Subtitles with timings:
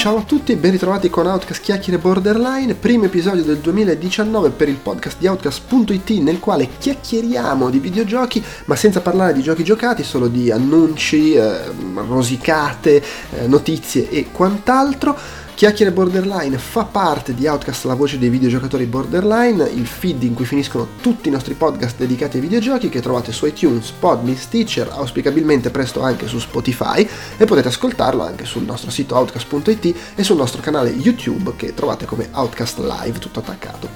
[0.00, 4.70] Ciao a tutti e ben ritrovati con Outcast Chiacchiere Borderline, primo episodio del 2019 per
[4.70, 10.02] il podcast di Outcast.it nel quale chiacchieriamo di videogiochi ma senza parlare di giochi giocati,
[10.02, 11.64] solo di annunci, eh,
[11.96, 13.02] rosicate,
[13.40, 15.14] eh, notizie e quant'altro.
[15.60, 20.46] Chiacchiere Borderline fa parte di Outcast, la voce dei videogiocatori Borderline, il feed in cui
[20.46, 25.68] finiscono tutti i nostri podcast dedicati ai videogiochi che trovate su iTunes, Podme, Stitcher, auspicabilmente
[25.68, 30.62] presto anche su Spotify e potete ascoltarlo anche sul nostro sito outcast.it e sul nostro
[30.62, 33.90] canale YouTube che trovate come Outcast Live tutto attaccato.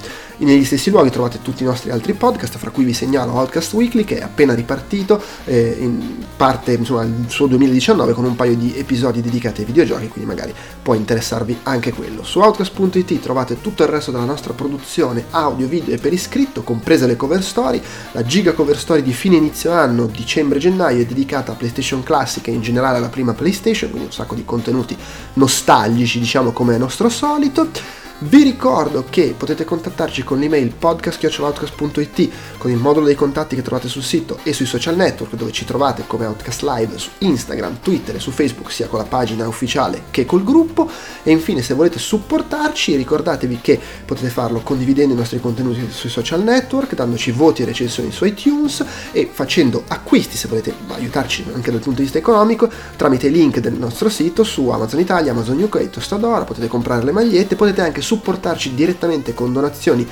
[0.44, 4.04] Negli stessi luoghi trovate tutti i nostri altri podcast, fra cui vi segnalo Outcast Weekly
[4.04, 8.76] che è appena ripartito, eh, in parte insomma il suo 2019 con un paio di
[8.76, 12.22] episodi dedicati ai videogiochi, quindi magari può interessarvi anche quello.
[12.24, 17.06] Su Outcast.it trovate tutto il resto della nostra produzione audio, video e per iscritto, comprese
[17.06, 17.80] le cover story,
[18.12, 22.52] la giga cover story di fine inizio anno, dicembre-gennaio è dedicata a PlayStation Classic e
[22.52, 24.94] in generale alla prima PlayStation, quindi un sacco di contenuti
[25.34, 28.02] nostalgici diciamo come è nostro solito.
[28.26, 33.86] Vi ricordo che potete contattarci con l'email podcast.outcast.it con il modulo dei contatti che trovate
[33.86, 38.16] sul sito e sui social network dove ci trovate come Outcast Live su Instagram, Twitter
[38.16, 40.88] e su Facebook sia con la pagina ufficiale che col gruppo.
[41.22, 46.42] E infine se volete supportarci ricordatevi che potete farlo condividendo i nostri contenuti sui social
[46.42, 51.80] network, dandoci voti e recensioni su iTunes e facendo acquisti se volete aiutarci anche dal
[51.80, 55.90] punto di vista economico tramite i link del nostro sito su Amazon Italia, Amazon UK,
[55.90, 60.06] Tostadora, potete comprare le magliette, potete anche supportarci direttamente con donazioni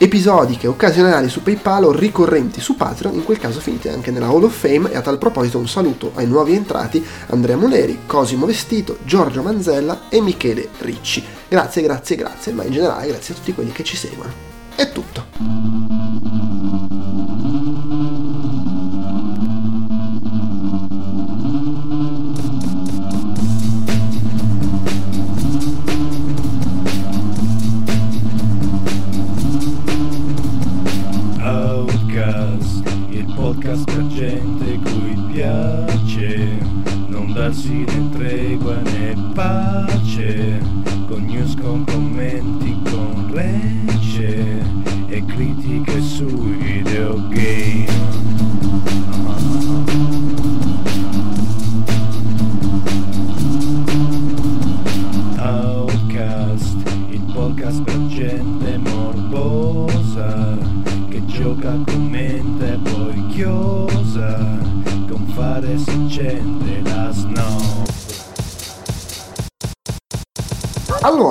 [0.00, 4.44] episodiche, occasionali su PayPal o ricorrenti su Patreon, in quel caso finite anche nella Hall
[4.44, 8.98] of Fame e a tal proposito un saluto ai nuovi entrati Andrea Muleri, Cosimo Vestito,
[9.02, 11.24] Giorgio Manzella e Michele Ricci.
[11.48, 14.30] Grazie, grazie, grazie, ma in generale grazie a tutti quelli che ci seguono.
[14.76, 16.47] È tutto.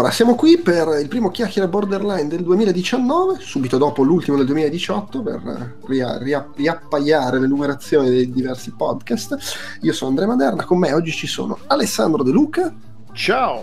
[0.08, 5.22] Allora, siamo qui per il primo chiacchiere borderline del 2019, subito dopo l'ultimo del 2018,
[5.22, 9.36] per ria- ria- riappaiare le numerazioni dei diversi podcast.
[9.82, 12.74] Io sono Andrea Maderna, con me oggi ci sono Alessandro De Luca
[13.12, 13.60] Ciao!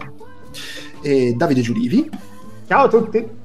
[1.00, 2.10] e Davide Giulivi.
[2.66, 3.43] Ciao a tutti!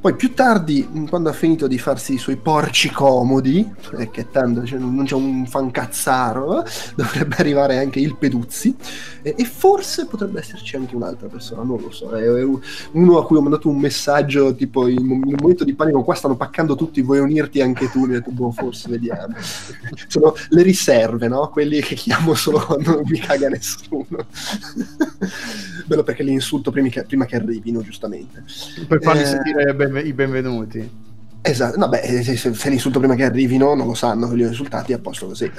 [0.00, 4.64] Poi più tardi, quando ha finito di farsi i suoi porci comodi, eh, che tanto
[4.64, 8.74] cioè, non c'è un fancazzaro, eh, dovrebbe arrivare anche il Peduzzi.
[9.22, 12.10] eh, e forse potrebbe esserci anche un'altra persona, non lo so.
[12.10, 12.60] È, è un-
[12.92, 16.36] uno a cui ho mandato un messaggio tipo in, un momento di panico, qua stanno
[16.36, 18.00] paccando tutti, vuoi unirti anche tu?
[18.00, 19.34] Mi ho detto, boh, forse vediamo.
[20.08, 21.48] Sono le riserve, no?
[21.50, 24.06] Quelli che chiamo solo quando non mi caga nessuno.
[25.86, 28.44] Bello perché li insulto prima che, prima che arrivino, giustamente.
[28.86, 31.08] Per fargli Eh, sentire ben- i benvenuti.
[31.42, 34.48] Esatto, no, beh, se, se, li insulto prima che arrivino, non lo sanno li ho
[34.48, 35.50] insultati, a posto così.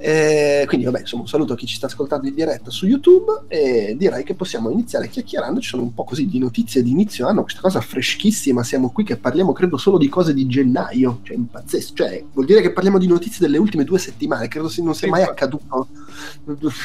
[0.00, 3.46] Eh, quindi, vabbè, insomma, un saluto a chi ci sta ascoltando in diretta su YouTube
[3.48, 5.60] e direi che possiamo iniziare chiacchierando.
[5.60, 8.62] Ci sono un po' così di notizie di inizio anno, questa cosa freschissima.
[8.62, 11.94] Siamo qui che parliamo, credo, solo di cose di gennaio, cioè impazzesco.
[11.94, 15.24] Cioè, vuol dire che parliamo di notizie delle ultime due settimane, credo non sia mai
[15.24, 15.88] accaduto.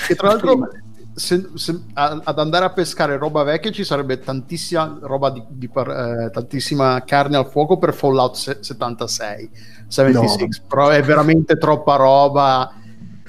[0.07, 0.69] Che tra l'altro.
[1.13, 5.69] Se- se- a- ad andare a pescare roba vecchia ci sarebbe tantissima roba di, di
[5.69, 9.49] par- eh, tantissima carne al fuoco per Fallout se- 76,
[9.87, 10.65] 76 No.
[10.67, 12.73] però è veramente troppa roba.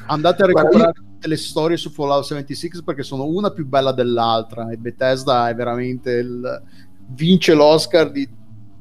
[0.06, 3.92] Andate a Guarda, recuperare tutte le storie su Fallout 76 perché sono una più bella
[3.92, 6.62] dell'altra e Bethesda è veramente il,
[7.08, 8.28] vince l'Oscar di-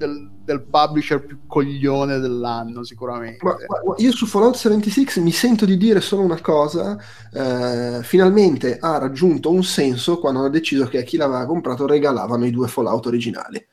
[0.05, 3.43] del, del publisher più coglione dell'anno sicuramente.
[3.43, 6.97] Ma- ma- io su Fallout 76 mi sento di dire solo una cosa,
[7.33, 12.45] eh, finalmente ha raggiunto un senso quando hanno deciso che a chi l'aveva comprato regalavano
[12.45, 13.65] i due Fallout originali.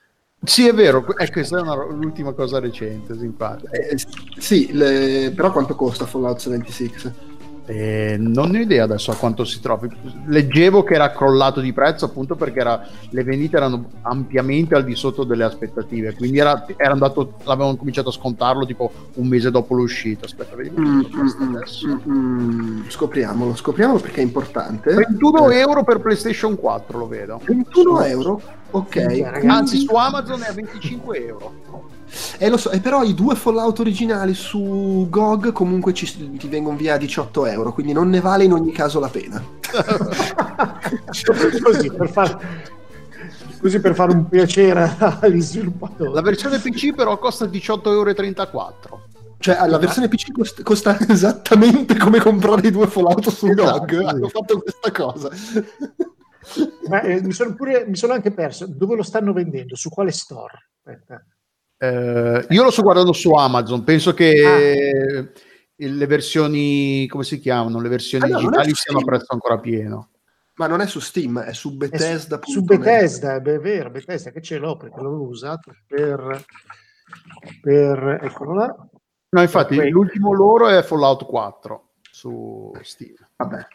[0.42, 3.66] Sì, è vero, que- eh, questa è una- l'ultima cosa recente, infatti.
[3.70, 3.98] Eh,
[4.38, 7.28] sì, le- però quanto costa Fallout 76?
[7.70, 9.88] E non ho idea adesso a quanto si trovi.
[10.26, 14.96] Leggevo che era crollato di prezzo appunto perché era, le vendite erano ampiamente al di
[14.96, 16.16] sotto delle aspettative.
[16.16, 20.24] Quindi era, era andato, l'avevano cominciato a scontarlo tipo un mese dopo l'uscita.
[20.24, 20.80] Aspetta, vediamo.
[20.80, 24.92] Mm, mm, mm, mm, scopriamolo, scopriamolo perché è importante.
[24.92, 25.58] 21 eh.
[25.60, 27.40] euro per PlayStation 4 lo vedo.
[27.44, 28.42] 21 euro?
[28.72, 29.42] Ok.
[29.46, 31.98] Anzi, su Amazon è a 25 euro.
[32.38, 36.76] E lo so, e però i due Fallout originali su GOG comunque ci, ti vengono
[36.76, 39.42] via a 18 euro, quindi non ne vale in ogni caso la pena.
[41.62, 42.38] così, per far,
[43.60, 46.12] così per fare un piacere agli sviluppatori.
[46.12, 49.08] La versione PC però costa 18,34 euro.
[49.38, 54.02] Cioè, la versione PC costa, costa, esattamente come comprare i due Fallout su esatto, GOG.
[54.02, 55.30] Hanno fatto questa cosa.
[56.88, 58.66] Ma, eh, mi, sono pure, mi sono anche perso.
[58.66, 59.76] Dove lo stanno vendendo?
[59.76, 60.70] Su quale store?
[60.76, 61.24] Aspetta.
[61.82, 65.40] Eh, io lo sto guardando su Amazon, penso che ah.
[65.76, 67.80] le versioni, come si chiamano?
[67.80, 70.10] Le versioni no, digitali siano a prezzo ancora pieno.
[70.56, 72.38] Ma non è su Steam, è su Bethesda.
[72.38, 76.44] È su, su Bethesda, è vero, Bethesda che ce l'ho perché l'avevo usato per,
[77.62, 78.76] per eccolo là.
[79.30, 83.14] No, infatti, l'ultimo loro è Fallout 4 su Steam.
[83.36, 83.66] Vabbè.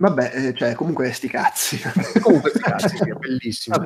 [0.00, 1.76] Vabbè, eh, cioè, comunque sti cazzi.
[2.22, 3.84] comunque sti cazzi, è bellissimo.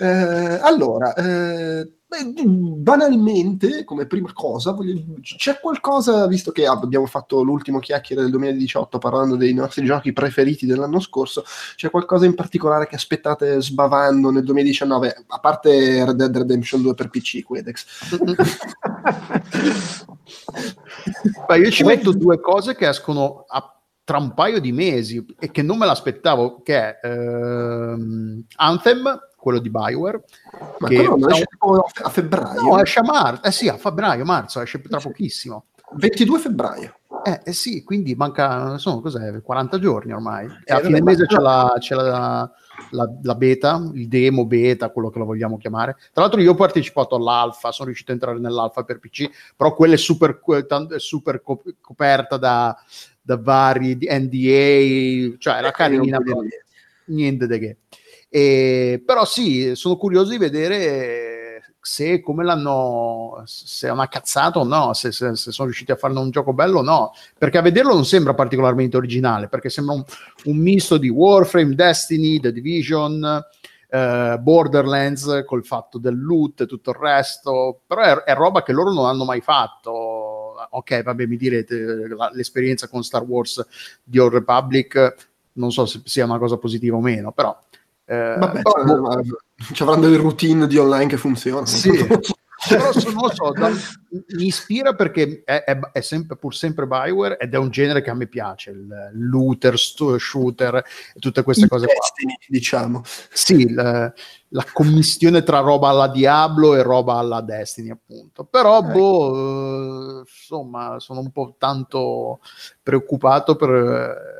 [0.00, 1.92] eh, allora, eh,
[2.34, 8.98] banalmente, come prima cosa, voglio, c'è qualcosa, visto che abbiamo fatto l'ultimo chiacchiere del 2018
[8.98, 11.44] parlando dei nostri giochi preferiti dell'anno scorso,
[11.76, 16.94] c'è qualcosa in particolare che aspettate sbavando nel 2019, a parte Red Dead Redemption 2
[16.94, 17.86] per PC, Quedex?
[21.46, 23.77] Beh, io ci metto due cose che escono a
[24.08, 29.58] tra un paio di mesi e che non me l'aspettavo, che è ehm, Anthem, quello
[29.58, 30.24] di Bioware.
[30.78, 31.44] Ma che non esce
[32.02, 32.62] a febbraio?
[32.62, 35.66] No, esce a marzo, eh sì, a febbraio, marzo, esce tra pochissimo.
[35.92, 36.94] 22 febbraio.
[37.22, 40.46] Eh, eh sì, quindi manca, sono cos'è, 40 giorni ormai.
[40.46, 42.50] Eh, e a fine mese c'è, la, c'è la,
[42.92, 45.96] la, la, beta, il demo beta, quello che lo vogliamo chiamare.
[46.14, 49.92] Tra l'altro io ho partecipato all'alfa, sono riuscito a entrare nell'alfa per PC, però quella
[49.92, 50.40] è super,
[50.96, 52.74] super coperta da
[53.28, 56.18] da vari NDA, cioè era carina,
[57.04, 57.76] niente di che.
[58.30, 64.64] E, però sì, sono curioso di vedere se come l'hanno, se è una cazzata o
[64.64, 67.62] no, se, se, se, sono riusciti a farne un gioco bello o no, perché a
[67.62, 70.04] vederlo non sembra particolarmente originale, perché sembra un,
[70.44, 73.44] un misto di Warframe, Destiny, The Division,
[73.90, 78.72] Uh, Borderlands col fatto del loot e tutto il resto, però è, è, roba che
[78.74, 80.07] loro non hanno mai fatto
[80.70, 83.64] ok, vabbè, mi direte la, l'esperienza con Star Wars
[84.02, 85.14] di Old Republic,
[85.52, 87.56] non so se sia una cosa positiva o meno, però...
[88.04, 89.22] Eh, vabbè, boh,
[89.72, 91.66] ci avranno delle routine di online che funzionano.
[91.66, 91.90] Sì.
[92.66, 97.38] però non lo so, da, mi ispira perché è, è, è sempre, pur sempre Bioware
[97.38, 100.84] ed è un genere che a me piace, il looter, shooter
[101.18, 102.44] tutte queste il cose Destiny, qua.
[102.48, 103.02] diciamo.
[103.30, 104.12] Sì, la,
[104.48, 108.44] la, commissione tra roba alla Diablo e roba alla Destiny, appunto.
[108.44, 108.92] Però, eh.
[108.92, 112.40] boh, insomma, sono un po' tanto
[112.82, 114.37] preoccupato per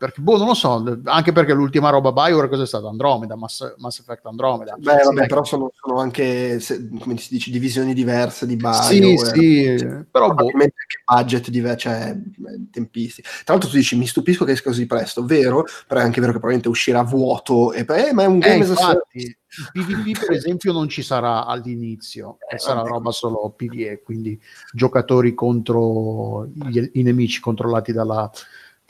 [0.00, 2.88] perché boh, non lo so, anche perché l'ultima roba Bioware cosa è stata?
[2.88, 4.74] Andromeda, Mass, Mass Effect Andromeda.
[4.78, 8.82] Beh, sì, vabbè, però sono, sono anche, se, come si dice, divisioni diverse di Bioware.
[8.82, 10.46] Sì, sì, cioè, però boh.
[10.46, 10.72] che
[11.04, 12.16] budget diversi, cioè
[12.70, 13.20] tempisti.
[13.20, 15.66] Tra l'altro tu dici, mi stupisco che esca così presto, vero?
[15.86, 18.68] Però è anche vero che probabilmente uscirà vuoto, e, eh, ma è un game eh,
[18.68, 19.38] infatti,
[19.74, 24.40] il PvP per esempio non ci sarà all'inizio, eh, sarà roba solo PvE, quindi
[24.72, 28.30] giocatori contro gli, i nemici controllati dalla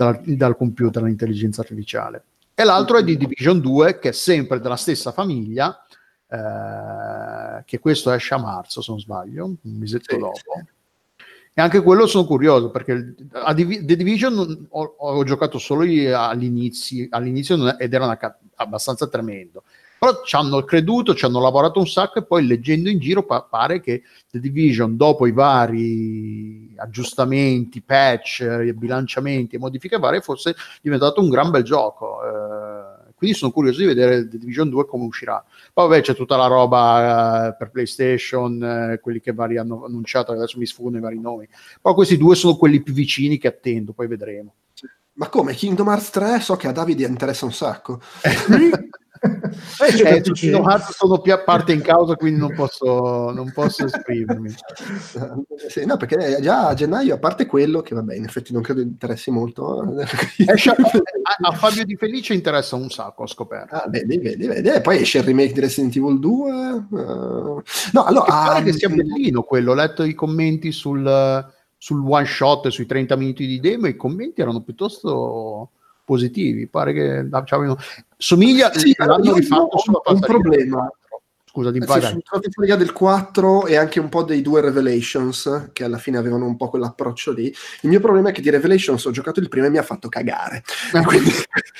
[0.04, 2.25] dal, dal computer, l'intelligenza artificiale.
[2.54, 5.85] E l'altro è di Division 2, che è sempre della stessa famiglia,
[6.26, 10.37] eh, che questo esce a marzo, se non sbaglio, un mesetto sì, dopo.
[10.37, 11.25] Sì.
[11.52, 17.09] E anche quello sono curioso perché a Div- The Division ho, ho, giocato solo all'inizio,
[17.11, 19.64] all'inizio ed era una, abbastanza tremendo.
[20.00, 23.42] Però ci hanno creduto, ci hanno lavorato un sacco e poi leggendo in giro pa-
[23.42, 31.21] pare che The Division, dopo i vari aggiustamenti, patch, bilanciamenti e modifiche varie, fosse diventato
[31.21, 32.19] un gran bel gioco.
[32.25, 35.45] Eh, quindi sono curioso di vedere The Division 2 come uscirà.
[35.71, 40.33] Poi vabbè c'è tutta la roba eh, per PlayStation, eh, quelli che vari hanno annunciato,
[40.33, 41.47] adesso mi sfuggono i vari nomi.
[41.78, 44.54] Però questi due sono quelli più vicini che attendo, poi vedremo.
[45.12, 45.52] Ma come?
[45.52, 48.00] Kingdom Hearts 3 so che a Davide interessa un sacco.
[49.20, 53.84] eh, tutti i Hearts sono più a parte in causa, quindi non posso, non posso
[53.84, 54.54] esprimermi.
[55.84, 59.30] No, perché già a gennaio, a parte quello, che vabbè, in effetti non credo interessi
[59.30, 59.80] molto.
[59.80, 63.74] a, a, Fabio Di Felice interessa un sacco, ho scoperto.
[63.74, 64.80] Ah, vedi, vedi, vedi.
[64.80, 66.52] Poi esce il remake di Resident Evil 2.
[66.90, 67.62] Uh...
[67.92, 68.24] No, allora...
[68.24, 71.48] Che pare ah, che sia bellino quello, ho letto i commenti sul
[71.82, 75.70] sul one shot sui 30 minuti di demo i commenti erano piuttosto
[76.11, 76.67] positivi.
[76.67, 77.79] Pare che avevano...
[78.17, 80.90] somiglia Sì, l'hanno rifatto sulla un problema.
[81.45, 85.83] Scusa, di Eh, sì, sono del 4 e anche un po' dei due Revelations, che
[85.83, 87.52] alla fine avevano un po' quell'approccio lì.
[87.81, 90.09] Il mio problema è che di Revelations ho giocato il primo e mi ha fatto
[90.09, 90.62] cagare.
[91.05, 91.31] Quindi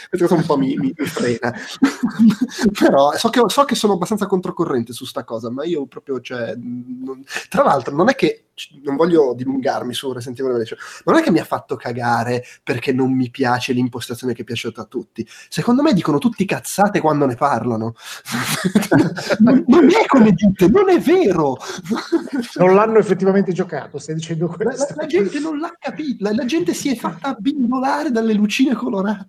[0.09, 1.55] questa cosa un po' mi, mi- mi frena.
[2.81, 6.55] Però so che, so che sono abbastanza controcorrente su sta cosa, ma io proprio, cioè,
[6.57, 8.47] non- tra l'altro non è che
[8.83, 12.45] non voglio dilungarmi su Resident Evil Revelation, ma non è che mi ha fatto cagare
[12.63, 15.27] perché non mi piace l'impostazione che è piaciuta a tutti.
[15.49, 17.95] Secondo me dicono tutti cazzate quando ne parlano.
[19.41, 21.57] non, non è come dite, non è vero.
[22.55, 24.95] Non l'hanno effettivamente giocato, stai dicendo La, la- questo.
[24.97, 29.27] la gente non l'ha capito, la, la gente si è fatta abbindolare dalle lucine colorate.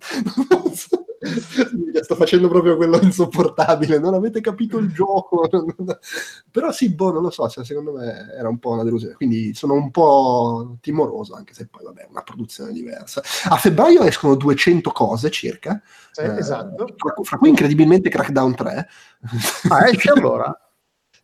[2.02, 5.48] Sto facendo proprio quello insopportabile, non avete capito il gioco.
[6.50, 9.14] Però sì, boh, non lo so, cioè, secondo me era un po' una delusione.
[9.14, 13.22] Quindi sono un po' timoroso, anche se poi, vabbè, è una produzione diversa.
[13.48, 15.80] A febbraio escono 200 cose circa.
[16.10, 16.86] Sì, Eh, esatto.
[16.96, 18.88] Fra, fra cui incredibilmente Crackdown 3.
[19.68, 20.56] Ah, esce allora?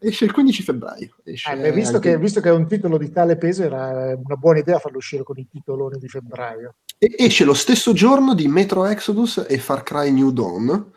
[0.01, 1.17] Esce il 15 febbraio.
[1.25, 4.61] Esce Eh, visto, che, visto che è un titolo di tale peso, era una buona
[4.61, 6.77] idea farlo uscire con i titoloni di febbraio.
[6.99, 10.93] E esce lo stesso giorno di Metro Exodus e Far Cry New Dawn.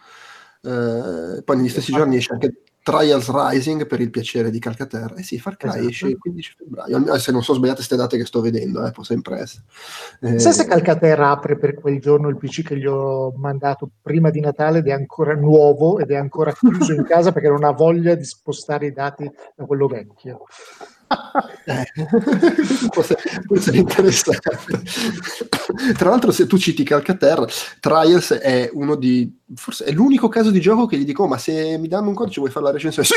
[0.63, 5.15] Eh, poi negli stessi giorni esce anche Trials Rising per il piacere di Calcaterra.
[5.15, 5.87] Eh sì, Far Cry Esatto.
[5.87, 7.17] esce il 15 febbraio.
[7.19, 9.63] Se non sono sbagliate queste date che sto vedendo, eh, può sempre essere.
[10.21, 14.29] Eh, Sai se Calcaterra apre per quel giorno il PC che gli ho mandato prima
[14.31, 17.71] di Natale ed è ancora nuovo ed è ancora chiuso in casa perché non ha
[17.71, 20.45] voglia di spostare i dati da quello vecchio.
[22.91, 23.03] Può
[23.55, 24.49] essere interessante.
[25.97, 27.45] Tra l'altro, se tu citi Calcaterra,
[27.79, 31.37] Trials è uno di forse è l'unico caso di gioco che gli dico: "Oh, Ma
[31.37, 33.07] se mi danno un codice, vuoi fare la recensione?
[33.07, 33.15] Sì!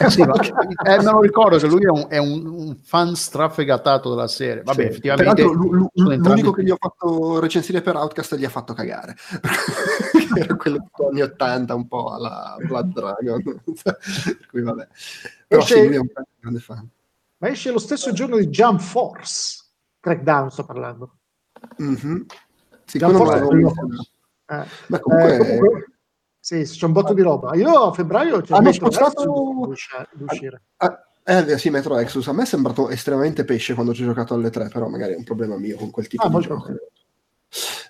[0.00, 0.34] Eh sì, ma-
[0.86, 4.62] eh, me lo ricordo che lui è un, è un- un fan strafegatato della serie.
[4.62, 4.88] Vabbè, Sì.
[4.88, 5.42] effettivamente.
[5.42, 9.16] Lu- sono l'unico che gli ho fatto recensire per Outcast gli ha fatto cagare.
[10.36, 13.42] Era quello tipo anni 80, un po' alla Blood Dragon.
[13.82, 14.88] per cui vabbè.
[15.46, 16.08] Però Esce- sì, lui è un
[16.40, 16.88] grande fan.
[17.38, 19.64] Ma esce lo stesso giorno di Jump Force.
[20.00, 21.16] Crackdown sto parlando.
[21.78, 22.26] Mhm.
[22.84, 23.72] Sì, Jump Force è quello-.
[24.46, 25.86] Eh, Ma comunque, eh, comunque-
[26.44, 27.54] sì, c'è un botto di roba.
[27.54, 30.62] Io a febbraio c'è Hanno Metro spostato- Exodus di usci- di uscire.
[30.78, 34.34] ah, eh, sì, Metro Exodus a me è sembrato estremamente pesce quando ci ho giocato
[34.34, 36.66] alle 3, però magari è un problema mio con quel tipo Ah, di gioco.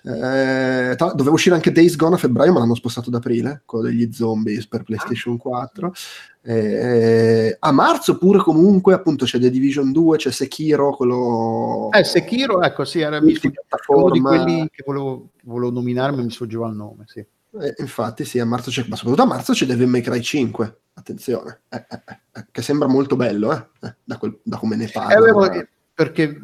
[0.05, 3.85] Eh, tra- doveva uscire anche Days Gone a febbraio, ma l'hanno spostato ad aprile, quello
[3.85, 5.93] degli zombies per PlayStation 4.
[6.41, 11.89] Eh, a marzo pure comunque, appunto, c'è The Division 2, c'è Sekiro, quello...
[11.91, 16.67] Eh, Sekiro, ecco, sì, era uno di quelli che volevo, volevo nominare, ma mi sfuggeva
[16.67, 17.25] il nome, sì.
[17.61, 20.77] Eh, infatti, sì, a marzo c'è, ma soprattutto a marzo c'è Devil May Cry 5.
[20.95, 22.01] Attenzione, eh, eh,
[22.33, 25.67] eh, che sembra molto bello, eh, eh, da, quel- da come ne Eh, parla.
[25.93, 26.39] perché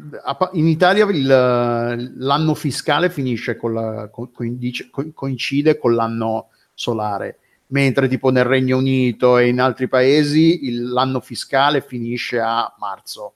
[0.52, 7.38] in Italia il- l'anno fiscale finisce con la- co- coincide, co- coincide con l'anno solare,
[7.68, 13.34] mentre tipo nel Regno Unito e in altri paesi il- l'anno fiscale finisce a marzo.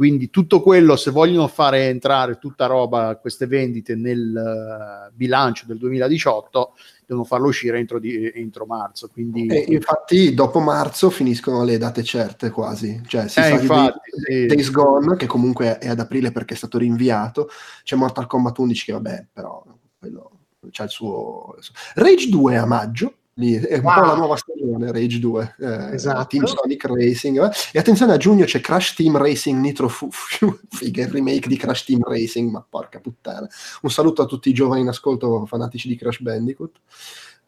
[0.00, 5.76] Quindi tutto quello, se vogliono fare entrare tutta roba, queste vendite nel eh, bilancio del
[5.76, 6.72] 2018,
[7.04, 9.10] devono farlo uscire entro, di- entro marzo.
[9.12, 12.98] Quindi, E infatti, dopo marzo finiscono le date certe quasi.
[13.06, 14.46] Cioè, si Eh, infatti, Days, sì.
[14.46, 17.50] Days Gone, che comunque è ad aprile perché è stato rinviato.
[17.82, 19.62] C'è Mortal Kombat 11, che vabbè, però
[19.98, 20.30] quello
[20.70, 21.56] c'ha il suo-
[21.96, 23.16] Rage 2 a maggio.
[23.40, 23.94] Lì È un Wow.
[23.94, 26.26] po' la nuova stagione Rage 2 eh, Esatto.
[26.28, 27.50] Team Sonic Racing eh.
[27.72, 31.56] e attenzione a giugno c'è Crash Team Racing Nitro Fu- Fu- figa, il remake di
[31.56, 33.48] Crash Team Racing ma porca puttana
[33.82, 36.76] un saluto a tutti i giovani in ascolto fanatici di Crash Bandicoot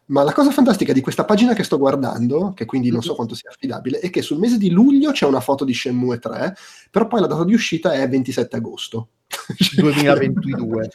[0.07, 3.35] ma la cosa fantastica di questa pagina che sto guardando, che quindi non so quanto
[3.35, 6.55] sia affidabile, è che sul mese di luglio c'è una foto di Shenmue 3,
[6.91, 9.09] però poi la data di uscita è 27 agosto.
[9.75, 10.89] 2022.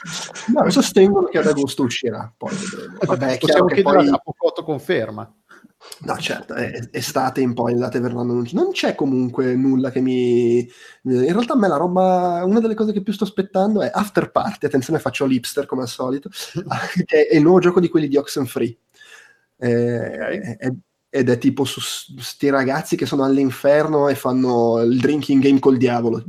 [0.55, 2.99] No, sostengono che ad agosto uscirà, poi vedremo.
[3.00, 4.09] Vabbè, è chiaro Possiamo che poi...
[4.09, 5.33] a Pocotto conferma.
[6.00, 10.00] No, certo, è estate in poi le date verranno annunci- Non c'è comunque nulla che
[10.00, 10.59] mi...
[10.59, 12.43] In realtà a me la roba...
[12.45, 15.88] Una delle cose che più sto aspettando è After Party, attenzione faccio l'hipster come al
[15.88, 16.31] solito,
[17.07, 18.77] che è il nuovo gioco di quelli di Oxenfree.
[19.59, 20.73] Eh, è-
[21.11, 25.79] ed è tipo su sti ragazzi che sono all'inferno e fanno il drinking game col
[25.79, 26.23] diavolo.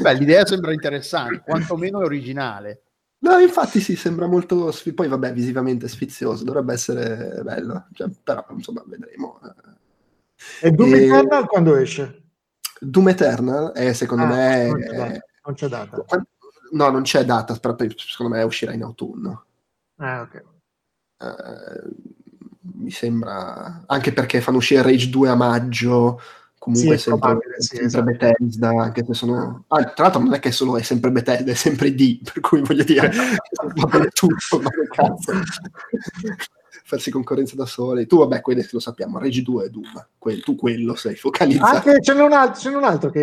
[0.00, 2.82] Beh, l'idea sembra interessante, quantomeno è originale.
[3.20, 4.70] No, infatti sì, sembra molto...
[4.70, 9.40] sfi- Poi vabbè, visivamente sfizioso, dovrebbe essere bello, cioè, però insomma vedremo.
[10.62, 12.22] E Doom E- Eternal quando esce?
[12.80, 14.66] Doom Eternal è secondo Ah, me...
[14.68, 15.20] non c'è data.
[15.44, 16.04] Non c'è data.
[16.70, 19.44] No, non c'è data, però secondo me uscirà in autunno.
[19.98, 20.34] Ah, ok.
[21.20, 21.90] Eh,
[22.74, 23.84] mi sembra...
[23.86, 26.20] Anche perché fanno uscire Rage 2 a maggio,
[26.58, 29.64] comunque Sì, sempre, probabile, sì, sempre Bethesda, anche se sono...
[29.68, 32.60] Ah, tra l'altro non è che solo è sempre Bethesda, è sempre D, per cui
[32.62, 33.10] voglio dire,
[33.74, 35.32] va bene tutto, ma che cazzo.
[36.88, 38.06] Farsi concorrenza da soli.
[38.06, 41.76] Tu, vabbè, quelli lo sappiamo, Regi 2 e Doom, que- tu quello sei focalizzato.
[41.86, 43.20] Anche, ce, n'è un altro, ce n'è un altro che,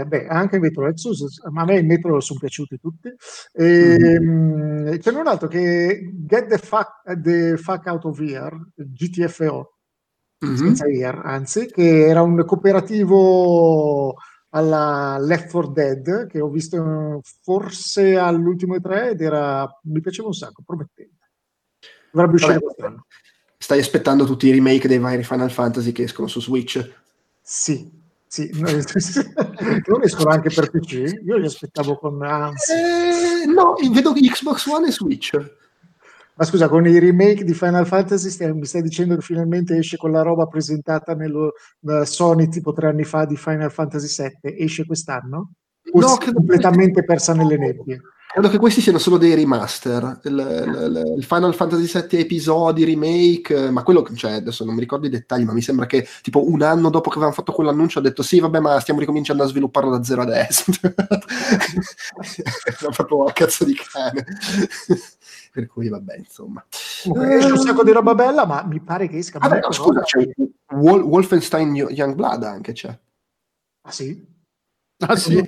[0.00, 3.12] eh, beh, anche Metro Exodus, ma a me il Metro sono piaciuti tutti.
[3.54, 9.74] Ehm, Ce n'è un altro che Get the fuck, the fuck out of here, GTFO,
[10.38, 10.54] Mhm.
[10.56, 14.14] senza here, anzi, che era un cooperativo
[14.50, 20.34] alla Left 4 Dead che ho visto forse all'ultimo E3 ed era, mi piaceva un
[20.34, 21.16] sacco, promettente.
[22.18, 23.06] Dovrebbe uscire quest'anno.
[23.56, 26.84] Stai aspettando tutti i remake dei vari Final Fantasy che escono su Switch?
[27.40, 27.88] Sì,
[28.26, 32.74] sì, non escono anche per PC, io li aspettavo con ansia.
[32.74, 35.56] Eh, no, vedo Xbox One e Switch.
[36.34, 39.96] Ma scusa, con i remake di Final Fantasy stai- mi stai dicendo che finalmente esce
[39.96, 44.56] quella roba presentata nello da Sony tipo tre anni fa di Final Fantasy VII?
[44.56, 45.52] Esce quest'anno?
[45.90, 48.00] O No, completamente persa nelle nebbie?
[48.30, 50.20] Credo che questi siano solo dei remaster.
[50.24, 54.80] Il, il- il Final Fantasy VII episodi, remake, eh, ma quello, cioè, adesso non mi
[54.80, 57.98] ricordo i dettagli, ma mi sembra che tipo un anno dopo che avevamo fatto quell'annuncio
[58.00, 60.64] ha detto sì, vabbè, ma stiamo ricominciando a svilupparlo da zero adesso.
[62.80, 64.24] Era proprio a cazzo di cane.
[65.52, 66.64] per cui, vabbè, insomma.
[67.02, 70.02] Comunque, esce un sacco di roba bella, ma mi pare che esca Vabbè, no, scusa,
[70.02, 70.28] c'è
[70.74, 72.96] Wol- Wolfenstein Youngblood anche c'è.
[73.82, 74.22] Ah sì?
[74.98, 75.42] Ah sì?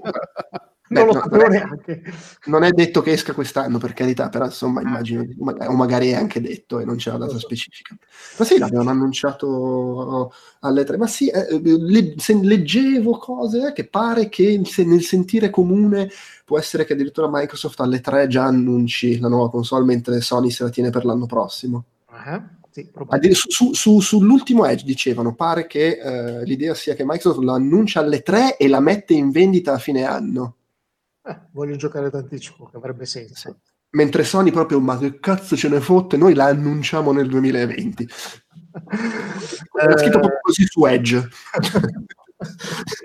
[0.92, 2.02] Non lo no, sapevo non è- neanche.
[2.46, 6.40] Non è detto che esca quest'anno, per carità, però insomma immagino, o magari è anche
[6.40, 7.96] detto e non c'è la data specifica.
[8.38, 14.60] Ma sì, l'abbiano annunciato alle tre, ma sì, eh, le- leggevo cose che pare che
[14.64, 16.10] se- nel sentire comune
[16.44, 20.64] può essere che addirittura Microsoft alle tre già annunci la nuova console mentre Sony se
[20.64, 21.84] la tiene per l'anno prossimo.
[22.26, 22.42] Eh?
[22.72, 22.88] Sì,
[23.32, 28.00] su- su- su- sull'ultimo Edge dicevano, pare che eh, l'idea sia che Microsoft la annuncia
[28.00, 30.54] alle tre e la mette in vendita a fine anno.
[31.22, 33.60] Eh, voglio giocare d'anticipo, che avrebbe senso.
[33.92, 38.08] Mentre Sony proprio, ma che cazzo ce ne fotte, noi la annunciamo nel 2020.
[39.80, 41.16] Era scritto proprio così su Edge.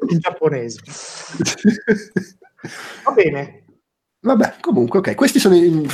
[0.10, 0.80] in giapponese.
[3.04, 3.64] Va bene.
[4.20, 5.88] Vabbè, comunque, ok, questi sono i-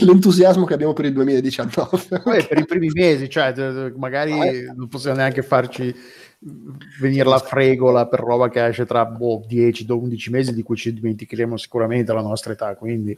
[0.00, 2.20] l'entusiasmo che abbiamo per il 2019.
[2.22, 3.54] Poi per i primi mesi, cioè
[3.96, 5.94] magari non possiamo neanche farci
[7.00, 11.56] venire la fregola per roba che esce tra boh, 10-11 mesi di cui ci dimenticheremo
[11.56, 13.16] sicuramente alla nostra età, quindi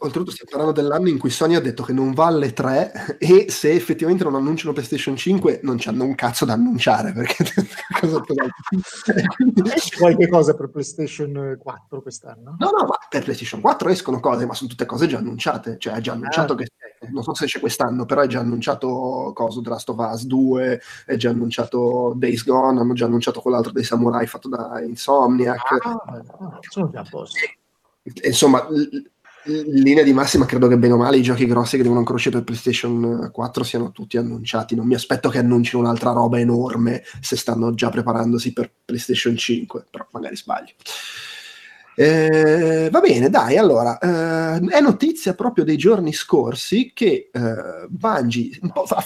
[0.00, 3.46] Oltretutto stiamo parlando dell'anno in cui Sony ha detto che non va alle 3 e
[3.48, 7.44] se effettivamente non annunciano PlayStation 5 non c'hanno un cazzo da annunciare perché
[7.98, 8.50] cosa, quindi-
[9.74, 12.56] Esce qualche cosa per PlayStation 4 quest'anno?
[12.58, 15.76] No, no, ma per PlayStation 4 escono cose, ma sono tutte cose già annunciate.
[15.78, 16.66] Cioè, è già annunciato Ah, che.
[17.10, 20.80] Non so se esce quest'anno, però è già annunciato coso The Last of Us 2,
[21.06, 25.78] è già annunciato Days Gone, hanno già annunciato quell'altro dei Samurai fatto da Insomniac.
[25.82, 27.38] Ah, sono già a posto.
[28.24, 28.66] Insomma,
[29.46, 32.16] in linea di massima credo che bene o male i giochi grossi che devono ancora
[32.16, 34.74] uscire per PlayStation 4 siano tutti annunciati.
[34.74, 39.86] Non mi aspetto che annuncino un'altra roba enorme se stanno già preparandosi per PlayStation 5,
[39.90, 40.72] però magari sbaglio.
[42.00, 48.56] Eh, va bene, dai, allora, eh, è notizia proprio dei giorni scorsi che eh, Bungie,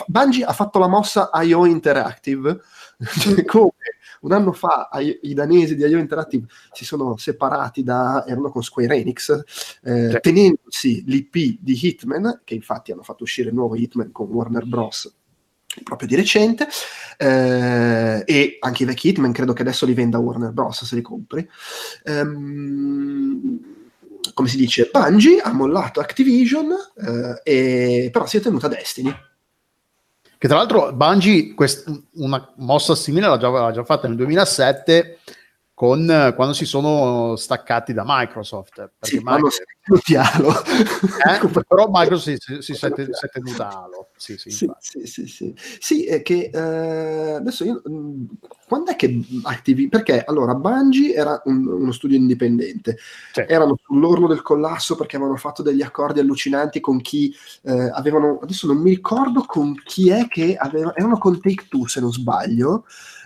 [0.06, 2.60] Bungie ha fatto la mossa IO Interactive,
[3.18, 3.72] cioè, come
[4.20, 8.62] un anno fa i, i danesi di IO Interactive si sono separati da, erano con
[8.62, 9.42] Square Enix,
[9.84, 14.66] eh, tenendosi l'IP di Hitman, che infatti hanno fatto uscire il nuovo Hitman con Warner
[14.66, 15.10] Bros.
[15.82, 16.68] Proprio di recente,
[17.16, 20.84] eh, e anche i vecchi Hitman credo che adesso li venda Warner Bros.
[20.84, 21.48] se li compri.
[22.04, 23.58] Ehm,
[24.34, 27.40] come si dice, Bungie ha mollato Activision, eh,
[28.04, 29.14] e, però si è tenuta Destiny.
[30.38, 35.18] Che tra l'altro Bungie quest- una mossa simile l'ha già, l'ha già fatta nel 2007
[35.82, 38.74] con, eh, quando si sono staccati da Microsoft.
[39.00, 39.64] Perché Sì, Microsoft-
[40.06, 40.52] Dialo.
[40.64, 44.10] eh, però Microsoft si, si, si, è si è tenuta alo.
[44.16, 45.54] Sì, sì, Sì, sì, sì, sì.
[45.80, 48.26] Sì, è che eh, adesso io mh,
[48.68, 52.98] quando è che Activi perché allora Bungie era un- uno studio indipendente,
[53.32, 53.44] Sì.
[53.48, 58.68] erano sull'orlo del collasso perché avevano fatto degli accordi allucinanti con chi eh, avevano adesso
[58.68, 62.84] non mi ricordo con chi è che aveva, erano con Take Two se non sbaglio.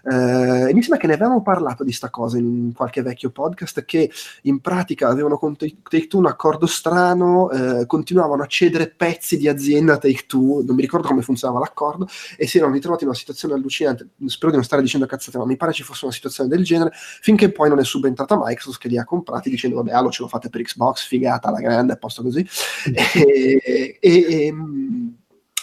[0.09, 3.85] Eh, e mi sembra che ne avevamo parlato di sta cosa in qualche vecchio podcast
[3.85, 4.11] che
[4.43, 9.37] in pratica avevano con Take Take Two un accordo strano, eh, continuavano a cedere pezzi
[9.37, 13.03] di azienda a Take Two, non mi ricordo come funzionava l'accordo, e si erano ritrovati
[13.03, 14.11] in una situazione allucinante.
[14.27, 16.93] Spero di non stare dicendo cazzate, ma mi pare ci fosse una situazione del genere,
[16.95, 20.29] finché poi non è subentrata Microsoft che li ha comprati dicendo vabbè, allora ce lo
[20.29, 22.47] fate per Xbox, figata, alla grande, a posto così.
[22.95, 24.55] e, e- e-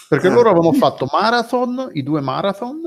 [0.10, 2.82] Perché eh, loro avevano fatto Marathon, i due Marathon,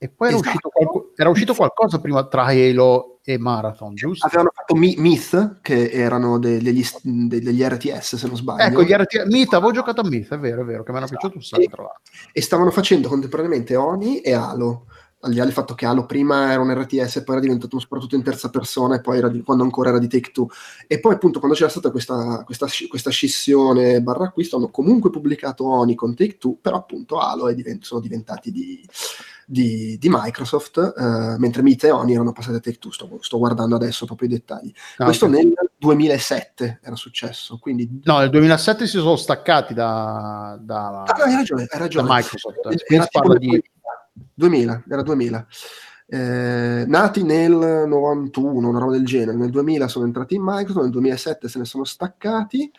[0.00, 0.48] E poi era, Esatto.
[0.50, 4.26] uscito qualco- era uscito qualcosa prima tra Halo e Marathon, giusto?
[4.26, 8.62] Avevano fatto Mi- Myth, che erano de- degli, degli RTS, se non sbaglio.
[8.62, 11.10] Ecco, gli RT Myth, avevo giocato a Myth, è vero, è vero, che mi erano
[11.10, 11.92] piaciuti un sacco,
[12.32, 14.86] e stavano facendo contemporaneamente Oni e Halo.
[15.22, 18.14] Al di là del fatto che Halo prima era un RTS poi era diventato soprattutto
[18.14, 20.46] in terza persona e poi era di, quando ancora era di Take Two.
[20.86, 25.66] E poi appunto quando c'era stata questa, questa, questa scissione barra acquisto hanno comunque pubblicato
[25.66, 28.80] Oni con Take Two, però appunto Halo divent- sono diventati di,
[29.50, 32.90] di- di Microsoft, eh, mentre Myth e Oni erano passati a Take Two.
[32.92, 34.70] Sto, sto guardando adesso proprio i dettagli.
[34.98, 38.00] Ah, Questo nel 2007 era successo, quindi...
[38.04, 42.08] No, nel 2007 si sono staccati da, da, Ah, hai ragione, hai da ragione.
[42.10, 42.56] Microsoft.
[42.58, 43.70] Era Quindi si tipo parla nel di...
[44.34, 45.46] 2000, era 2000.
[46.10, 47.52] Eh, nati nel
[47.86, 51.64] 91, una roba del genere, nel 2000 sono entrati in Microsoft, nel 2007 se ne
[51.64, 52.70] sono staccati,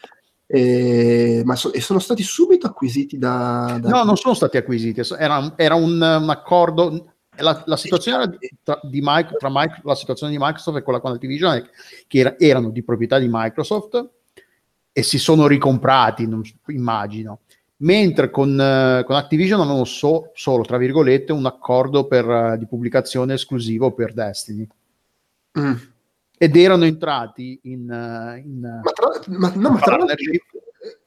[0.52, 3.78] e, ma so- e sono stati subito acquisiti da...
[3.80, 7.14] da- No, non sono stati acquisiti, era, era un, un accordo.
[7.38, 10.82] La, la situazione era di- tra, di Mic- tra Mic- la situazione di Microsoft e
[10.82, 11.64] quella con Activision è
[12.08, 14.10] che era- erano di proprietà di Microsoft
[14.92, 17.42] e si sono ricomprati, non immagino.
[17.82, 22.66] Mentre con, eh, con Activision avevano so- solo, tra virgolette, un accordo per, eh, di
[22.66, 24.68] pubblicazione esclusivo per Destiny.
[25.60, 25.74] Mm.
[26.42, 30.42] Ed erano entrati in, eh, in, eh, Ma tra, ma, no, ma tra eh,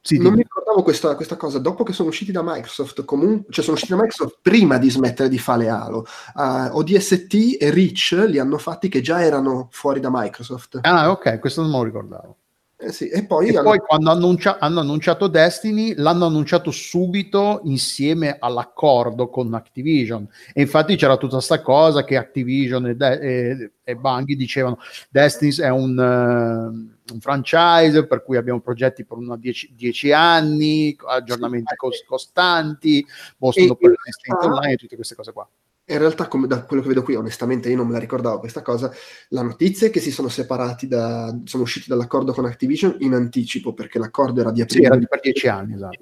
[0.03, 1.59] Sì, non mi ricordavo questa, questa cosa.
[1.59, 5.31] Dopo che sono usciti da Microsoft, comunque, cioè sono usciti da Microsoft prima di smettere
[5.31, 6.05] di fare Halo.
[6.35, 10.81] Uh, ODST e Reach li hanno fatti che già erano fuori da Microsoft.
[10.83, 12.37] Ah, ok, questo non me lo ricordavo.
[12.85, 17.61] Eh sì, e poi, E hanno- poi quando annuncia- hanno annunciato Destiny, l'hanno annunciato subito
[17.64, 20.27] insieme all'accordo con Activision.
[20.53, 24.79] E infatti c'era tutta questa cosa che Activision e, De- e, e Bungie dicevano
[25.11, 30.97] Destiny è un, eh, un franchise per cui abbiamo progetti per una dieci, dieci anni,
[31.07, 33.07] aggiornamenti cos- costanti,
[33.38, 35.49] possono E- per e- l'esistente online e tutte queste cose qua.
[35.92, 38.62] In realtà, come da quello che vedo qui, onestamente io non me la ricordavo questa
[38.62, 38.92] cosa.
[39.28, 43.72] La notizia è che si sono separati da, sono usciti dall'accordo con Activision in anticipo
[43.74, 45.98] perché l'accordo era di Sì, aprile, era di per dieci anni, esatto.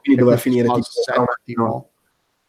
[0.00, 1.26] quindi doveva finire tipo, fra un
[1.62, 1.88] anno.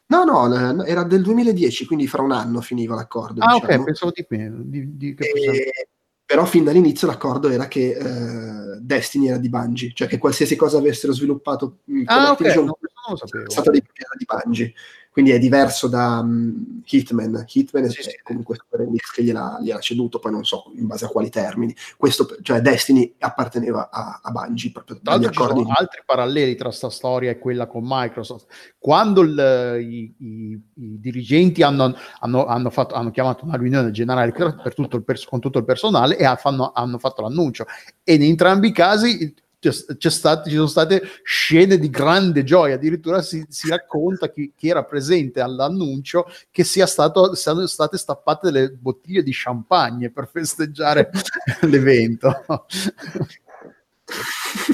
[0.07, 3.41] No, no, eh, era del 2010, quindi fra un anno finiva l'accordo.
[3.41, 3.73] Ah, diciamo.
[3.79, 4.57] ok, pensavo di meno.
[4.59, 5.87] Di, di, che fosse- E-
[6.31, 10.77] però fin dall'inizio l'accordo era che eh, Destiny era di Bungie, cioè che qualsiasi cosa
[10.77, 13.47] avessero sviluppato con Ah, ok, Activision no, non lo sapevo.
[13.47, 14.73] è stata di proprietà di Bungie.
[15.11, 17.43] Quindi è diverso da mh, Hitman.
[17.45, 18.19] Hitman Sì, è sì.
[18.23, 21.75] comunque Square Enix che gliel'ha, gliel'ha ceduto, poi non so in base a quali termini.
[21.97, 26.71] Questo, cioè Destiny apparteneva a, a Bungie proprio Tra l'altro ci sono altri paralleli tra
[26.71, 28.45] sta storia e quella con Microsoft.
[28.79, 34.31] Quando il- i, i- i dirigenti hanno, hanno- hanno fatto- hanno chiamato una riunione generale
[34.31, 37.65] tutto il pers- con tutto il personale e hanno fatto l'annuncio,
[38.03, 39.33] e in entrambi i casi
[39.69, 44.69] c'è, stat- ci sono state scene di grande gioia, addirittura si, si racconta chi, chi
[44.69, 51.11] era presente all'annuncio che sia stato, siano state stappate delle bottiglie di champagne per festeggiare
[51.61, 52.43] l'evento.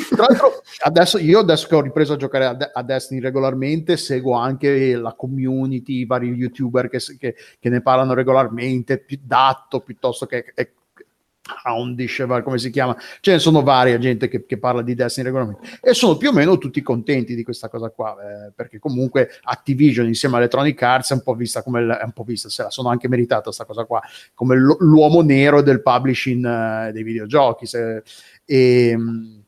[0.09, 3.97] Tra l'altro, adesso, io adesso che ho ripreso a giocare a, De- a Destiny regolarmente,
[3.97, 9.81] seguo anche la community, i vari youtuber che, che- che ne parlano regolarmente, più Datto
[9.81, 10.71] piuttosto che, che
[11.63, 15.79] Houndish, come si chiama, ce ne sono varia gente che, che parla di Destiny regolarmente
[15.81, 18.15] e sono più o meno tutti contenti di questa cosa qua,
[18.47, 22.03] eh, perché comunque Activision insieme a Electronic Arts è un po' vista come, il- è
[22.03, 24.01] un po' vista, se la sono anche meritata questa cosa qua,
[24.33, 27.65] come l- l'uomo nero del publishing eh, dei videogiochi.
[27.65, 28.03] se-
[28.45, 29.43] e, mh,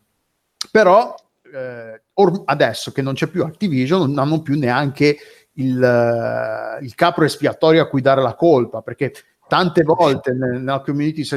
[0.72, 1.16] però
[1.54, 5.18] eh, or- adesso che non c'è più Activision, non hanno più neanche
[5.54, 9.14] il, eh, il capro espiatorio a cui dare la colpa, perché
[9.50, 11.36] tante volte nel- nella community si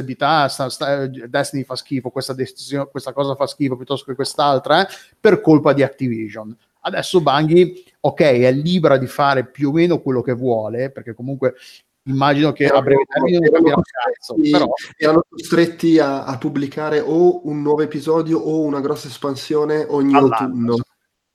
[0.69, 5.41] sta- Destiny fa schifo, questa, decisione- questa cosa fa schifo piuttosto che quest'altra, eh, per
[5.41, 6.55] colpa di Activision.
[6.85, 11.55] Adesso Bungie, ok, è libera di fare più o meno quello che vuole, perché comunque
[12.05, 17.47] immagino che a breve termine non erano cazzo, però erano costretti a, a pubblicare o
[17.47, 20.75] un nuovo episodio o una grossa espansione ogni autunno.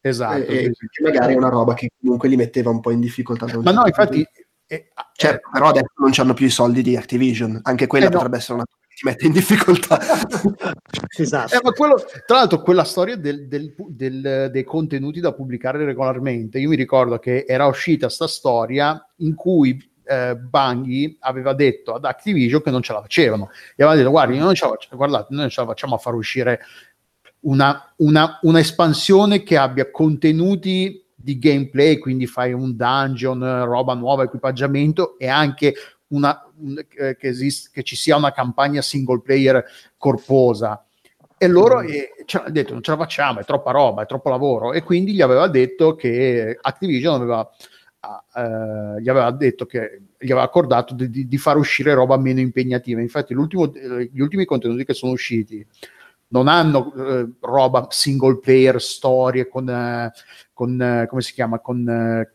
[0.00, 0.36] Esatto.
[0.44, 0.86] E- e sì, sì.
[0.90, 3.46] che magari è una roba che comunque li metteva un po' in difficoltà.
[3.62, 4.16] Ma no, certo
[4.68, 4.74] infatti...
[4.74, 8.08] di eh, Certo, però adesso non hanno più i soldi di Activision, anche quella Eh
[8.08, 8.14] no.
[8.14, 9.98] potrebbe essere una cosa che ti mette in difficoltà.
[11.18, 11.54] Esatto.
[11.54, 16.58] Eh, ma quello, tra l'altro, quella storia del- del- del- dei contenuti da pubblicare regolarmente,
[16.60, 22.04] io mi ricordo che era uscita sta storia in cui eh, Bungie aveva detto ad
[22.04, 24.96] Activision che non ce la facevano e aveva detto guardi, noi non ce la, facciamo-
[24.96, 26.60] guardate, noi non ce la facciamo a far uscire
[27.40, 34.22] una, una, una espansione che abbia contenuti di gameplay, quindi fai un dungeon, roba nuova,
[34.22, 35.74] equipaggiamento e anche
[36.08, 39.64] una, un- eh, che, esist- che ci sia una campagna single player
[39.96, 40.84] corposa.
[41.36, 44.28] E loro eh, ci hanno detto non ce la facciamo, è troppa roba, è troppo
[44.28, 44.72] lavoro.
[44.72, 47.48] E quindi gli aveva detto che Activision aveva,
[48.36, 52.40] eh, gli aveva detto che gli aveva accordato di, di, di, far uscire roba meno
[52.40, 53.00] impegnativa.
[53.00, 55.66] Infatti, gli ultimi contenuti che sono usciti
[56.28, 60.12] non hanno eh, roba single player, storie con, eh,
[60.52, 61.88] con eh, come si chiama, con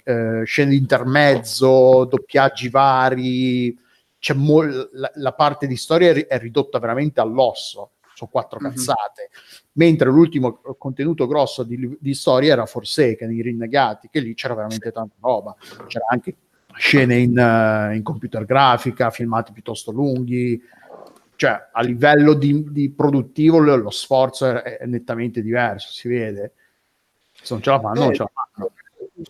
[0.03, 3.77] eh, scene di intermezzo, doppiaggi vari.
[4.17, 8.71] C'è mo- la, la, parte di storia è, ridotta veramente all'osso sono quattro mm-hmm.
[8.71, 9.29] cazzate.
[9.73, 14.91] Mentre l'ultimo contenuto grosso di, di storia era Forsaken, i rinnegati, che lì c'era veramente
[14.91, 15.56] tanta roba.
[15.88, 16.36] C'era anche
[16.75, 20.62] scene in, in computer grafica, filmati piuttosto lunghi.
[21.36, 26.54] Cioè, a livello di, di produttivo lo, sforzo è, è, nettamente diverso, si vede.
[27.32, 28.72] Se non ce la fanno, eh, non ce la fanno.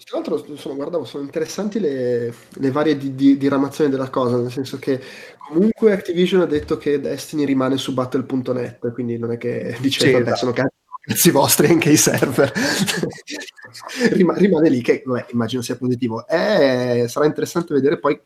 [0.05, 4.51] Tra l'altro, sono, guardavo, sono interessanti le, le varie di, di, diramazioni della cosa, nel
[4.51, 5.01] senso che
[5.37, 10.15] comunque Activision ha detto che Destiny rimane su Battle.net, quindi non è che dice sì,
[10.15, 10.35] esatto.
[10.35, 12.51] sono cazzi vostri anche i server.
[14.11, 16.27] Rim- rimane lì, che vabbè, immagino sia positivo.
[16.27, 18.19] Eh, sarà interessante vedere poi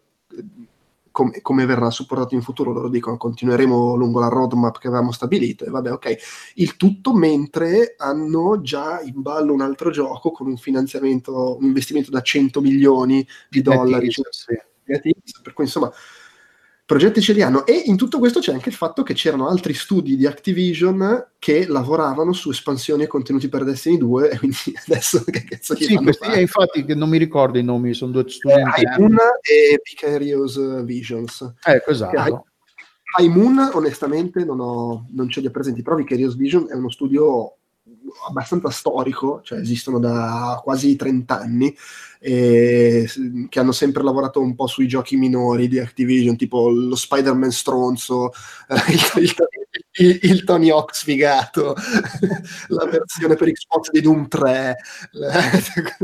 [1.17, 5.65] com- come verrà supportato in futuro, loro dicono continueremo lungo la roadmap che avevamo stabilito
[5.65, 6.15] e vabbè ok,
[6.55, 12.11] il tutto mentre hanno già in ballo un altro gioco con un finanziamento, un investimento
[12.11, 14.21] da 100 milioni di dollari, sì.
[15.41, 15.91] per cui insomma
[16.87, 17.65] progetti ce li hanno.
[17.65, 21.67] E in tutto questo c'è anche il fatto che c'erano altri studi di Activision che
[21.67, 25.95] lavoravano su espansioni e contenuti per Destiny 2, e quindi adesso che cazzo gli Sì,
[25.97, 28.53] questi, eh, infatti non mi ricordo i nomi, sono due studi.
[28.53, 31.53] Eh, Moon e Vicarious Visions.
[31.61, 32.45] Ecco, esatto.
[33.19, 36.89] High Moon, onestamente, non, ho, non ce li ho presenti, però Vicarious Vision è uno
[36.89, 37.56] studio
[38.27, 41.75] abbastanza storico, cioè esistono da quasi 30 anni,
[42.19, 43.07] e,
[43.49, 48.31] che hanno sempre lavorato un po' sui giochi minori di Activision, tipo lo Spider-Man stronzo,
[48.87, 49.35] il, il,
[49.99, 51.75] il, il, Tony Hawk sfigato,
[52.69, 54.75] la versione per Xbox di Doom 3.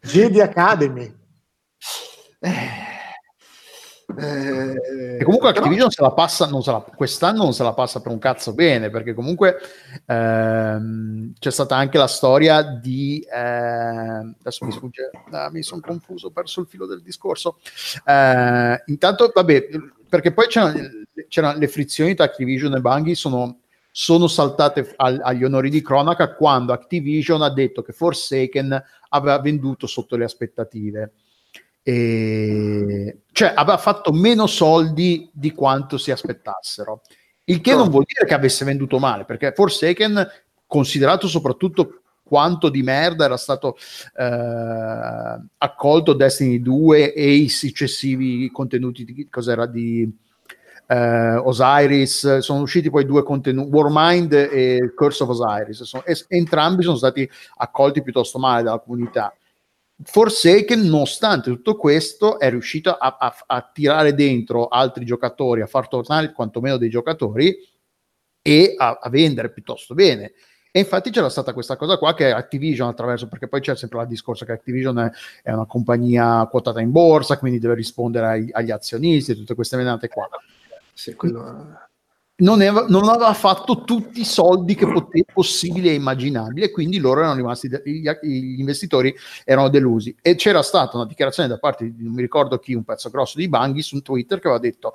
[0.00, 1.14] Jedi Academy.
[2.40, 2.96] Eh
[4.18, 5.90] eh, e comunque Activision però...
[5.90, 8.90] se la passa, non se la, quest'anno non se la passa per un cazzo bene,
[8.90, 9.56] perché comunque
[10.06, 13.20] ehm, c'è stata anche la storia di...
[13.20, 17.58] Eh, adesso mi sfugge, ah, mi sono confuso, ho perso il filo del discorso.
[18.04, 19.68] Eh, intanto, vabbè,
[20.08, 20.80] perché poi c'erano,
[21.28, 23.60] c'erano, le frizioni tra Activision e Bungie sono,
[23.92, 29.86] sono saltate al, agli onori di cronaca quando Activision ha detto che Forsaken aveva venduto
[29.86, 31.12] sotto le aspettative
[31.88, 37.00] e, cioè aveva fatto meno soldi di quanto si aspettassero.
[37.44, 37.78] Il che no.
[37.78, 40.28] non vuol dire che avesse venduto male, perché Forsaken,
[40.66, 43.78] considerato soprattutto quanto di merda era stato
[44.18, 50.14] eh, accolto Destiny 2 e i successivi contenuti di cos'era di
[50.88, 56.82] eh, Osiris, sono usciti poi due contenuti, Warmind e Curse of Osiris, sono, es- entrambi
[56.82, 59.34] sono stati accolti piuttosto male dalla comunità.
[60.00, 65.88] Forsaken, nonostante tutto questo, è riuscito a, a, a, tirare dentro altri giocatori, a far
[65.88, 67.56] tornare quantomeno dei giocatori
[68.40, 70.32] e a, a, vendere piuttosto bene.
[70.70, 74.06] E infatti c'era stata questa cosa qua che Activision attraverso, perché poi c'è sempre il
[74.06, 75.10] discorso che Activision è,
[75.42, 80.08] è, una compagnia quotata in borsa, quindi deve rispondere ai, agli azionisti, tutte queste menate
[80.08, 80.28] qua.
[80.92, 81.87] Sì, quello
[82.40, 86.98] non, aveva, non aveva fatto tutti i soldi che pote- possibili e immaginabili e quindi
[86.98, 90.14] loro erano rimasti, gli, gli, investitori erano delusi.
[90.20, 93.38] E c'era stata una dichiarazione da parte di non mi ricordo chi, un pezzo grosso
[93.38, 94.92] di Banghi su Twitter che aveva detto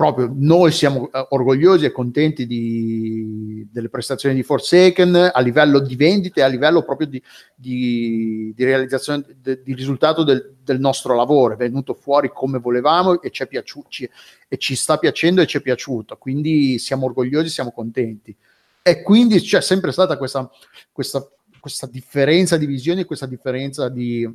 [0.00, 5.94] proprio noi siamo eh, orgogliosi e contenti di, delle prestazioni di Forsaken a livello di
[5.94, 7.22] vendite, a livello proprio di,
[7.54, 11.52] di, di realizzazione de, di risultato del, del, nostro lavoro.
[11.52, 14.08] È venuto fuori come volevamo e ci, piaciuto, ci,
[14.48, 16.16] e ci sta piacendo e ci è piaciuto.
[16.16, 18.34] Quindi siamo orgogliosi, siamo contenti.
[18.80, 20.50] E quindi c'è sempre stata questa,
[20.90, 21.28] questa,
[21.60, 24.26] questa differenza di visioni, questa differenza di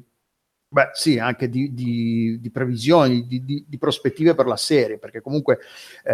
[0.67, 5.59] Beh, sì, anche di, di, di previsioni, di, di, prospettive per la serie, perché comunque
[6.03, 6.13] eh,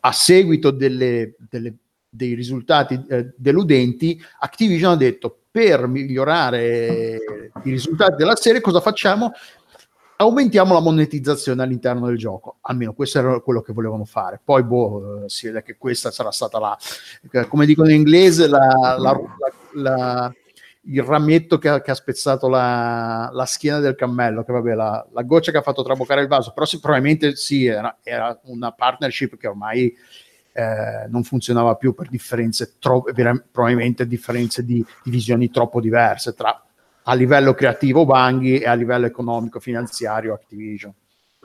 [0.00, 1.74] a seguito delle, delle,
[2.08, 7.18] dei risultati eh, deludenti, Activision ha detto per migliorare
[7.64, 9.32] i risultati della serie cosa facciamo?
[10.16, 14.38] Aumentiamo la monetizzazione all'interno del gioco, almeno questo era quello che volevano fare.
[14.44, 16.78] Poi, boh, si vede che questa sarà stata la,
[17.48, 19.18] come dicono in inglese, la, la,
[19.72, 20.34] la
[20.82, 25.06] il rametto che ha, che ha spezzato la, la, schiena del cammello, che vabbè, la,
[25.12, 28.72] la, goccia che ha fatto traboccare il vaso, però sì, probabilmente sì, era, era, una
[28.72, 29.94] partnership che ormai
[30.52, 33.04] eh, non funzionava più per differenze, tro-
[33.50, 36.64] probabilmente differenze di, di, visioni troppo diverse tra
[37.04, 40.92] a livello creativo Banghi e a livello economico-finanziario Activision.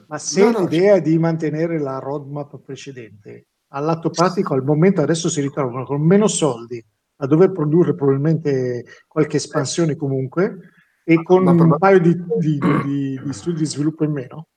[0.07, 1.01] Ma se no, l'idea no.
[1.01, 6.83] di mantenere la roadmap precedente, all'atto pratico al momento adesso si ritrovano con meno soldi,
[7.17, 10.57] a dover produrre probabilmente qualche espansione comunque
[11.03, 14.47] e con Ma un paio di, di- di- di studi di sviluppo in meno.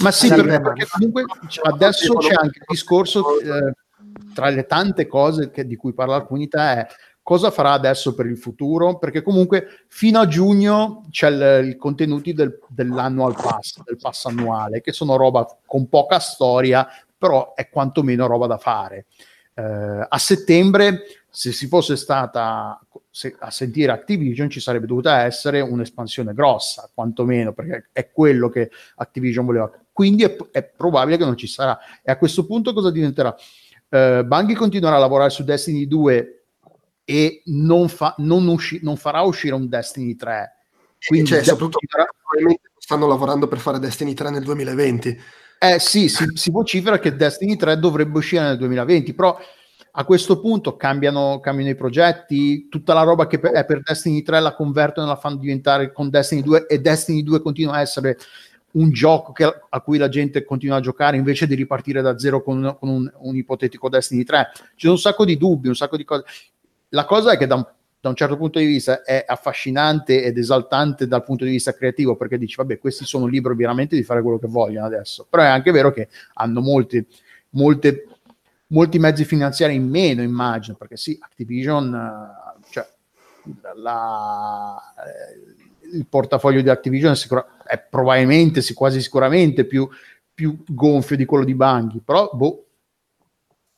[0.00, 1.24] Ma sì, perché, perché comunque
[1.62, 3.72] adesso c'è anche il discorso eh,
[4.34, 6.86] tra le tante cose che- di cui parla la comunità è
[7.22, 12.32] cosa farà adesso per il futuro, perché comunque fino a giugno c'è il, i contenuti
[12.32, 16.86] del, dell'annual pass, del pass annuale, che sono roba con poca storia,
[17.16, 19.06] però è quantomeno roba da fare.
[19.54, 22.78] Eh, a settembre, se si fosse stata
[23.10, 28.70] se- a sentire Activision, ci sarebbe dovuta essere un'espansione grossa, quantomeno, perché è quello che
[28.96, 29.70] Activision voleva.
[29.92, 31.78] Quindi è, è probabile che non ci sarà.
[32.02, 33.34] E a questo punto cosa diventerà?
[33.88, 36.44] Eh, Bungie continuerà a lavorare su Destiny 2
[37.04, 40.54] e non, fa- non usci- non farà uscire un Destiny 3.
[41.06, 45.20] Quindi cioè, soprattutto probabilmente stanno lavorando per fare Destiny 3 nel 2020.
[45.58, 49.38] Eh sì, si, si vocifera che Destiny 3 dovrebbe uscire nel 2020, però
[49.92, 54.40] a questo punto cambiano, cambiano i progetti, tutta la roba che è per Destiny 3
[54.40, 58.16] la convertono e la fanno diventare con Destiny 2 e Destiny 2 continua a essere
[58.72, 62.42] un gioco che- a cui la gente continua a giocare invece di ripartire da zero
[62.42, 64.48] con, con un, un ipotetico Destiny 3.
[64.76, 66.24] C'è un sacco di dubbi, un sacco di cose.
[66.90, 67.66] La cosa è che da un,
[68.00, 72.16] da un certo punto di vista è affascinante ed esaltante dal punto di vista creativo
[72.16, 75.48] perché dici vabbè questi sono liberi veramente di fare quello che vogliono adesso però è
[75.48, 77.04] anche vero che hanno molti,
[77.50, 78.06] molte,
[78.70, 82.86] molti mezzi finanziari in meno immagino perché sì Activision eh, cioè,
[83.76, 89.88] la- eh, il portafoglio di Activision è, sicura- è probabilmente sì, quasi sicuramente più,
[90.32, 92.64] più gonfio di quello di Bungie però boh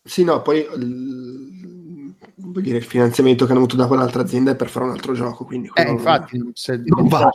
[0.05, 4.57] Sì, no, poi il, vuol dire, il finanziamento che hanno avuto da quell'altra azienda è
[4.57, 7.31] per fare un altro gioco, quindi eh, infatti se- non vale.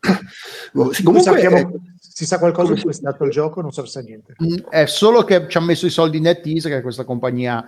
[0.72, 1.72] Boh, comunque, sappiamo-
[2.16, 4.32] si sa qualcosa di come è stato il gioco, non so se sa niente.
[4.42, 7.62] Mm, È solo che ci ha messo i soldi NetEase, che è questa compagnia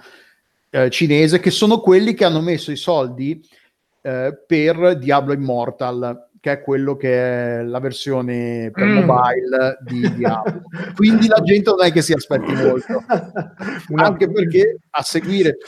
[0.71, 3.47] eh, cinese, che sono quelli che hanno messo i soldi
[4.01, 9.05] eh, per Diablo Immortal, che è quello che è la versione per Mm.
[9.05, 10.63] mobile di Diablo.
[10.95, 13.05] Quindi la gente non è che si aspetti molto.
[13.97, 15.59] Anche perché a seguire,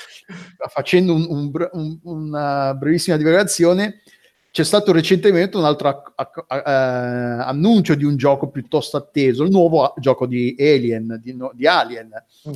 [0.73, 4.01] facendo un- un un- una brevissima divagazione,
[4.51, 9.51] c'è stato recentemente un altro acc- acc- eh, annuncio di un gioco piuttosto atteso, il
[9.51, 12.09] nuovo a- gioco di Alien, di, no- di Alien.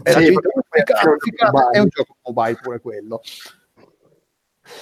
[0.03, 3.21] E la Sì, gente, però- "Figata, figata", è un gioco mobile pure quello.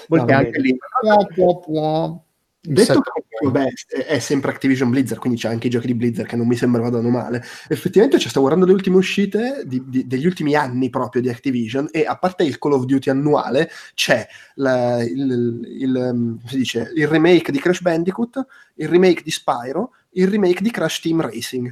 [0.09, 2.22] E anche lì, può, può, può.
[2.64, 3.66] Detto che vabbè,
[4.07, 6.81] è- sempre Activision Blizzard, quindi c'è anche i giochi di Blizzard che non mi sembra
[6.81, 7.44] vadano male.
[7.68, 11.88] Effettivamente ci sto guardando le ultime uscite di- di- degli ultimi anni proprio di Activision
[11.90, 17.51] e a parte il Call of Duty annuale c'è la- il, il- dice, il remake
[17.51, 21.68] di Crash Bandicoot, il remake di Spyro, il remake di Crash Team Racing.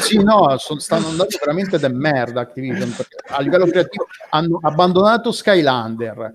[0.00, 5.30] Sì, no, son- stanno andando veramente da merda Activision, perché a livello creativo hanno abbandonato
[5.30, 6.30] Skylander.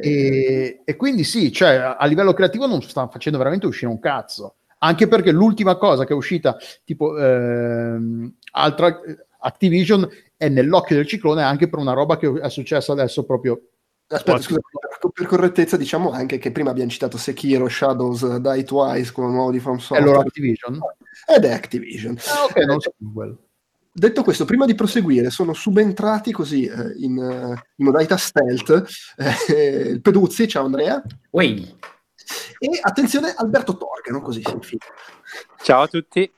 [0.00, 4.56] E, e quindi sì, cioè, a livello creativo non stanno facendo veramente uscire un cazzo.
[4.78, 9.00] Anche perché l'ultima cosa che è uscita, tipo ehm, altra
[9.40, 13.60] Activision, è nell'occhio del ciclone anche per una roba che è successa adesso proprio.
[14.06, 14.60] Aspetta, scusa,
[15.12, 19.60] per- correttezza diciamo anche che prima abbiamo citato Sekiro, Shadows, Die Twice, quello nuovo di
[19.60, 20.80] From È Software, loro Activision?
[21.26, 22.16] ed è Activision.
[22.26, 23.38] Ah, ok, non sapevo quello.
[24.00, 28.86] Detto questo, prima di proseguire, sono subentrati così eh, in, eh, in modalità stealth
[29.46, 31.76] eh, il Peduzzi, ciao Andrea, Ui,
[32.58, 34.86] e attenzione Alberto Torgano, così si infila.
[35.62, 36.32] ciao a tutti.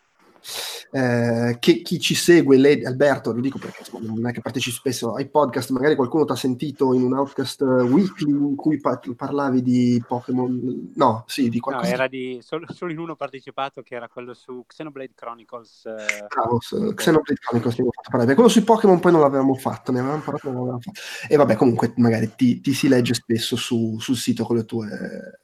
[0.95, 5.15] Eh, che chi ci segue, lei, Alberto, lo dico perché non è che partecipi spesso
[5.15, 9.63] ai podcast, magari qualcuno ti ha sentito in un Outcast Weekly in cui pa- parlavi
[9.63, 11.91] di Pokémon, no, sì, di No, qualcosa.
[11.91, 15.87] era di solo, solo in uno partecipato che era quello su Xenoblade Chronicles.
[15.87, 18.35] eh, Bravo, s- Xenoblade Chronicles abbiamo fatto parlare.
[18.35, 21.01] Quello sui Pokémon poi non l'avevamo fatto, ne avevamo parlato, non l'avevamo fatto.
[21.27, 25.41] E vabbè, comunque magari ti, ti si legge spesso su- sul sito con le tue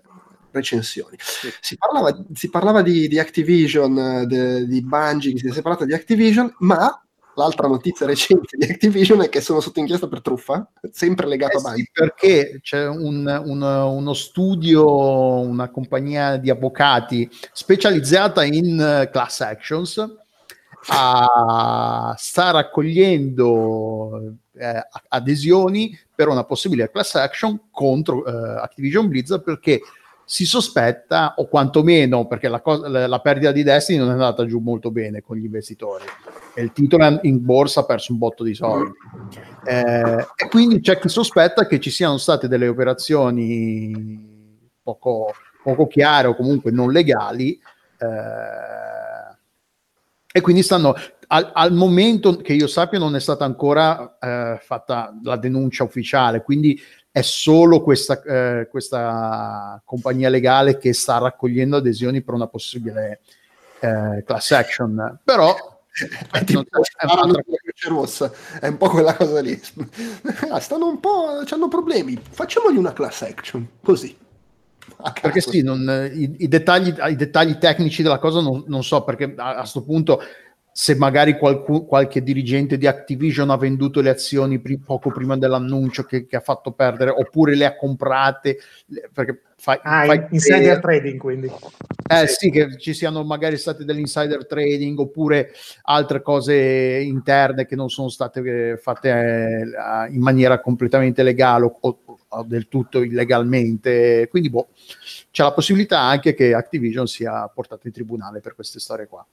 [0.59, 1.17] recensioni.
[1.61, 6.55] Si parlava, si parlava di, di Activision, de- di Bungie, si è separata di Activision,
[6.59, 7.03] ma
[7.35, 11.61] l'altra notizia recente di Activision è che sono sotto inchiesta per truffa, sempre legato Eh
[11.61, 11.91] a sì, Bungie.
[11.93, 20.05] perché c'è un- un- uno studio, una compagnia di avvocati specializzata in eh, class actions,
[20.89, 29.81] a- sta raccogliendo eh, adesioni per una possibile class action contro eh, Activision Blizzard perché
[30.31, 34.59] si sospetta, o quantomeno perché la, cosa- la- perdita di Destiny non è andata giù
[34.59, 36.05] molto bene con gli investitori
[36.55, 38.93] e il titolo in borsa ha perso un botto di soldi.
[39.65, 44.53] Eh, e quindi c'è chi sospetta che ci siano state delle operazioni
[44.83, 45.33] poco,
[45.63, 47.59] poco chiare o comunque non legali
[47.99, 49.37] eh,
[50.31, 50.95] e quindi stanno
[51.29, 56.43] al, al momento che io sappia non è stata ancora eh, fatta la denuncia ufficiale
[56.43, 56.79] quindi
[57.19, 63.21] è solo questa, eh, questa compagnia legale che sta raccogliendo adesioni per una possibile
[63.81, 65.19] eh, class action.
[65.25, 65.55] Però
[66.31, 67.43] è, tipo, è, un'altra...
[67.89, 69.61] rossa, è un po' quella cosa lì.
[70.51, 74.17] Ah, stanno un po', hanno problemi, facciamogli una class action, così.
[75.21, 79.35] Perché sì, non, i, i, dettagli, i, dettagli, tecnici della cosa non, non so, perché
[79.37, 80.21] a questo punto
[80.81, 86.05] se magari qualcu- qualche dirigente di Activision ha venduto le azioni pri- poco prima dell'annuncio
[86.05, 88.59] che, che, ha fatto perdere, oppure le ha comprate,
[89.13, 91.51] perché fai, ah, fai insider eh, trading quindi.
[92.09, 92.35] Eh sì.
[92.35, 95.51] sì, che ci siano magari state dell'insider trading oppure
[95.83, 101.99] altre cose interne che non sono state eh, fatte eh, in maniera completamente legale o,
[102.29, 104.29] o, del tutto illegalmente.
[104.31, 104.69] Quindi boh,
[105.33, 109.27] c'è la possibilità anche che Activision sia portato in tribunale per queste storie qua.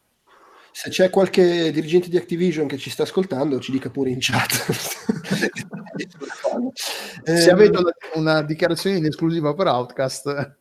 [0.78, 4.52] Se c'è qualche dirigente di Activision che ci sta ascoltando, ci dica pure in chat.
[7.24, 10.58] Se avete una, una, dichiarazione in esclusiva per Outcast.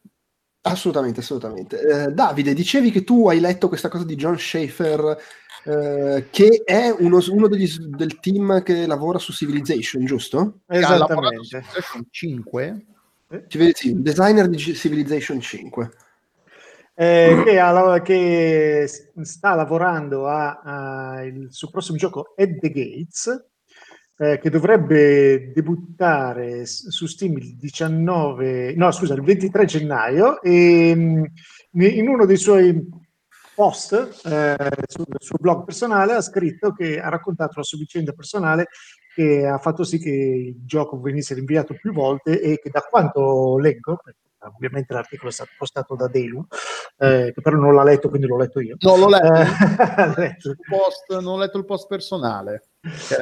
[0.61, 1.81] Assolutamente, assolutamente.
[1.81, 5.19] Eh, Davide, dicevi che tu hai letto questa cosa di John Schaefer,
[5.65, 10.61] eh, che è uno, uno degli, del team che lavora su Civilization, giusto?
[10.69, 11.43] Esattamente.
[11.43, 12.87] Civilization 5?
[13.31, 13.73] Eh?
[13.75, 15.91] Sì, designer di Civilization 5
[16.95, 18.89] eh, che, ha, che,
[19.23, 23.47] sta lavorando a, a il suo prossimo gioco At the Gates,
[24.17, 31.25] eh, che dovrebbe debuttare su Steam il 19, no scusa, il 23 gennaio e mm,
[31.81, 33.03] in uno dei suoi
[33.55, 33.93] post
[34.27, 34.57] eh,
[34.89, 38.67] sul suo blog personale ha scritto che ha raccontato la sua vicenda personale
[39.15, 43.59] che ha fatto sì che il gioco venisse rinviato più volte e che da quanto
[43.59, 44.01] leggo,
[44.53, 46.45] ovviamente l'articolo è stato postato da Delu,
[46.99, 48.77] eh, che però non l'ha letto, quindi l'ho letto io.
[48.81, 49.33] No, l'ho letto.
[50.21, 52.69] Eh, il post, non ho letto il post personale.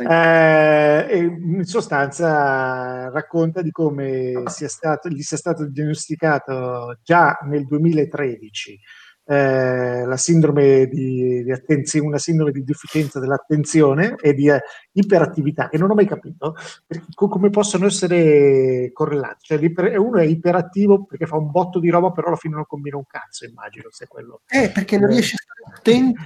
[0.08, 8.80] Eh, in sostanza racconta di come sia stato, gli sia stato diagnosticato già nel 2013
[9.24, 14.62] eh, la sindrome di, di attenzione, una sindrome di deficienza dell'attenzione e di eh,
[14.92, 16.54] iperattività, che non ho mai capito
[16.86, 19.46] perché, come possono essere correlati.
[19.58, 22.96] Cioè, uno è iperattivo perché fa un botto di roba, però alla fine non combina
[22.96, 24.42] un cazzo, immagino, se quello.
[24.48, 26.22] Eh, perché non riesce a stare attento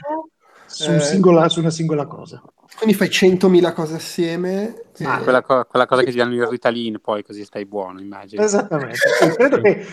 [0.67, 2.43] su, un eh, singola, su una singola cosa.
[2.77, 4.83] Quindi fai 100.000 cose assieme.
[5.03, 8.43] Ah, quella, co- quella, cosa che ti danno il Ritalin, poi così stai buono, immagino.
[8.43, 8.99] Esattamente.
[9.35, 9.87] credo, che,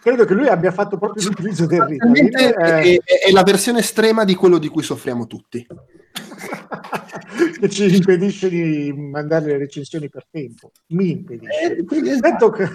[0.00, 2.36] credo, che, lui abbia fatto proprio l'utilizzo del Ritalin.
[2.36, 5.64] È, è, è, la versione estrema di quello di cui soffriamo tutti.
[7.60, 10.72] che ci impedisce di mandare le recensioni per tempo.
[10.88, 11.76] Mi impedisce.
[11.76, 11.82] Eh,
[12.20, 12.68] detto, che,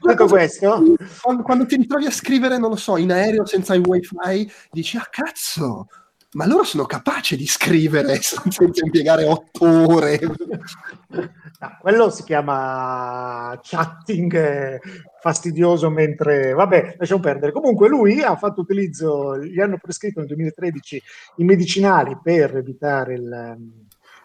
[0.00, 3.84] detto questo, quando, quando ti ritrovi a scrivere, non lo so, in aereo senza il
[3.84, 5.88] wifi, dici, ah cazzo,
[6.32, 10.20] ma loro sono capaci di scrivere senza impiegare otto ore.
[10.20, 14.80] No, quello si chiama chatting
[15.20, 16.52] fastidioso mentre...
[16.52, 17.52] Vabbè, lasciamo perdere.
[17.52, 21.02] Comunque lui ha fatto utilizzo, gli hanno prescritto nel 2013
[21.36, 23.79] i medicinali per evitare il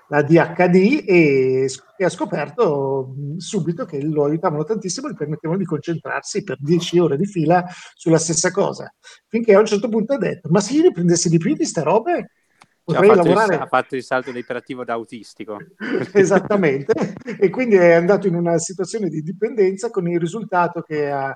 [0.07, 5.65] la DHD e, e ha scoperto subito che lo aiutavano tantissimo e gli permettevano di
[5.65, 8.93] concentrarsi per 10 ore di fila sulla stessa cosa.
[9.27, 11.57] Finché a un certo punto ha detto: Ma se io ne prendessi di più di
[11.57, 12.31] queste robe,
[12.83, 13.55] potrei ha lavorare.
[13.55, 15.57] Il, ha fatto il salto dell'iperattivo da autistico.
[16.13, 21.35] Esattamente, e quindi è andato in una situazione di dipendenza con il risultato che ha,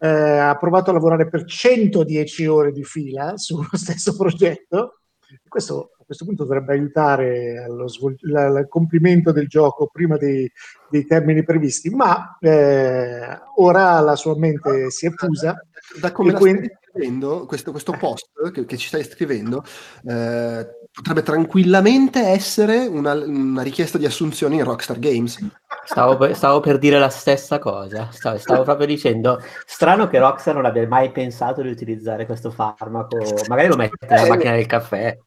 [0.00, 5.00] eh, ha provato a lavorare per 110 ore di fila sullo stesso progetto.
[5.46, 10.50] Questo questo punto dovrebbe aiutare allo svol- al compimento del gioco prima dei,
[10.88, 15.62] dei termini previsti, ma eh, ora la sua mente si è fusa.
[16.00, 16.66] Da come quindi...
[16.90, 19.62] scrivendo, questo, questo post che, che, ci stai scrivendo
[20.06, 25.46] eh, potrebbe tranquillamente essere una, una, richiesta di assunzione in Rockstar Games.
[25.84, 30.64] Stavo, stavo per dire la stessa cosa, stavo, stavo, proprio dicendo, strano che Rockstar non
[30.64, 35.18] abbia mai pensato di utilizzare questo farmaco, magari lo mette nella eh, macchina del caffè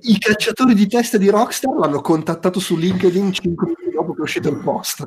[0.00, 4.22] i cacciatori di teste di Rockstar l'hanno contattato su LinkedIn 5 minuti dopo che è
[4.22, 5.04] uscito il post.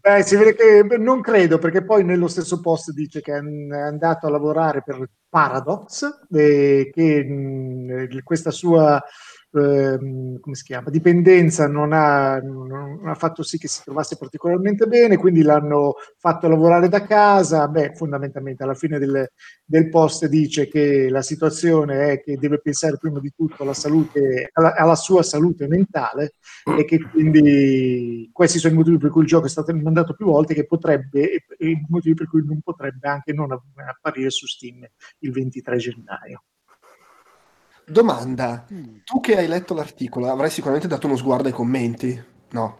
[0.00, 4.26] Beh, si vede che non credo, perché poi nello stesso post dice che è andato
[4.26, 9.02] a lavorare per Paradox, e che mh, questa sua
[9.52, 14.86] Ehm, come si chiama, dipendenza non ha, non ha, fatto sì che si trovasse particolarmente
[14.86, 17.66] bene, quindi l'hanno fatto lavorare da casa.
[17.68, 19.28] Beh, fondamentalmente alla fine del,
[19.64, 24.50] del post dice che la situazione è che deve pensare prima di tutto alla salute,
[24.52, 26.34] alla, alla sua salute mentale
[26.78, 30.26] e che quindi questi sono i motivi per cui il gioco è stato mandato più
[30.26, 34.86] volte che potrebbe e i motivi per cui non potrebbe anche non apparire su Steam
[35.20, 36.42] il 23 gennaio.
[37.88, 38.96] Domanda, mm.
[39.04, 42.20] tu che hai letto l'articolo avrai sicuramente dato uno sguardo ai commenti,
[42.50, 42.78] no?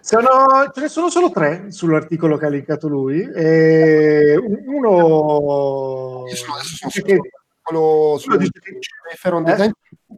[0.00, 3.20] Sono- ce ne sono solo tre sull'articolo che ha linkato lui.
[3.22, 4.36] E
[4.66, 7.20] uno dice che-
[7.60, 9.50] quello su uno dice che- Schaefer on Eh?
[9.50, 9.70] Design,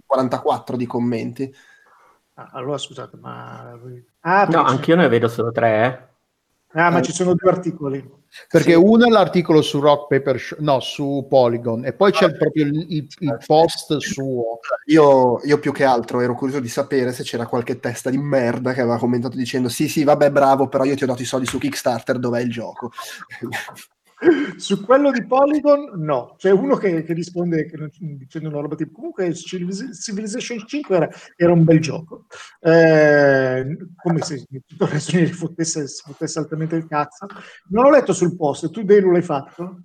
[0.06, 1.52] 44 di commenti.
[2.34, 3.76] Ah, allora scusate, ma
[4.20, 6.07] ah, No, anch'io ne vedo solo tre, eh.
[6.72, 8.16] Ah, ma ci sono due articoli.
[8.46, 8.76] Perché Sì.
[8.76, 12.86] uno è l'articolo su Rock Paper Sh- no, su Polygon, e poi c'è proprio il,
[12.90, 14.58] il- il post suo.
[14.86, 18.74] Io, io più che altro ero curioso di sapere se c'era qualche testa di merda
[18.74, 21.46] che aveva commentato dicendo sì sì vabbè bravo però io ti ho dato i soldi
[21.46, 22.90] su Kickstarter dov'è il gioco
[24.56, 26.34] Su quello di Polygon, no.
[26.36, 30.96] C'è uno che, che risponde che non- dicendo una roba tipo comunque Civilization Civilization 5
[30.96, 32.26] era, era un bel gioco.
[32.60, 37.26] Eh, come se tutto il resto gli fottesse, si fottesse altamente il cazzo.
[37.70, 39.82] Non ho letto sul post, tu Delu l'hai fatto?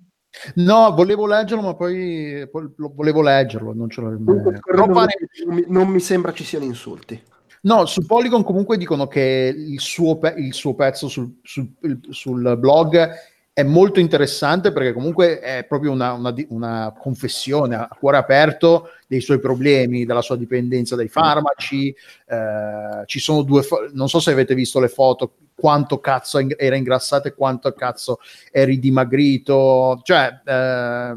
[0.56, 2.44] No, volevo leggerlo, ma poi,
[2.76, 4.16] volevo leggerlo, non ce l'ho.
[4.16, 5.06] Comunque, Però non,
[5.46, 7.22] mi, non mi sembra ci siano insulti
[7.62, 11.72] No, su Polygon comunque dicono che il suo, pe- il suo pezzo sul, sul-
[12.10, 13.10] sul blog
[13.54, 19.20] è molto interessante perché comunque è proprio una, una una confessione a cuore aperto dei
[19.20, 21.94] suoi problemi, della sua dipendenza dai farmaci.
[22.26, 26.74] eh, ci sono due, fo- non so se avete visto le foto, quanto cazzo era
[26.74, 28.18] ingrassato e quanto cazzo
[28.50, 30.00] eri dimagrito.
[30.02, 31.16] Cioè, eh,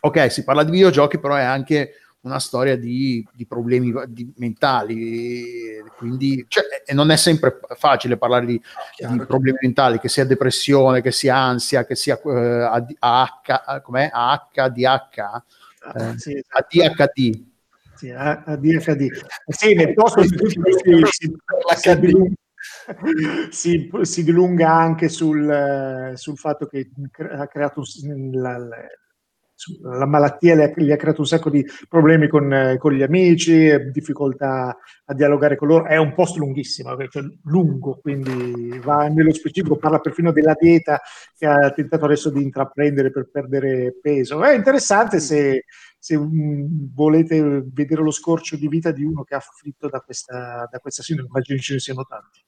[0.00, 1.92] ok, si parla di videogiochi, però è anche
[2.24, 8.46] una storia di, di problemi di- mentali, quindi cioè, e non è sempre facile parlare
[8.46, 8.60] di,
[9.10, 14.10] di problemi mentali, che sia depressione, che sia ansia, che sia eh, AD- AH, com'è?
[14.12, 15.42] AHDH,
[15.86, 16.78] Ah, Eh, sì, esatto.
[16.78, 17.44] ADHD.
[17.94, 19.06] Sì, A- ADHD.
[19.48, 20.36] Sì, nel posto si, si,
[21.10, 21.36] si,
[21.76, 22.34] si dilunga,
[24.04, 26.90] si- dilunga anche sul, eh, sul fatto che
[27.36, 27.82] ha creato
[28.32, 28.56] la,
[29.82, 33.90] la- malattia gli ha creato un sacco di problemi con, eh, con gli amici, eh,
[33.90, 34.76] difficoltà
[35.06, 35.84] a dialogare con loro.
[35.86, 41.00] È un post lunghissimo, cioè lungo, quindi va nello specifico, parla perfino della dieta
[41.36, 44.42] che ha tentato adesso di intraprendere per perdere peso.
[44.42, 45.64] È interessante se,
[45.98, 50.68] se mm, volete vedere lo scorcio di vita di uno che è afflitto da questa,
[50.70, 52.42] da questa sindrome, immagino ce ne siano tanti.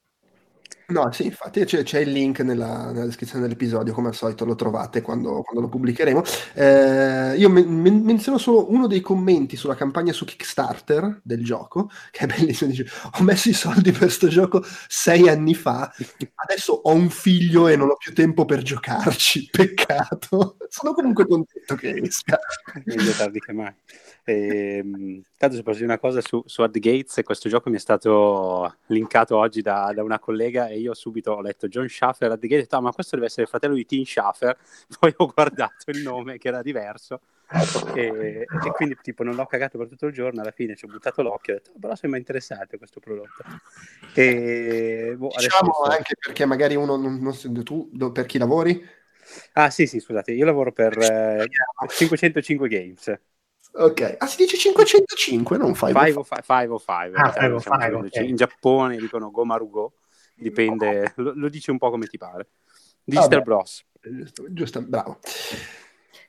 [0.88, 4.54] No, sì, infatti c'è, c'è il link nella, nella descrizione dell'episodio, come al solito lo
[4.54, 6.22] trovate quando, quando lo pubblicheremo.
[6.54, 11.90] Eh, io men- men- menziono solo uno dei commenti sulla campagna su Kickstarter del gioco,
[12.12, 12.86] che è bellissimo, dice
[13.18, 15.92] ho messo i soldi per sto gioco sei anni fa,
[16.36, 20.56] adesso ho un figlio e non ho più tempo per giocarci, peccato.
[20.68, 22.38] Sono comunque contento che esca.
[22.84, 23.74] meglio tardi che mai.
[24.24, 27.78] Ehm, tanto se posso dire una cosa su, su Ad Gates, questo gioco mi è
[27.78, 32.52] stato linkato oggi da, da una collega e io subito ho letto John Schaffer Gates,
[32.52, 34.56] ho detto, "Ah, ma questo deve essere il fratello di Tim Schaffer,
[35.00, 37.20] poi ho guardato il nome che era diverso
[37.94, 40.88] e, e quindi tipo non l'ho cagato per tutto il giorno, alla fine ci ho
[40.88, 43.42] buttato l'occhio e ho detto, "Oh, però sembra interessante questo prodotto.
[44.14, 48.26] E, boh, adesso Diciamo sto- anche perché magari uno non, non si- tu do- per
[48.26, 48.82] chi lavori?
[49.54, 51.48] Ah sì sì, scusate, io lavoro per eh,
[51.88, 53.18] 505 Games.
[53.78, 58.30] Ok, ah si dice 505, non fai 505, 505, Ah, diciamo, 505, diciamo, ok.
[58.30, 59.92] in Giappone dicono Gomarugo,
[60.36, 62.48] dipende, lo, lo dici un po' come ti pare.
[63.02, 63.42] Digital Vabbè.
[63.42, 63.84] Bros.
[64.00, 65.18] Giusto, giusto, bravo.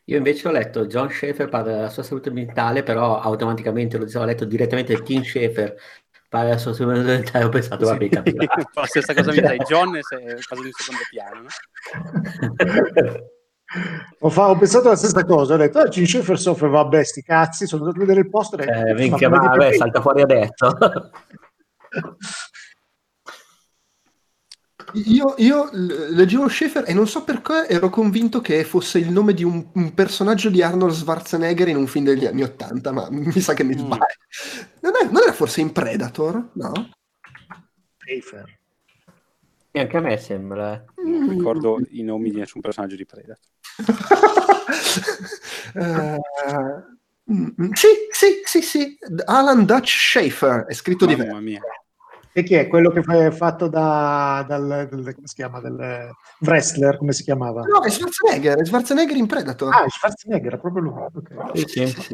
[0.05, 4.25] Io invece ho letto John Schaefer parla della sua salute mentale, però automaticamente lo ho
[4.25, 5.75] letto direttamente Tim Schaefer
[6.29, 8.45] parla della sua salute mentale, ho pensato, vabbè, capirà.
[8.73, 11.49] la stessa cosa mi dai John è cosa in secondo piano, no?
[14.19, 17.21] Ho, fa- ho pensato la stessa cosa, ho detto, ah, Gene Schaefer soffre, vabbè, sti
[17.21, 19.99] cazzi, sono andato a vedere il post e ho detto, Eh, minchia, ma vabbè, salta
[19.99, 20.77] fuori adesso.
[25.05, 29.43] Io, io leggevo Schaefer e non so perché ero convinto che fosse il nome di
[29.43, 33.53] un, un personaggio di Arnold Schwarzenegger in un film degli anni Ottanta, ma mi sa
[33.53, 33.79] che mi Mm.
[33.79, 34.05] sbaglio.
[34.81, 36.51] Non, è- non era forse in Predator?
[36.53, 36.71] No?
[37.97, 38.59] Schaefer.
[39.71, 40.73] E anche a me sembra.
[40.73, 40.83] eh.
[41.03, 43.37] Non ricordo i nomi di nessun personaggio di Predator.
[45.75, 46.17] Eh,
[47.31, 48.97] mm, sì, sì, sì, sì.
[49.25, 51.33] Alan Dutch Schaefer, è scritto diverso.
[51.33, 51.61] Mamma mia.
[52.37, 52.67] E chi è?
[52.67, 56.11] Quello che è fatto da, dal, dal- come si chiama, del
[56.41, 57.63] wrestler, come si chiamava?
[57.63, 59.73] No, è Schwarzenegger, è Schwarzenegger in Predator.
[59.73, 60.93] Ah, Schwarzenegger, è proprio lui.
[61.01, 61.67] ok.
[61.67, 62.13] Sì, sì.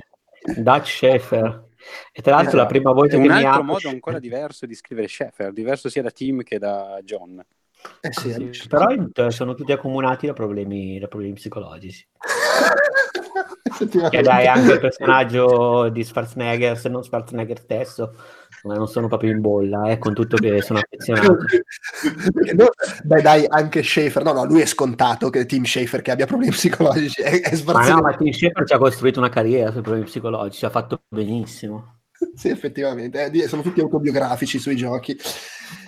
[0.56, 1.66] Dutch Schaefer.
[2.14, 3.64] E tra l'altro la prima È volta che un mi altro apro...
[3.64, 7.44] modo ancora diverso di scrivere Sheffer, diverso sia da Tim che da John.
[8.00, 12.08] Eh sì, Sì, è- però eh, sono tutti accomunati da problemi, da problemi psicologici.
[14.10, 18.16] Che dai, anche il personaggio di Schwarzenegger, se non Schwarzenegger stesso,
[18.64, 21.38] ma non sono proprio in bolla, eh, con tutto che sono affezionato.
[22.56, 22.70] No,
[23.04, 24.24] Beh, dai, anche Schaefer.
[24.24, 27.22] No, no, lui è scontato che Tim Schaefer che abbia problemi psicologici.
[27.22, 30.66] È, è Ma no, ma Tim Schaefer ci ha costruito una carriera sui problemi psicologici,
[30.66, 32.00] ha fatto benissimo.
[32.36, 33.30] Sì, effettivamente.
[33.32, 35.18] eh, sono tutti autobiografici sui giochi.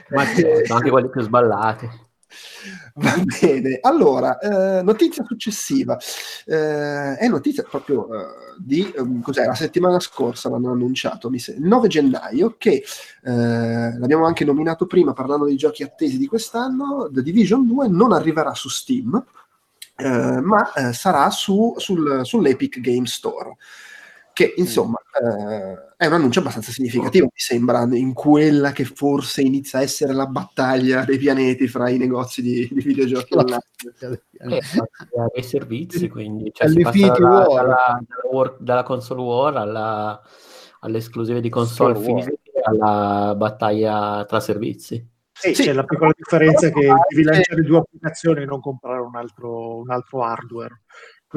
[0.10, 1.90] Ma sono anche quelli più sballati.
[2.96, 5.98] Va bene, allora, eh, notizia successiva.
[6.46, 8.26] Eh, è notizia proprio eh,
[8.58, 12.84] di, ehm, cos'è, la settimana scorsa l'hanno annunciato, il 9 gennaio, che
[13.24, 18.12] eh, l'abbiamo anche nominato prima parlando dei giochi attesi di quest'anno, The Division 2 non
[18.12, 19.24] arriverà su Steam,
[19.98, 23.56] eh, ma eh, sarà su, sul, sull'Epic Game Store
[24.36, 29.80] che insomma eh, è un annuncio abbastanza significativo, mi sembra, in quella che forse inizia
[29.80, 33.62] a essere la battaglia dei pianeti fra i negozi di, di videogiochi online.
[34.02, 34.62] Eh,
[35.34, 40.22] dei servizi, quindi cioè, si passa dalla, dalla, dalla, war, dalla, console war alla,
[40.82, 45.14] alle esclusive di console fisiche alla battaglia tra servizi.
[45.32, 49.16] Sì, sì, c'è la piccola differenza che devi lanciare due applicazioni e non comprare un
[49.16, 50.82] altro, un altro hardware.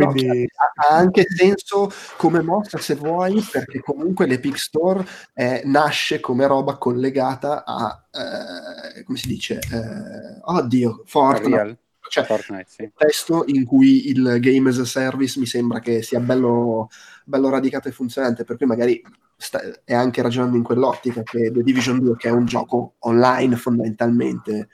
[0.05, 0.26] Quindi...
[0.26, 0.46] No, cioè,
[0.78, 6.76] ha anche senso come mossa se vuoi, perché comunque l'Epic Store eh, nasce come roba
[6.76, 11.78] collegata a, eh, come si dice, eh, oddio, Fortnite.
[12.09, 12.82] Cioè, Fortnite, sì.
[12.82, 16.88] un testo in cui il game as a service mi sembra che sia bello,
[17.24, 19.03] bello radicato e funzionante, per cui magari
[19.36, 23.57] sta, è anche ragionando in quell'ottica che The Division 2, che è un gioco online
[23.57, 24.68] fondamentalmente,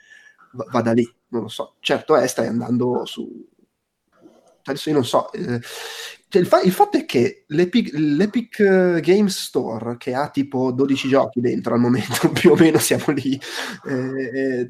[0.51, 1.75] va, va da lì, non lo so.
[1.79, 3.47] Certo è, stai andando su,
[4.71, 5.31] adesso io non so.
[5.31, 5.59] Eh,
[6.27, 10.71] cioè il, fa- il, fatto è che l'Epic, l'Epic uh, Games Store, che ha tipo
[10.71, 13.39] 12 giochi dentro al momento, più o meno siamo lì,
[13.87, 14.69] eh, eh,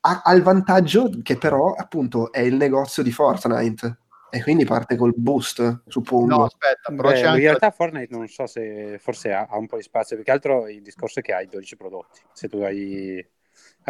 [0.00, 3.98] ha, ha, il vantaggio che però appunto è il negozio di Fortnite.
[4.32, 6.26] E quindi parte col boost, suppongo.
[6.26, 7.40] No, aspetta, però Beh, in anche...
[7.40, 10.82] realtà Fortnite non so se forse ha, ha un po' di spazio, perché altro il
[10.82, 12.20] discorso è che hai 12 prodotti.
[12.32, 13.26] Se tu hai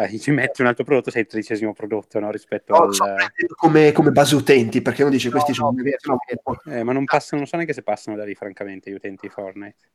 [0.05, 2.93] eh, ci metti un altro prodotto, sei il tredicesimo prodotto no, rispetto no, al...
[2.93, 3.05] So,
[3.55, 5.73] come, come, base utenti, perché uno dice no, questi sono...
[6.65, 9.89] Eh, ma non, passano, non so neanche se passano da lì, francamente, gli utenti Fortnite.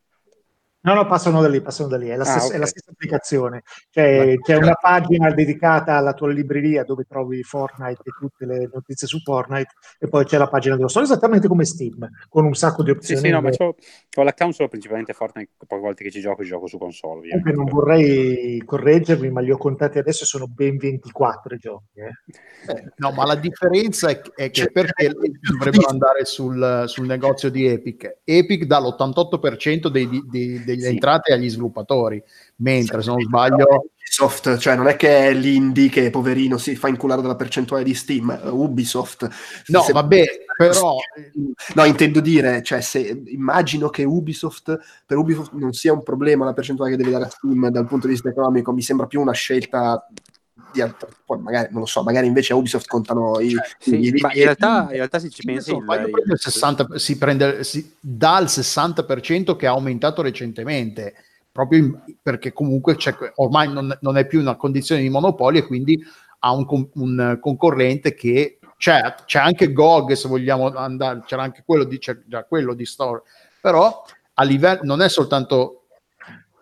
[0.79, 2.55] No, no, passano da lì, passano da lì, è la, ah, stessa, okay.
[2.55, 3.63] è la stessa, applicazione.
[3.89, 9.07] Cioè, c'è una pagina dedicata alla tua libreria dove trovi Fortnite e tutte le notizie
[9.07, 12.83] su Fortnite e poi c'è la pagina dello store, esattamente come Steam, con un sacco
[12.83, 13.19] di opzioni.
[13.19, 16.67] Sì, sì, no, ma ho, l'account solo principalmente Fortnite, poche volte che ci gioco, gioco
[16.67, 17.19] su console.
[17.19, 17.51] Ovviamente.
[17.51, 21.99] Non vorrei correggermi, ma li ho contati adesso sono ben 24 giochi.
[21.99, 22.73] Eh.
[22.73, 25.09] Eh, no, ma la differenza è, è che cioè, perché
[25.41, 28.19] dovrebbero andare sul, sul, negozio di Epic?
[28.23, 30.87] Epic dà l'88% dei, dei, dei sì.
[30.87, 32.21] entrate agli sviluppatori,
[32.57, 33.85] mentre se non sbaglio...
[34.07, 37.93] Ubisoft, cioè non è che è l'indie che poverino si fa inculare dalla percentuale di
[37.93, 39.29] Steam, Ubisoft.
[39.67, 39.91] No, se...
[39.91, 40.23] vabbè,
[40.57, 40.95] però...
[41.75, 46.53] No, intendo dire, cioè se immagino che Ubisoft, per Ubisoft non sia un problema la
[46.53, 49.33] percentuale che deve dare a Steam dal punto di vista economico, mi sembra più una
[49.33, 50.07] scelta
[50.71, 54.07] di altro, poi magari non lo so, magari invece a Ubisoft contano i, cioè, sì,
[54.07, 57.63] i, ma in realtà, in realtà se ci pensi il, il, il 60, si prende
[57.63, 61.13] si, dal 60% che ha aumentato recentemente
[61.51, 62.97] proprio in, perché comunque
[63.35, 65.99] ormai non, non, è più una condizione di monopolio e quindi
[66.39, 71.83] ha un, un concorrente che c'è, c'è, anche GOG se vogliamo andare, c'era anche quello
[71.83, 73.23] di, c'è già quello di Store,
[73.59, 74.03] però
[74.35, 75.76] a livello non è soltanto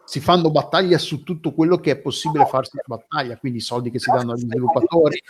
[0.05, 3.99] si fanno battaglia su tutto quello che è possibile farsi battaglia, quindi i soldi che
[3.99, 5.21] si danno agli sviluppatori.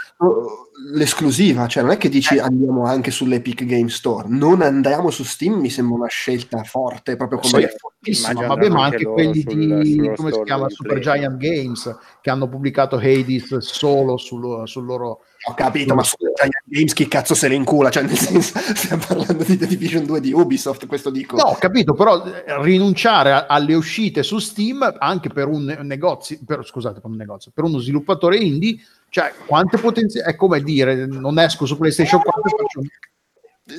[0.93, 5.59] L'esclusiva, cioè non è che dici andiamo anche sull'Epic Game Store, non andiamo su Steam
[5.59, 7.73] mi sembra una scelta forte, proprio come...
[8.01, 12.29] Sì, ma, vabbè, ma anche quelli sul, di, come si chiama, Super Giant Games, che
[12.29, 17.35] hanno pubblicato Hades solo sul, sul loro ho capito, ma su Giant Games chi cazzo
[17.35, 17.89] se ne incula?
[17.89, 21.35] Cioè, nel senso, stiamo parlando di The Division 2 di Ubisoft, questo dico.
[21.35, 26.39] No, ho capito, però eh, rinunciare a, alle uscite su Steam anche per un negozio,
[26.45, 28.77] per, scusate, per un negozio, per uno sviluppatore indie,
[29.09, 30.21] cioè, quante potenze...
[30.21, 32.81] È come dire, non esco su PlayStation 4 faccio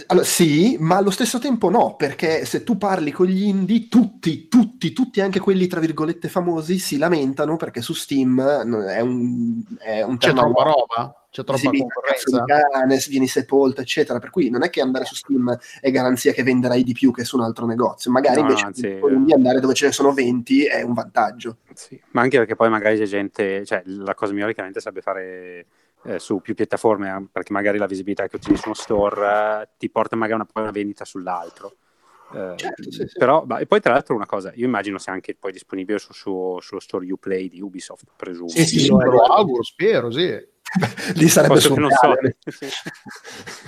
[0.07, 4.49] allora, sì, ma allo stesso tempo no, perché se tu parli con gli indie, tutti,
[4.49, 10.03] tutti, tutti, anche quelli tra virgolette famosi, si lamentano perché su Steam è un, è
[10.03, 11.26] un C'è troppa roba?
[11.30, 12.45] C'è troppa sì, concorrenza?
[12.45, 14.18] Cane, vieni sepolto, eccetera.
[14.18, 17.22] Per cui non è che andare su Steam è garanzia che venderai di più che
[17.22, 18.11] su un altro negozio.
[18.11, 21.59] Magari no, invece anzi, di andare dove ce ne sono 20 è un vantaggio.
[21.74, 25.66] Sì, ma anche perché poi magari c'è gente, cioè la cosa migliore chiaramente sarebbe fare
[26.07, 29.69] eh, su più piattaforme, eh, perché magari la visibilità che ottieni su uno store eh,
[29.77, 31.77] ti porta magari una, una vendita sull'altro.
[32.33, 33.19] Eh, certo, sì, sì.
[33.19, 36.13] Però, bah, e poi tra l'altro una cosa, io immagino sia anche poi disponibile su,
[36.13, 38.49] su, sullo store Uplay di Ubisoft, presumo.
[38.49, 40.55] Sì, sì, lo, lo auguro, spero, sì.
[41.14, 42.14] Lì sarebbe su non so.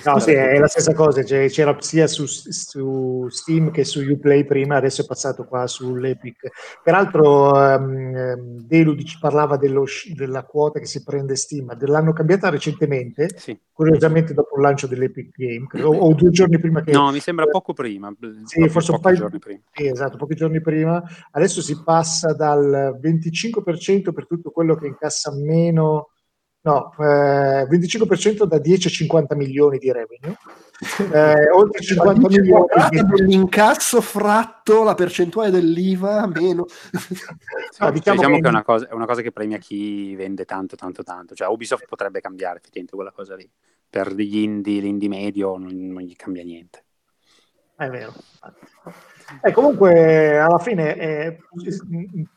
[0.04, 4.44] No, sì, è la stessa cosa, cioè, c'era sia su, su, Steam che su Uplay
[4.44, 6.48] prima, adesso è passato qua sull'Epic.
[6.82, 9.84] Peraltro um, Delu ci parlava dello,
[10.14, 13.58] della quota che si prende Steam, l'hanno cambiata recentemente, sì.
[13.72, 16.92] curiosamente dopo il lancio dell'Epic Game, o, o, due giorni prima che...
[16.92, 18.12] No, mi sembra poco prima.
[18.44, 19.60] Sì, forse di giorni prima.
[19.72, 21.02] Sì, esatto, pochi giorni prima.
[21.30, 26.08] Adesso si passa dal 25% per tutto quello che incassa meno
[26.68, 30.36] No, eh, 25% da 10 a 50 milioni di revenue.
[31.12, 32.66] Eh, oltre 50 milioni
[33.16, 36.66] dell'incasso fratto la percentuale dell'IVA meno.
[37.78, 40.44] No, diciamo, diciamo che, che è, una cosa, è, una cosa, che premia chi vende
[40.44, 41.34] tanto tanto tanto.
[41.34, 43.48] Cioè Ubisoft potrebbe cambiare effettivamente quella cosa lì.
[43.88, 46.84] Per gli indie, l'indie medio non, non gli cambia niente.
[47.76, 48.12] È vero.
[49.42, 51.38] Eh, comunque alla fine è,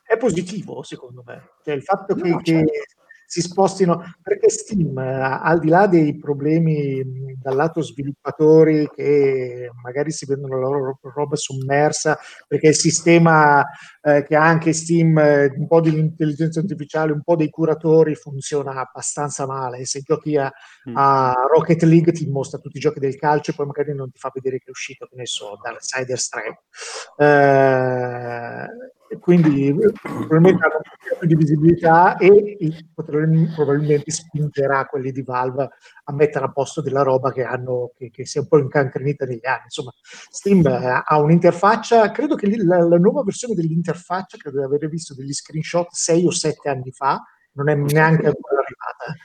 [0.03, 1.49] è, positivo secondo me.
[1.63, 3.01] Cioè, il fatto che, no, che certo
[3.32, 7.01] si spostino, perché Steam, al di là dei problemi
[7.41, 13.65] dal lato sviluppatori che magari si vedono la loro roba sommersa, perché il sistema
[14.02, 19.45] eh, che ha anche Steam, un po' dell'intelligenza artificiale, un po' dei curatori funziona abbastanza
[19.45, 19.86] male.
[19.86, 20.52] Se giochi a,
[20.89, 20.95] mm.
[20.95, 24.20] a Rocket League ti mostra tutti i giochi del calcio e poi magari non ti
[24.20, 26.64] fa vedere che è uscito, che ne so, dal Siders 3.
[27.18, 28.68] Eh,
[29.20, 32.58] quindi probabilmente hanno un po' più di visibilità e
[32.95, 35.70] probabilmente spingerà quelli di Valve
[36.06, 39.26] a mettere a posto della roba che hanno che, che si è un po' incancrenita
[39.26, 39.64] negli anni.
[39.66, 43.91] Insomma, Steam eh, ha un'interfaccia, credo che la, la nuova versione dell'interfaccia,
[44.38, 47.22] credo di aver visto degli screenshot sei o sette anni fa,
[47.54, 49.16] non è neanche ancora arrivata.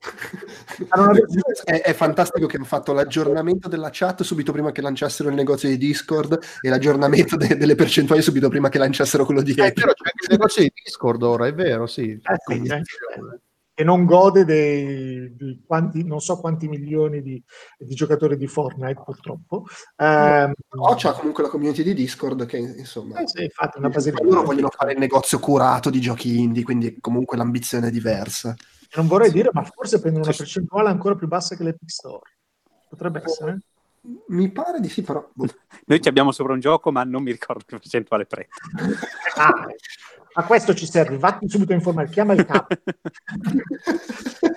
[1.64, 5.68] è, è, fantastico che hanno fatto l'aggiornamento della chat subito prima che lanciassero il negozio
[5.68, 9.66] di Discord e l'aggiornamento de- delle percentuali subito prima che lanciassero quello di Epic.
[9.66, 12.12] È vero, c'è anche il negozio di Discord ora, è vero, sì.
[12.12, 13.48] Eh, sì
[13.80, 17.42] e non gode dei, dei quanti, non so quanti milioni di,
[17.78, 19.64] di giocatori di Fortnite purtroppo.
[19.96, 23.20] Um, o c'ha comunque la community di Discord che insomma...
[23.20, 26.98] Eh sì, infatti una base loro vogliono fare il negozio curato di giochi indie, quindi
[27.00, 28.54] comunque l'ambizione è diversa.
[28.96, 32.36] Non vorrei dire, ma forse prendono una percentuale ancora più bassa che l'Epic Store.
[32.86, 33.60] Potrebbe essere.
[34.28, 35.26] Mi pare di sì, però.
[35.32, 35.46] Boh.
[35.86, 38.50] Noi ci abbiamo sopra un gioco, ma non mi ricordo che percentuale prende.
[39.36, 39.66] ah,
[40.40, 42.74] a questo ci serve, vatti subito a informare, chiama il capo.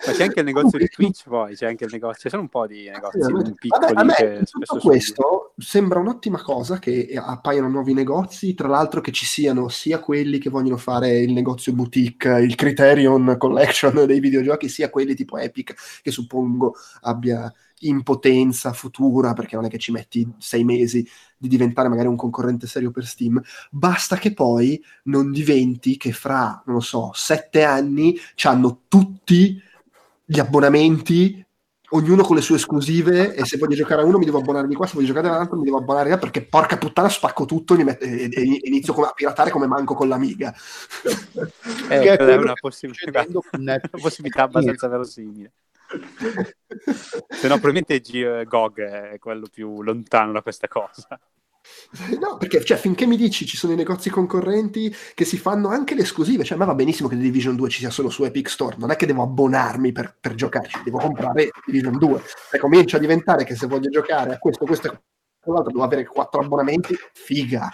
[0.05, 2.49] Ma c'è anche il negozio di Twitch poi, c'è anche il negozio, ci sono un
[2.49, 3.93] po' di negozi sì, piccoli.
[3.93, 9.11] Vabbè, a me, tutto questo sembra un'ottima cosa che appaiano nuovi negozi, tra l'altro che
[9.11, 14.67] ci siano sia quelli che vogliono fare il negozio boutique, il Criterion Collection dei videogiochi,
[14.67, 17.51] sia quelli tipo Epic, che suppongo abbia
[17.87, 21.07] impotenza futura, perché non è che ci metti sei mesi
[21.37, 26.61] di diventare magari un concorrente serio per Steam, basta che poi non diventi che fra,
[26.65, 29.61] non lo so, sette anni hanno tutti
[30.25, 31.43] gli abbonamenti
[31.93, 34.75] ognuno con le sue esclusive e se voglio giocare a uno mi devo abbonare di
[34.75, 37.83] qua, se voglio giocare all'altro mi devo abbonare là perché porca puttana spacco tutto e,
[37.83, 40.53] metto, e, e inizio a piratare come manco con l'amiga.
[41.89, 43.25] Eh, è una possibilità,
[43.57, 45.51] una possibilità abbastanza verosimile.
[47.29, 51.19] Se no, probabilmente G- GOG è quello più lontano da questa cosa.
[52.19, 55.95] No, perché cioè, finché mi dici ci sono i negozi concorrenti che si fanno anche
[55.95, 58.23] le esclusive, cioè a me va benissimo che The Division 2 ci sia solo su
[58.23, 62.21] Epic Store, non è che devo abbonarmi per, per giocarci, devo comprare Division 2.
[62.51, 64.99] E comincia a diventare che se voglio giocare a questo, questo e
[65.39, 67.71] quell'altro devo avere quattro abbonamenti, figa.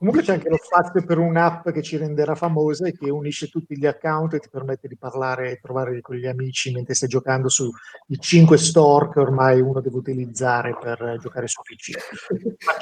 [0.00, 3.76] Comunque c'è anche lo spazio per un'app che ci renderà famosa e che unisce tutti
[3.76, 7.50] gli account e ti permette di parlare e trovare con gli amici mentre stai giocando
[7.50, 7.70] sui
[8.18, 11.98] 5 store che ormai uno deve utilizzare per giocare su PC.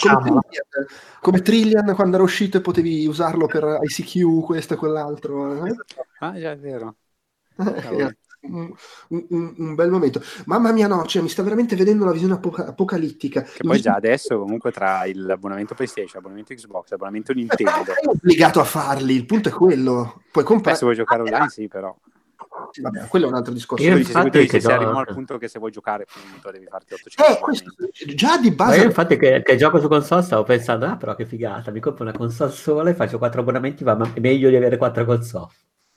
[0.01, 0.41] Come,
[1.21, 5.67] come Trillian quando era uscito e potevi usarlo per ICQ, questo e quell'altro.
[5.67, 5.75] Eh?
[6.21, 6.95] Ah, già, è vero.
[8.41, 8.73] un,
[9.09, 10.21] un, un, bel momento.
[10.47, 13.43] Mamma mia, no, cioè, mi sta veramente vedendo la visione apoca- apocalittica.
[13.43, 17.71] Che poi già adesso, comunque, tra l'abbonamento PlayStation, l'abbonamento Xbox, l'abbonamento Nintendo.
[17.71, 20.23] Ma sei obbligato a farli, il punto è quello.
[20.31, 20.77] Puoi comprare.
[20.77, 21.95] se vuoi giocare online, sì, però.
[22.71, 23.85] Sì, vabbè, quello è un altro discorso.
[23.85, 27.33] Io infatti che se arriviamo al punto che se vuoi giocare, appunto, devi farti 800
[27.33, 27.73] eh, questo,
[28.15, 28.77] già di base.
[28.77, 31.81] Ma io infatti che, che, gioco su console stavo pensando, ah però che figata, mi
[31.81, 35.05] compro una console sola e faccio quattro abbonamenti, va ma è meglio di avere quattro
[35.05, 35.49] console.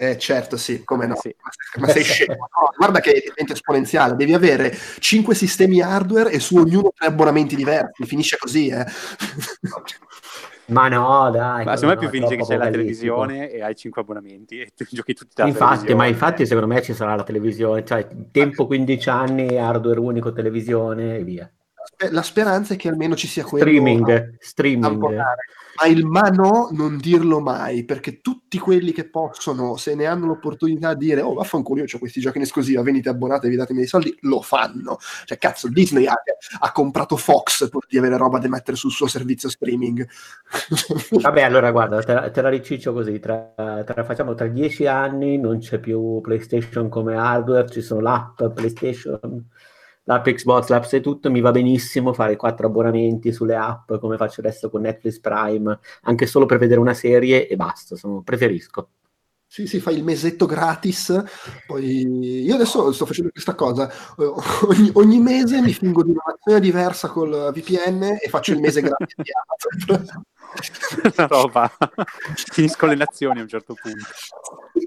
[0.02, 1.16] Eh, certo, sì, come no.
[1.16, 1.32] Sì.
[1.78, 2.34] Ma sei scemo.
[2.34, 4.16] No, guarda che diventa esponenziale.
[4.16, 8.04] Devi avere cinque sistemi hardware e su ognuno tre abbonamenti diversi.
[8.06, 8.84] Finisce così, eh.
[10.70, 11.66] Ma no, dai.
[11.66, 14.72] Ma secondo me è più finisce che c'è la televisione e hai cinque abbonamenti e
[14.76, 17.86] tu giochi tutti da Infatti, ma infatti secondo me ci sarà la televisione.
[17.86, 21.52] Cioè, tempo 15 anni, hardware unico, televisione e via.
[22.10, 25.04] La speranza è che almeno ci sia quello streaming, a, streaming.
[25.18, 25.36] A
[25.80, 30.28] ma il ma no non dirlo mai, perché tutti quelli che possono, se ne hanno
[30.28, 33.88] l'opportunità di dire oh vaffanculo io ho questi giochi in esclusiva, venite abbonatevi, datemi dei
[33.88, 34.98] soldi, lo fanno.
[35.26, 36.16] Cioè cazzo, Disney ha,
[36.60, 40.08] ha comprato Fox pur di avere roba da mettere sul suo servizio streaming.
[41.22, 45.38] Vabbè, allora guarda, te la, te la riciccio così, tra, tra, facciamo tra dieci anni
[45.38, 49.46] non c'è più PlayStation come hardware, ci sono l'app PlayStation
[50.04, 54.42] l'app Xbox, l'app e tutto, mi va benissimo fare quattro abbonamenti sulle app come faccio
[54.42, 58.90] adesso con Netflix Prime, anche solo per vedere una serie e basta, sono, preferisco.
[59.52, 61.22] Sì, sì, fai il mesetto gratis.
[61.68, 63.92] Poi io adesso sto facendo questa cosa.
[64.16, 68.80] Ogni, ogni mese mi fingo di una nazione diversa col VPN e faccio il mese
[68.80, 69.30] gratis di
[69.90, 70.24] Amazon.
[71.16, 71.72] Una roba.
[72.36, 74.06] Finisco le nazioni a un certo punto.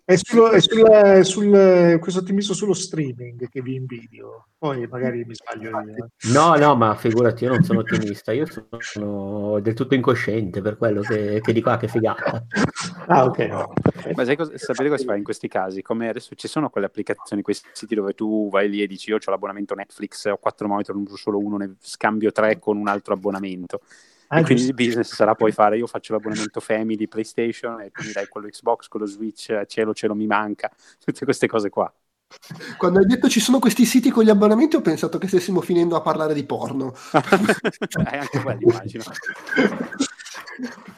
[0.05, 4.49] È, sullo, è sul, sul, questo ottimismo sullo streaming che vi invidio.
[4.59, 6.09] Poi magari mi sbaglio io.
[6.33, 8.33] No, no, ma figurati, io non sono ottimista.
[8.33, 8.45] Io
[8.79, 12.45] sono del tutto incosciente per quello che, che dico, ah, che figata.
[13.07, 13.39] Ah, ok.
[13.39, 13.73] No.
[14.15, 15.81] Ma sai cosa, sapete cosa si fa in questi casi?
[15.81, 19.17] Come adesso ci sono quelle applicazioni, quei siti dove tu vai lì e dici io
[19.17, 22.89] ho l'abbonamento Netflix, ho quattro monitor, non uso solo uno, ne scambio tre con un
[22.89, 23.81] altro abbonamento.
[24.29, 28.03] Ah, e quindi il business sarà poi fare io faccio l'abbonamento Family PlayStation e tu
[28.05, 30.71] mi dai quello Xbox, quello Switch, cielo cielo mi manca,
[31.05, 31.93] tutte queste cose qua.
[32.79, 35.97] Quando hai detto ci sono questi siti con gli abbonamenti ho pensato che stessimo finendo
[35.97, 36.93] a parlare di porno.
[37.13, 39.05] eh, anche quelli immagino.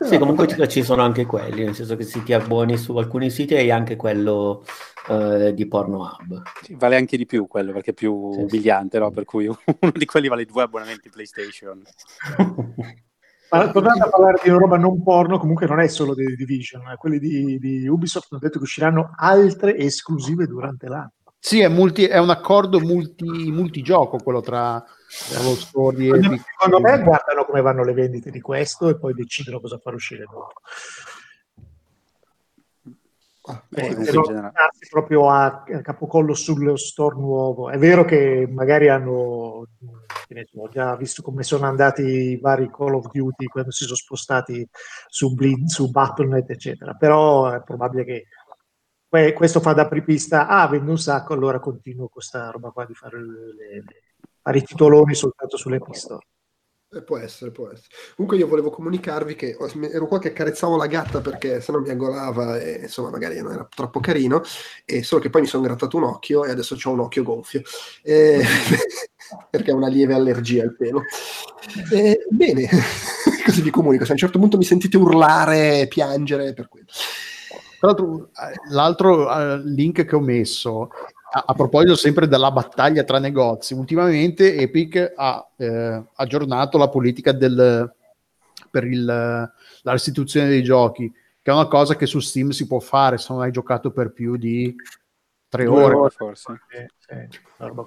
[0.01, 3.55] Sì, comunque ci sono anche quelli, nel senso che se ti abboni su alcuni siti
[3.55, 4.65] hai anche quello
[5.09, 6.43] uh, di Pornhub.
[6.63, 9.03] Sì, vale anche di più quello perché è più sì, umiliante, sì.
[9.03, 9.11] no?
[9.11, 11.83] Per cui uno di quelli vale due abbonamenti PlayStation.
[13.49, 16.97] Tornando a parlare di roba non porno, comunque non è solo di Division, eh.
[16.97, 21.13] quelli di, di, Ubisoft hanno detto che usciranno altre esclusive durante l'anno.
[21.39, 24.83] Sì, è, multi, è un accordo multi, multigioco quello tra,
[25.29, 26.43] tra lo di Epic.
[26.59, 30.25] Secondo me guardano come vanno le vendite di questo e poi decidono cosa far uscire
[30.25, 30.55] dopo.
[33.49, 33.95] Ah, eh,
[34.91, 37.71] proprio a, a, capocollo sullo store nuovo.
[37.71, 39.69] È vero che magari hanno
[40.57, 44.69] ho già visto come sono andati i vari Call of Duty quando si sono spostati
[45.07, 46.95] su, Blin, su Battle.net, eccetera.
[46.95, 48.25] Però è probabile che
[49.35, 50.49] questo fa da pripista.
[50.49, 53.85] Ah, vendo un sacco, allora continuo questa roba qua di fare le, le,
[54.43, 56.27] fare i titoloni soltanto sulle pistole.
[56.97, 57.89] Eh, può essere, può essere.
[58.15, 59.57] Comunque io volevo comunicarvi che
[59.91, 63.53] ero qua che accarezzavo la gatta perché se no mi angolava e insomma magari non
[63.53, 64.43] era troppo carino,
[64.85, 67.63] e solo che poi mi sono grattato un occhio e adesso ho un occhio gonfio,
[68.03, 68.43] e...
[69.51, 71.03] perché ho una lieve allergia al pelo.
[71.93, 72.25] E...
[72.31, 72.69] Bene,
[73.45, 76.87] così vi comunico, se a un certo punto mi sentite urlare e piangere per quello.
[77.79, 80.89] Tra l'altro, eh, l'altro uh, link che ho messo
[81.33, 87.33] a, a, proposito sempre della battaglia tra negozi, ultimamente Epic ha eh, aggiornato la politica
[87.33, 87.93] del,
[88.71, 92.79] per il, la restituzione dei giochi, che è una cosa che su Steam si può
[92.81, 94.75] fare se non hai giocato per più di
[95.57, 95.95] tre ore.
[95.95, 96.61] ore forse.
[96.69, 97.29] Eh,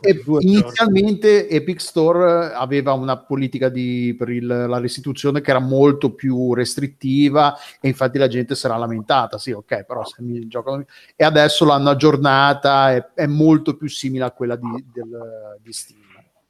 [0.02, 6.14] e inizialmente Epic Store aveva una politica di, per il, la restituzione che era molto
[6.14, 10.86] più restrittiva e infatti la gente si era lamentata, sì ok, però se mi giocano...
[11.16, 16.08] E adesso l'hanno aggiornata, è, è molto più simile a quella di, del, di Steam.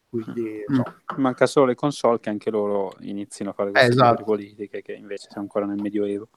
[0.09, 0.75] Quindi, mm.
[0.75, 0.83] no.
[1.17, 4.23] Manca solo le console che anche loro iniziano a fare queste eh, esatto.
[4.23, 6.27] politiche che invece siamo ancora nel Medioevo.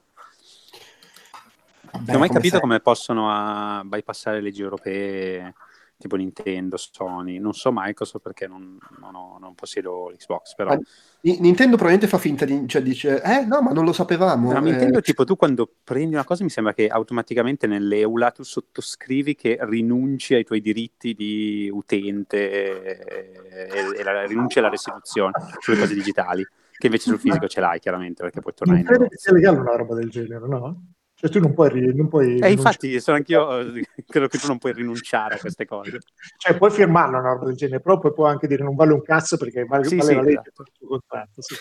[1.93, 2.61] Non ho mai capito sei?
[2.61, 5.55] come possono a bypassare le leggi europee
[6.03, 10.77] tipo Nintendo, Sony, non so Microsoft perché non, non, ho, non possiedo l'Xbox, però...
[11.21, 14.53] Nintendo probabilmente fa finta di, cioè dice, eh no, ma non lo sapevamo.
[14.53, 15.03] No, Nintendo, eh...
[15.03, 20.35] tipo, tu quando prendi una cosa mi sembra che automaticamente nell'EULA tu sottoscrivi che rinunci
[20.35, 26.45] ai tuoi diritti di utente e, e la, rinunci alla restituzione sulle cose digitali,
[26.77, 29.33] che invece sul fisico ce l'hai chiaramente perché puoi tornare non in credo che sia
[29.33, 30.83] legale una roba del genere, no?
[31.23, 31.95] Cioè tu non puoi...
[31.95, 35.67] Non puoi eh, infatti, sono anch'io, eh, credo che tu non puoi rinunciare a queste
[35.67, 36.01] cose.
[36.37, 39.03] Cioè puoi firmarla una roba del genere, però poi puoi anche dire non vale un
[39.03, 40.53] cazzo perché vale, sì, vale sì, la legge esatto.
[40.57, 41.43] per il tuo contratto.
[41.43, 41.55] Sì.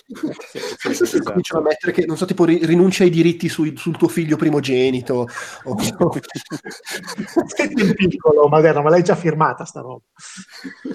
[0.78, 1.30] sì, sì, esatto.
[1.30, 5.28] Cominciano a mettere che, non so, tipo rinuncia ai diritti su, sul tuo figlio primogenito.
[5.66, 5.76] O...
[7.46, 10.02] Senti in piccolo, magari, ma l'hai già firmata sta roba.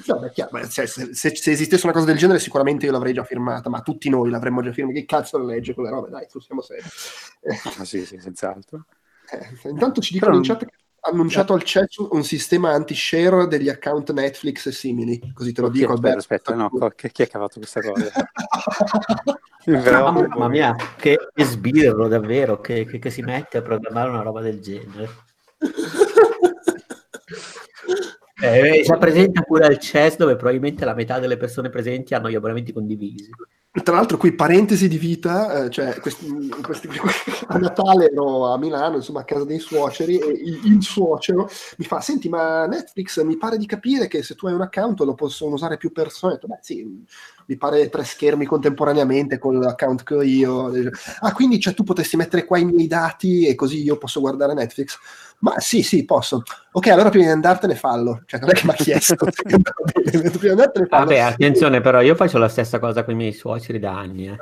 [0.07, 3.23] No, beh, chiaro, se, se, se, esistesse una cosa del genere sicuramente io l'avrei già
[3.23, 4.99] firmata, ma tutti noi l'avremmo già firmata.
[4.99, 6.11] Che cazzo la legge quelle robe?
[6.11, 6.83] Dai, tu siamo seri.
[7.79, 8.87] Ah, sì, sì, senz'altro senz'altro.
[9.31, 13.69] Eh, intanto ci dicono in chat che ha annunciato al CES un sistema anti-share degli
[13.69, 15.93] account Netflix e simili, così te lo dico.
[15.93, 18.11] Aspetta, aspetta, no, chi, chi è che ha fatto questa cosa?
[19.65, 24.41] Però, mamma mia, che sbirro davvero, che, che, che si mette a programmare una roba
[24.41, 25.09] del genere.
[28.39, 32.35] Eh, si presenta pure al CES dove probabilmente la metà delle persone presenti hanno gli
[32.35, 33.31] abbonamenti condivisi.
[33.83, 36.89] Tra l'altro, qui parentesi di vita, eh, cioè questi, questi,
[37.49, 41.85] a Natale ero a Milano, insomma, a casa dei suoceri, e il, il, suocero mi
[41.85, 45.15] fa: Senti, ma Netflix mi pare di capire che se tu hai un account lo
[45.15, 46.33] possono usare più persone.
[46.33, 47.05] Ho detto, Beh, sì,
[47.47, 50.71] mi pare tre schermi contemporaneamente con l'account che ho io.
[51.21, 54.55] Ah, quindi cioè, tu potresti mettere qua i miei dati e così io posso guardare
[54.55, 54.99] Netflix?
[55.39, 56.43] Ma sì, sì, posso.
[56.73, 58.23] Ok, allora prima di andartene fallo.
[58.27, 59.17] Cioè, non è che mi ha chiesto.
[59.27, 61.05] prima di andartene fallo.
[61.05, 64.29] Vabbè, attenzione però, io faccio la stessa cosa con i miei suoceri da anni.
[64.29, 64.37] Eh.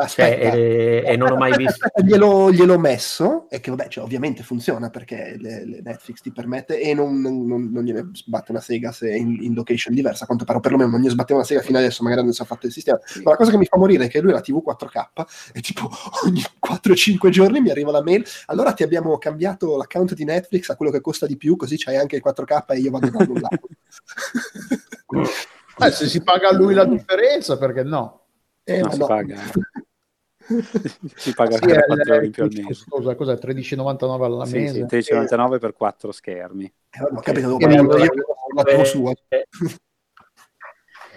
[0.00, 1.84] Ma cioè, aspetta, cioè, e, e, non ho mai visto.
[1.84, 6.32] Aspetta, glielo, gliel'ho messo e che vabbè, cioè, ovviamente funziona perché le, le Netflix ti
[6.32, 10.24] permette e non, non, non, gliene sbatte una sega se è in, in location diversa,
[10.24, 12.66] quanto pare, perlomeno non gli sbatteva una sega fino adesso, magari non si è fatto
[12.66, 12.98] il sistema.
[13.22, 15.60] Ma la cosa che mi fa morire è che lui ha la TV 4K e
[15.60, 15.90] tipo
[16.24, 18.24] ogni 4-5 giorni mi arriva la mail.
[18.46, 21.96] Allora ti abbiamo cambiato l'account di Netflix a quello che costa di più, così c'hai
[21.96, 23.60] anche il 4K e io vado a annullare.
[25.84, 28.20] eh, se si paga a lui la differenza, perché no?
[28.64, 29.06] Eh, no, si no.
[31.14, 32.74] si paga sì, 4 euro in più al mese.
[32.74, 33.34] Scusa, cos'è?
[33.34, 34.86] 13,99 alla sì, mese?
[34.88, 36.64] Sì, 13,99 per 4 schermi.
[36.64, 38.04] Eh, ho capito, eh, io, io,
[38.76, 39.12] io, sua.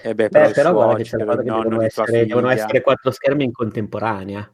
[0.06, 2.82] Eh beh, però, beh, però guarda che c'è la cosa che devono essere, devono essere
[2.82, 4.54] quattro schermi in contemporanea.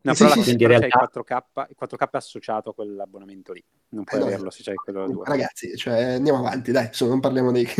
[0.00, 0.86] No, sì, però, sì, sì, realtà...
[0.86, 4.74] il 4K, il 4K è associato a quell'abbonamento lì, non puoi eh, averlo se c'hai
[4.74, 5.24] quello 2.
[5.24, 7.66] Ragazzi, cioè, andiamo avanti, dai, insomma, non parliamo dei...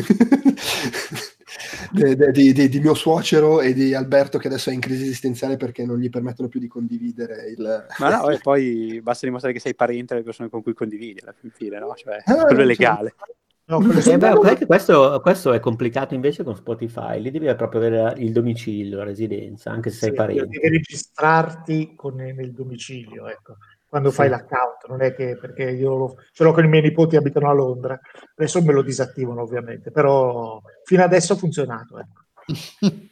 [1.92, 5.56] di, di, di, di, mio suocero e di Alberto che adesso è in crisi esistenziale
[5.56, 7.86] perché non gli permettono più di condividere il...
[7.98, 11.34] Ma no, e poi basta dimostrare che sei parente delle persone con cui condividi alla
[11.52, 11.94] fine, no?
[11.94, 13.14] Cioè, ah, quello è legale.
[13.16, 13.36] Cioè...
[13.68, 18.32] No, eh beh, questo, questo, è complicato invece con Spotify, lì devi proprio avere il
[18.32, 20.46] domicilio, la residenza, anche se sì, sei parente.
[20.46, 23.56] Devi registrarti con, nel domicilio, ecco,
[23.86, 24.16] quando sì.
[24.16, 27.50] fai l'account, non è che perché io lo, ce l'ho con i miei nipoti abitano
[27.50, 28.00] a Londra,
[28.36, 31.98] adesso me lo disattivano ovviamente, però fino adesso ha funzionato.
[31.98, 32.22] Ecco.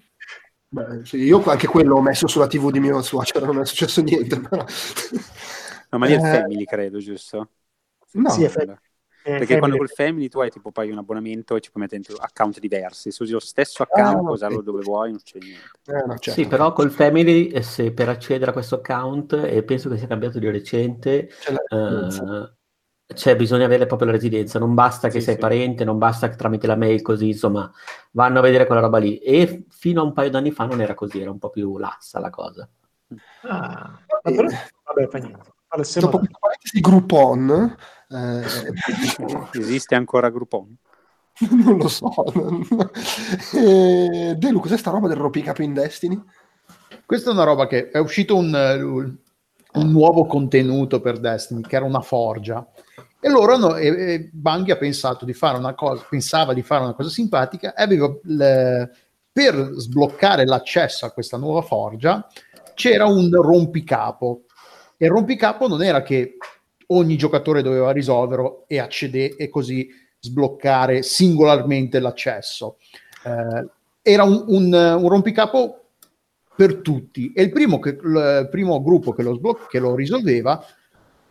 [0.68, 4.00] Beh, sì, io anche quello ho messo sulla TV di mio suocero, non è successo
[4.00, 4.40] niente.
[4.40, 4.64] Però...
[5.90, 6.20] No, ma lì è eh...
[6.20, 7.50] family, credo, giusto?
[8.12, 8.76] No, sì, è family.
[9.26, 12.04] Eh, Perché quando col Family tu hai tipo poi un abbonamento e ci puoi mettere
[12.16, 15.80] account diversi, se usi lo stesso account, ah, usarlo dove vuoi, non c'è niente.
[15.86, 16.30] Eh, no, certo.
[16.30, 20.06] Sì, però col Family, eh, se per accedere a questo account, e penso che sia
[20.06, 21.56] cambiato di recente, c'è,
[23.12, 25.40] c'è bisogno di avere proprio la residenza, non basta che sì, sei sì.
[25.40, 27.68] parente, non basta che tramite la mail così, insomma,
[28.12, 29.18] vanno a vedere quella roba lì.
[29.18, 32.20] E fino a un paio d'anni fa non era così, era un po' più lassa
[32.20, 32.68] la cosa.
[33.42, 35.54] Ah, vabbè, fa niente.
[35.98, 37.76] Dopo parentesi Groupon,
[38.08, 38.44] eh,
[39.58, 40.76] Esiste ancora Groupon?
[41.50, 42.12] non lo so.
[43.54, 46.20] eh, Delu, cos'è sta roba del Ropicapo in Destiny?
[47.04, 49.18] Questa è una roba che è uscito un,
[49.72, 52.66] un nuovo contenuto per Destiny, che era una forgia.
[53.20, 56.84] E loro hanno, e, e Bungie ha pensato di fare una cosa, pensava di fare
[56.84, 58.90] una cosa simpatica e aveva le,
[59.32, 62.26] per sbloccare l'accesso a questa nuova forgia
[62.74, 64.44] c'era un rompicapo.
[64.96, 66.36] E il rompicapo non era che
[66.88, 69.88] ogni giocatore doveva risolverlo e accedere e così
[70.20, 72.78] sbloccare singolarmente l'accesso.
[73.24, 73.68] Eh,
[74.02, 75.80] era un, un, un, rompicapo
[76.54, 80.64] per tutti e il primo, che, il primo gruppo che lo, sbloc- che lo risolveva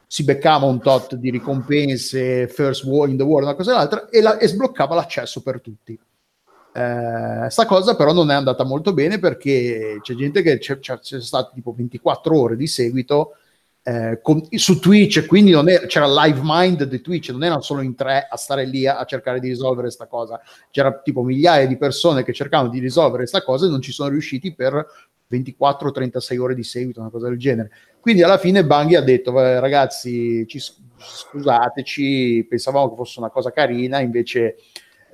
[0.06, 4.10] si beccava un tot di ricompense, first war in the world, una cosa e l'altra,
[4.10, 5.98] e, la, e sbloccava l'accesso per tutti.
[6.74, 11.00] Eh, sta cosa però non è andata molto bene perché c'è gente che c'è, c'è,
[11.00, 13.38] c'è stato tipo 24 ore di seguito
[13.88, 17.94] eh, con, su Twitch, quindi era, c'era live mind di Twitch, non erano solo in
[17.94, 21.78] tre a stare lì a, a cercare di risolvere questa cosa, c'era tipo migliaia di
[21.78, 24.84] persone che cercavano di risolvere questa cosa e non ci sono riusciti per
[25.30, 27.70] 24-36 ore di seguito, una cosa del genere.
[28.00, 30.60] Quindi alla fine Banghi ha detto, ragazzi, ci,
[30.98, 34.56] scusateci, pensavamo che fosse una cosa carina, invece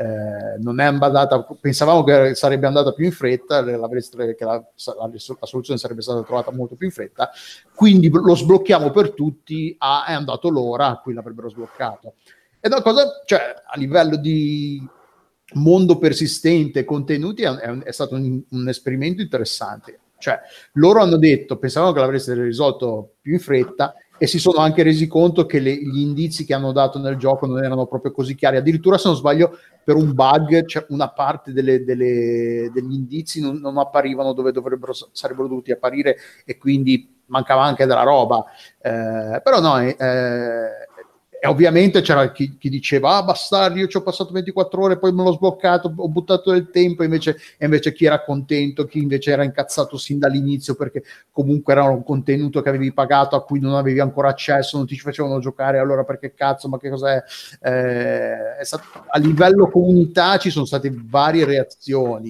[0.01, 5.45] eh, non è andata, pensavamo che sarebbe andata più in fretta, che la, la, la,
[5.45, 7.29] soluzione sarebbe stata trovata molto più in fretta,
[7.75, 12.15] quindi lo sblocchiamo per tutti, ah, è andato l'ora a cui l'avrebbero sbloccato.
[12.59, 14.83] È una cosa, cioè, a livello di
[15.53, 19.99] mondo persistente, contenuti, è, è stato un, un esperimento interessante.
[20.17, 20.39] Cioè,
[20.73, 25.07] loro hanno detto, pensavano che l'avreste risolto più in fretta, e si sono anche resi
[25.07, 28.57] conto che le, gli indizi che hanno dato nel gioco non erano proprio così chiari.
[28.57, 33.57] Addirittura, se non sbaglio, per un bug cioè una parte delle, delle, degli indizi non,
[33.57, 38.45] non, apparivano dove dovrebbero, sarebbero dovuti apparire e quindi mancava anche della roba.
[38.79, 39.95] Eh, però no, eh,
[41.43, 45.11] e ovviamente c'era chi, chi, diceva, ah bastardi, io ci ho passato 24 ore, poi
[45.11, 49.31] me l'ho sbloccato, ho buttato del tempo, invece, e invece chi era contento, chi invece
[49.31, 53.73] era incazzato sin dall'inizio perché comunque era un contenuto che avevi pagato a cui non
[53.73, 57.23] avevi ancora accesso, non ti facevano giocare, allora perché cazzo, ma che cos'è?
[57.59, 62.29] Eh, stato, a livello comunità ci sono state varie reazioni,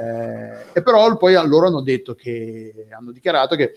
[0.00, 3.74] eh, e però poi loro hanno detto che, hanno dichiarato che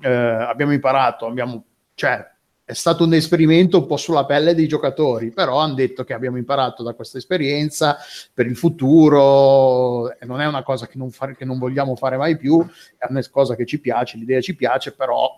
[0.00, 1.62] eh, abbiamo imparato, abbiamo,
[1.92, 2.31] cioè,
[2.72, 6.38] è stato un esperimento un po' sulla pelle dei giocatori, però hanno detto che abbiamo
[6.38, 7.98] imparato da questa esperienza
[8.32, 12.36] per il futuro, non è una cosa che non, fare, che non vogliamo fare mai
[12.36, 12.66] più,
[12.96, 15.30] è una cosa che ci piace, l'idea ci piace, però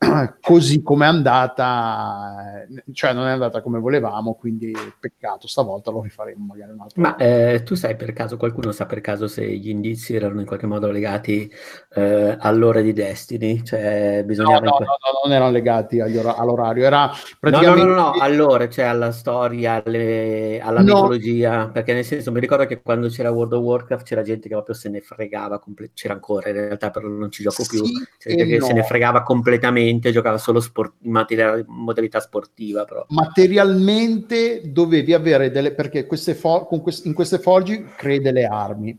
[0.40, 6.44] così come è andata, cioè non è andata come volevamo, quindi peccato, stavolta lo rifaremo
[6.44, 7.02] magari un altro.
[7.02, 10.46] Ma eh, tu sai per caso, qualcuno sa per caso se gli indizi erano in
[10.46, 11.52] qualche modo legati
[11.94, 13.64] eh, all'ora di Destiny?
[13.64, 17.82] Cioè, bisognava no, no, que- no, no, non erano legati or- all'orario, era praticamente...
[17.84, 20.94] No, no, no, no, allora, cioè alla storia, alle, alla no.
[20.94, 24.54] mitologia, perché nel senso mi ricordo che quando c'era World of Warcraft c'era gente che
[24.54, 28.06] proprio se ne fregava, comple- c'era ancora in realtà, però non ci gioco più, sì
[28.16, 28.66] c'era gente che no.
[28.66, 32.84] se ne fregava completamente giocava solo sport, in, materia, modalità sportiva.
[32.84, 33.06] Però.
[33.08, 38.98] Materialmente dovevi avere delle, perché queste for, quest, in queste forgi crei delle armi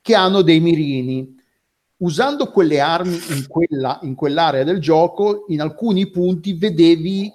[0.00, 1.38] che hanno dei mirini.
[1.98, 7.30] Usando quelle armi in, quella, in quell'area del gioco, in alcuni punti vedevi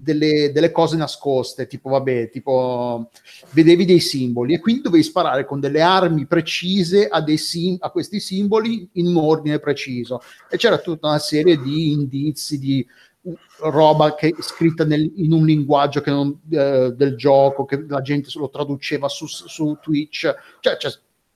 [0.00, 3.10] delle, delle, cose nascoste, tipo, vabbè, tipo,
[3.50, 8.20] vedevi dei simboli e quindi dovevi sparare con delle armi precise a, sim- a questi
[8.20, 10.20] simboli in un ordine preciso.
[10.50, 12.86] E c'era tutta una serie di indizi, di
[13.60, 18.48] roba che scritta nel, in un linguaggio non, eh, del gioco, che la gente lo
[18.48, 20.32] traduceva su, su Twitch.
[20.60, 20.90] Cioè, c'è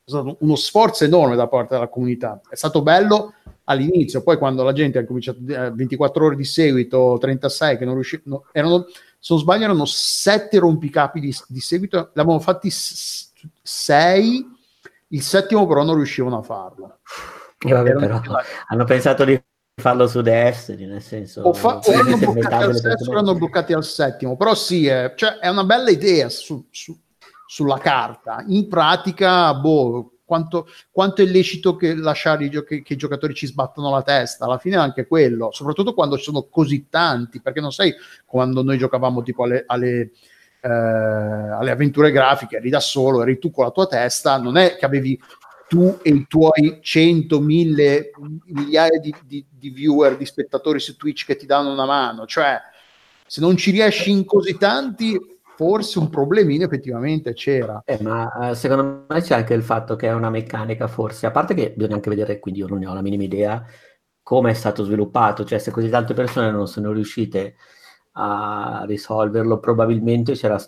[0.05, 2.41] stato uno sforzo enorme da parte della comunità.
[2.49, 3.35] È stato bello
[3.73, 7.95] all'inizio, poi quando la gente ha cominciato eh, 24 ore di seguito, 36 che non
[7.95, 8.87] riuscivano, erano,
[9.19, 14.47] se non sbaglio erano 7 rompicapi di, di seguito, avevano fatti 6,
[15.09, 16.99] il settimo però non riuscivano a farlo.
[17.59, 18.21] E vabbè, però,
[18.69, 19.41] hanno pensato di
[19.75, 21.43] farlo su Destiny, nel senso...
[21.43, 25.39] O, fa, o erano, bloccati al sesto, erano bloccati al settimo, però sì, è, cioè,
[25.39, 26.99] è una bella idea su, su,
[27.47, 28.45] sulla carta.
[28.49, 33.91] In pratica, boh, quanto, quanto è lecito che lasciare che, che, i giocatori ci sbattano
[33.91, 37.95] la testa, alla fine è anche quello, soprattutto quando sono così tanti, perché non sai
[38.25, 40.13] quando noi giocavamo tipo alle, alle,
[40.61, 44.77] eh, alle avventure grafiche, eri da solo, eri tu con la tua testa, non è
[44.77, 45.21] che avevi
[45.69, 48.11] tu e i tuoi 100, 1000,
[48.47, 52.61] migliaia di, di, di viewer, di spettatori su Twitch che ti danno una mano, cioè
[53.27, 55.19] se non ci riesci in così tanti
[55.63, 57.83] forse un problemino effettivamente c'era.
[57.85, 61.31] Eh, ma uh, secondo me c'è anche il fatto che è una meccanica forse, a
[61.31, 63.65] parte che bisogna anche vedere, quindi io non ne ho la minima idea,
[64.25, 67.55] come è stato sviluppato, cioè se così tante persone non sono riuscite
[68.15, 70.61] a risolverlo, probabilmente c'era,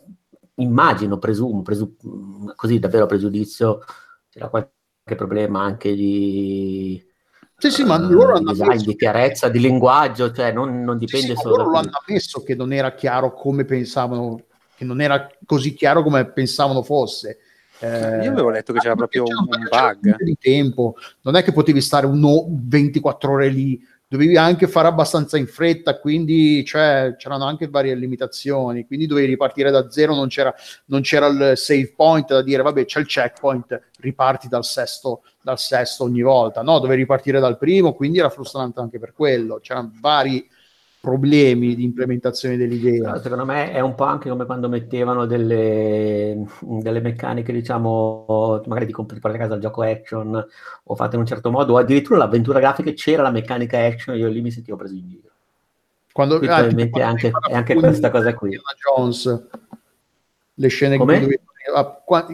[0.56, 3.80] immagino, presumo, presumo così davvero pregiudizio,
[4.30, 4.70] c'era qualche
[5.16, 7.04] problema anche di...
[7.56, 11.34] Sì, sì, ma loro hanno design, di chiarezza, di linguaggio, cioè non, non dipende sì,
[11.34, 11.70] sì, solo loro da...
[11.70, 14.38] Loro hanno ammesso che non era chiaro come pensavano
[14.84, 17.38] che non era così chiaro come pensavano fosse.
[17.80, 20.16] Eh, Io avevo letto che c'era proprio un, un bug.
[20.22, 25.36] di tempo, non è che potevi stare uno 24 ore lì, dovevi anche fare abbastanza
[25.36, 30.54] in fretta, quindi cioè, c'erano anche varie limitazioni, quindi dovevi ripartire da zero, non c'era,
[30.86, 35.58] non c'era il save point da dire vabbè c'è il checkpoint, riparti dal sesto, dal
[35.58, 39.90] sesto ogni volta, no, dovevi ripartire dal primo, quindi era frustrante anche per quello, c'erano
[40.00, 40.48] vari
[41.04, 43.12] problemi di implementazione dell'idea.
[43.12, 48.86] No, secondo me è un po' anche come quando mettevano delle, delle meccaniche, diciamo, magari
[48.86, 50.46] di portare a casa il gioco action
[50.84, 54.28] o fatte in un certo modo, o addirittura l'avventura grafica c'era la meccanica action, io
[54.28, 55.28] lì mi sentivo preso in giro.
[56.10, 58.58] Quando, ah, probabilmente anche, è anche questa cosa qui.
[58.96, 59.46] Jones,
[60.54, 61.20] le scene come?
[61.20, 61.40] Dovevi,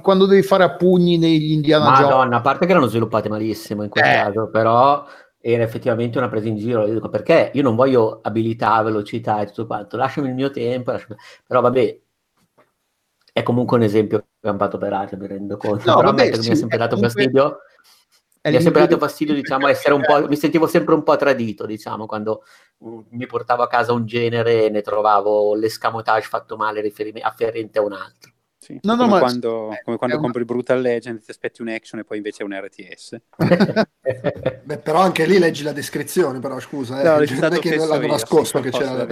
[0.00, 2.14] quando devi fare a pugni negli Indiana Madonna, Jones.
[2.14, 4.12] Madonna, a parte che erano sviluppate malissimo in quel eh.
[4.12, 5.04] caso, però
[5.40, 6.86] era effettivamente una presa in giro.
[6.86, 10.92] Io dico perché io non voglio abilità, velocità e tutto quanto, lasciami il mio tempo,
[10.92, 11.16] lasciami...
[11.46, 12.00] però vabbè,
[13.32, 15.84] è comunque un esempio campato per aria, mi rendo conto.
[15.86, 17.22] No, però vabbè, sì, mi ha sempre dato comunque...
[17.22, 17.58] fastidio.
[18.42, 20.26] Mi ha sempre dato fastidio, diciamo, essere un po'.
[20.26, 22.42] Mi sentivo sempre un po' tradito, diciamo, quando
[22.78, 27.82] um, mi portavo a casa un genere e ne trovavo l'escamotage fatto male afferente a
[27.82, 28.32] un altro.
[28.70, 28.78] Sì.
[28.82, 29.18] No, no, come, ma...
[29.18, 30.24] quando, come quando una...
[30.24, 33.16] compri Brutal Legend, ti aspetti un action e poi invece è un RTS.
[34.62, 37.04] Beh, però anche lì leggi la descrizione, però scusa, eh.
[37.04, 39.06] no, non è che l'avevo nascosto che c'era la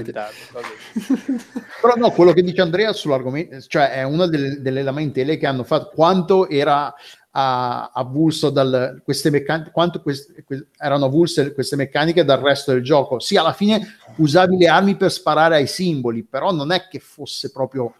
[1.80, 5.64] Però no, quello che dice Andrea sull'argomento, cioè è una delle, delle lamentele che hanno
[5.64, 6.94] fatto, quanto era
[7.30, 10.44] avulso da queste meccaniche, quanto queste,
[10.76, 13.20] erano avulse queste meccaniche dal resto del gioco.
[13.20, 17.52] Sì, alla fine usavi le armi per sparare ai simboli, però non è che fosse
[17.52, 17.94] proprio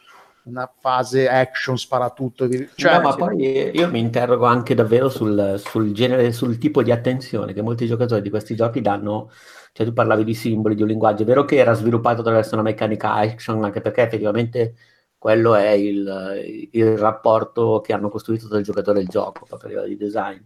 [0.49, 2.49] una fase action sparatutto.
[2.75, 6.91] Cioè, no, ma poi io mi interrogo anche davvero sul, sul, genere, sul tipo di
[6.91, 9.31] attenzione che molti giocatori di questi giochi danno.
[9.73, 12.65] Cioè, tu parlavi di simboli, di un linguaggio, è vero che era sviluppato attraverso una
[12.65, 14.75] meccanica action, anche perché effettivamente
[15.19, 19.69] quello è il, il rapporto che hanno costruito tra il giocatore e il gioco, proprio
[19.69, 20.41] a livello di design.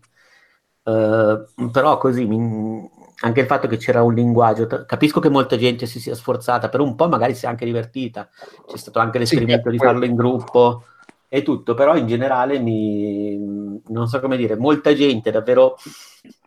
[0.84, 2.90] Uh, però così mi,
[3.20, 6.80] anche il fatto che c'era un linguaggio, capisco che molta gente si sia sforzata, per
[6.80, 8.28] un po' magari si è anche divertita,
[8.66, 10.84] c'è stato anche l'esperimento sì, di farlo in gruppo
[11.28, 15.76] e tutto, però in generale mi, non so come dire, molta gente davvero,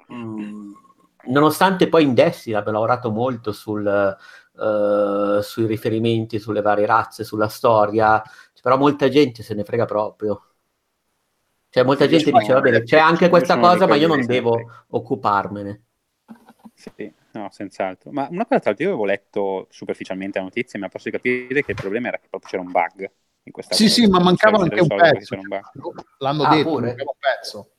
[0.07, 0.71] mh, mm,
[1.27, 4.17] nonostante poi in Destiny abbia lavorato molto sul,
[4.51, 8.21] uh, sui riferimenti, sulle varie razze, sulla storia,
[8.61, 10.41] però molta gente se ne frega proprio.
[11.75, 15.83] Cioè molta gente dice, va bene, c'è anche questa cosa, ma io non devo occuparmene.
[16.73, 18.11] Sì, no, senz'altro.
[18.11, 21.17] Ma una cosa tra l'altro, io avevo letto superficialmente la notizia mi ha posto di
[21.17, 23.11] capire che il problema era che proprio c'era un bug
[23.43, 23.93] in questa Sì, cosa.
[23.93, 25.35] sì, ma mancava anche un pezzo.
[25.35, 25.61] Un
[26.19, 26.85] L'hanno ah, detto, pure.
[26.87, 27.69] mancava un pezzo.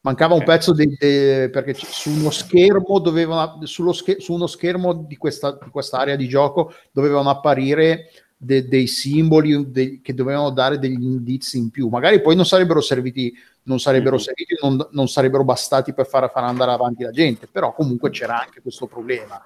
[0.00, 4.92] Mancava un pezzo de, de, perché su uno schermo dovevano, sullo scher- su uno schermo
[4.92, 8.10] di questa, di questa area di gioco dovevano apparire
[8.44, 11.88] de, dei simboli de, che dovevano dare degli indizi in più.
[11.88, 13.34] Magari poi non sarebbero serviti,
[13.64, 14.24] non sarebbero, mm-hmm.
[14.24, 18.40] serviti, non, non sarebbero bastati per far, far, andare avanti la gente, però comunque c'era
[18.40, 19.42] anche questo problema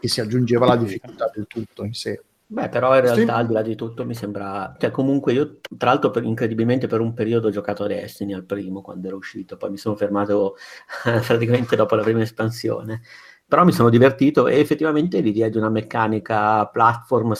[0.00, 2.22] che si aggiungeva alla difficoltà del tutto in sé.
[2.52, 3.28] Beh, però in realtà sì.
[3.30, 7.00] al di là di tutto mi sembra, cioè comunque io tra l'altro per, incredibilmente per
[7.00, 10.56] un periodo ho giocato a Destiny al primo quando era uscito, poi mi sono fermato
[11.26, 13.00] praticamente dopo la prima espansione,
[13.46, 17.32] però mi sono divertito e effettivamente l'idea di una meccanica platform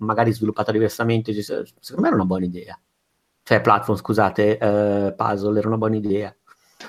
[0.00, 2.78] magari sviluppata diversamente, secondo me era una buona idea.
[3.42, 6.34] Cioè platform, scusate, eh, puzzle era una buona idea.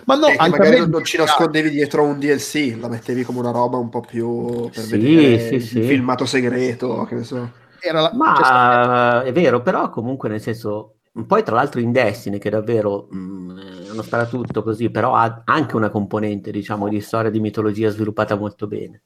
[0.06, 3.78] Ma no, anche magari non ci nascondevi dietro un DLC, la mettevi come una roba
[3.78, 5.82] un po' più per sì, vedere sì, sì.
[5.82, 7.52] filmato segreto, che ne so.
[7.92, 8.12] La...
[8.14, 13.18] Ma è vero, però comunque nel senso, poi tra l'altro in Destiny che davvero mh,
[13.18, 13.60] mm,
[13.94, 18.36] non spara tutto così, però ha anche una componente diciamo di storia di mitologia sviluppata
[18.36, 19.02] molto bene.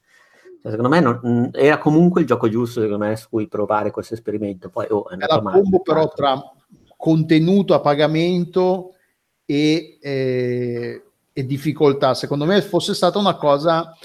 [0.69, 4.15] Secondo me non, mm, era comunque il gioco giusto secondo me su cui provare questo
[4.15, 4.69] esperimento.
[4.69, 6.41] Poi, oh, è la combo però tra
[6.97, 8.93] contenuto a pagamento
[9.45, 12.15] e, eh, e difficoltà.
[12.15, 13.95] Secondo me fosse stata una cosa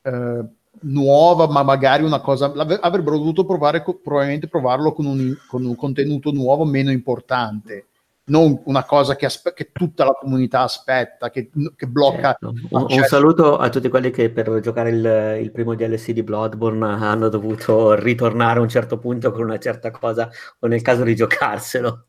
[0.00, 0.44] eh,
[0.80, 6.30] nuova, ma magari una cosa avrebbero dovuto provare probabilmente provarlo con un, con un contenuto
[6.30, 7.88] nuovo meno importante
[8.28, 12.36] non una cosa che, aspe- che, tutta la comunità aspetta, che, che blocca.
[12.38, 12.54] Certo.
[12.70, 16.84] Un, un, saluto a tutti quelli che per giocare il, il, primo DLC di Bloodborne
[16.86, 20.28] hanno dovuto ritornare a un certo punto con una certa cosa,
[20.58, 22.06] o nel caso di giocarselo.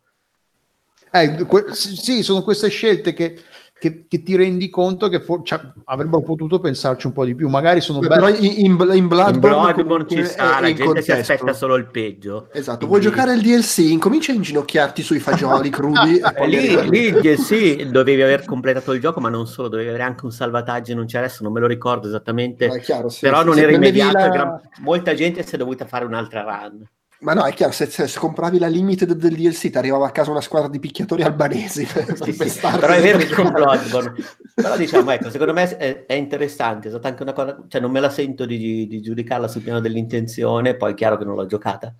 [1.11, 3.39] Eh, que- sì, sono queste scelte che
[3.79, 7.47] che, che, ti rendi conto che for- cioè, avrebbero potuto pensarci un po' di più.
[7.47, 11.13] Magari sono Però in, in, in Bloodborne, in Bloodborne ci sta, la gente contesto.
[11.13, 12.49] si aspetta solo il peggio.
[12.51, 12.85] Esatto, Quindi...
[12.87, 13.77] vuoi giocare il DLC?
[13.79, 16.19] Incomincia a inginocchiarti sui fagioli crudi.
[16.47, 20.25] lì, lì il DLC dovevi aver completato il gioco, ma non solo, dovevi avere anche
[20.25, 22.79] un salvataggio, non c'è adesso, non me lo ricordo esattamente.
[22.79, 24.29] Chiaro, sì, Però sì, non era immediato, la...
[24.29, 24.61] gran...
[24.79, 26.87] molta gente si è dovuta fare un'altra run.
[27.19, 30.30] Ma no, è chiaro, se, se, compravi la limited del DLC ti arrivava a casa
[30.30, 31.85] una squadra di picchiatori albanesi.
[31.85, 34.14] Sì, sì, però è vero che con Bloodborne.
[34.53, 37.91] però diciamo, ecco, secondo me è, è interessante, è stata anche una cosa, cioè non
[37.91, 41.48] me la sento di, di, giudicarla sul piano dell'intenzione, poi è chiaro che non l'ho
[41.48, 41.94] giocata.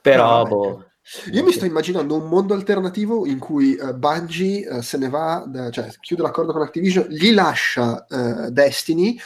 [0.00, 0.84] Però, no, boh,
[1.32, 5.44] io mi sto immaginando un mondo alternativo in cui uh, Bungie uh, se ne va,
[5.44, 9.18] uh, cioè chiude l'accordo con Activision, gli lascia eh, Destiny,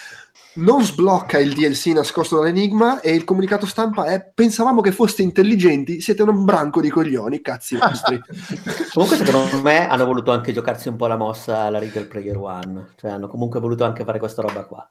[0.58, 6.00] non sblocca il DLC nascosto dall'enigma e il comunicato stampa è pensavamo che foste intelligenti,
[6.00, 8.20] siete un branco di coglioni, cazzi vostri.
[8.92, 12.88] comunque secondo me hanno voluto anche giocarsi un po' la mossa alla Regal Player One,
[12.96, 14.90] cioè hanno comunque voluto anche fare questa roba qua.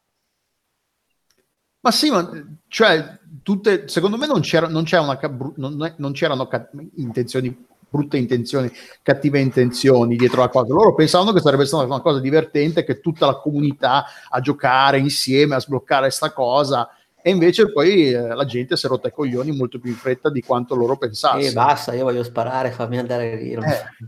[1.80, 2.30] Ma sì, ma
[2.68, 5.19] cioè, tutte, secondo me non, c'era, non, c'era una,
[5.56, 6.49] non, non c'erano
[6.95, 10.73] intenzioni brutte intenzioni, cattive intenzioni dietro la cosa.
[10.73, 15.55] Loro pensavano che sarebbe stata una cosa divertente, che tutta la comunità a giocare insieme,
[15.55, 16.89] a sbloccare questa cosa.
[17.22, 20.30] E invece poi eh, la gente si è rotta i coglioni molto più in fretta
[20.30, 21.41] di quanto loro pensassero.
[21.41, 23.59] E eh, basta, io voglio sparare, fammi andare via.
[23.59, 24.05] Eh.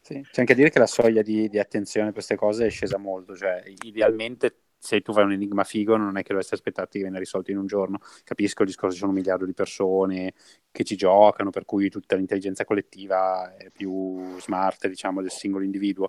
[0.00, 0.20] Sì.
[0.20, 2.98] C'è anche a dire che la soglia di, di attenzione per queste cose è scesa
[2.98, 7.04] molto, cioè idealmente se tu fai un enigma figo non è che dovresti aspettarti che
[7.04, 7.98] venga risolto in un giorno.
[8.24, 10.32] Capisco il discorso, ci sono un miliardo di persone
[10.70, 16.08] che ci giocano, per cui tutta l'intelligenza collettiva è più smart, diciamo, del singolo individuo.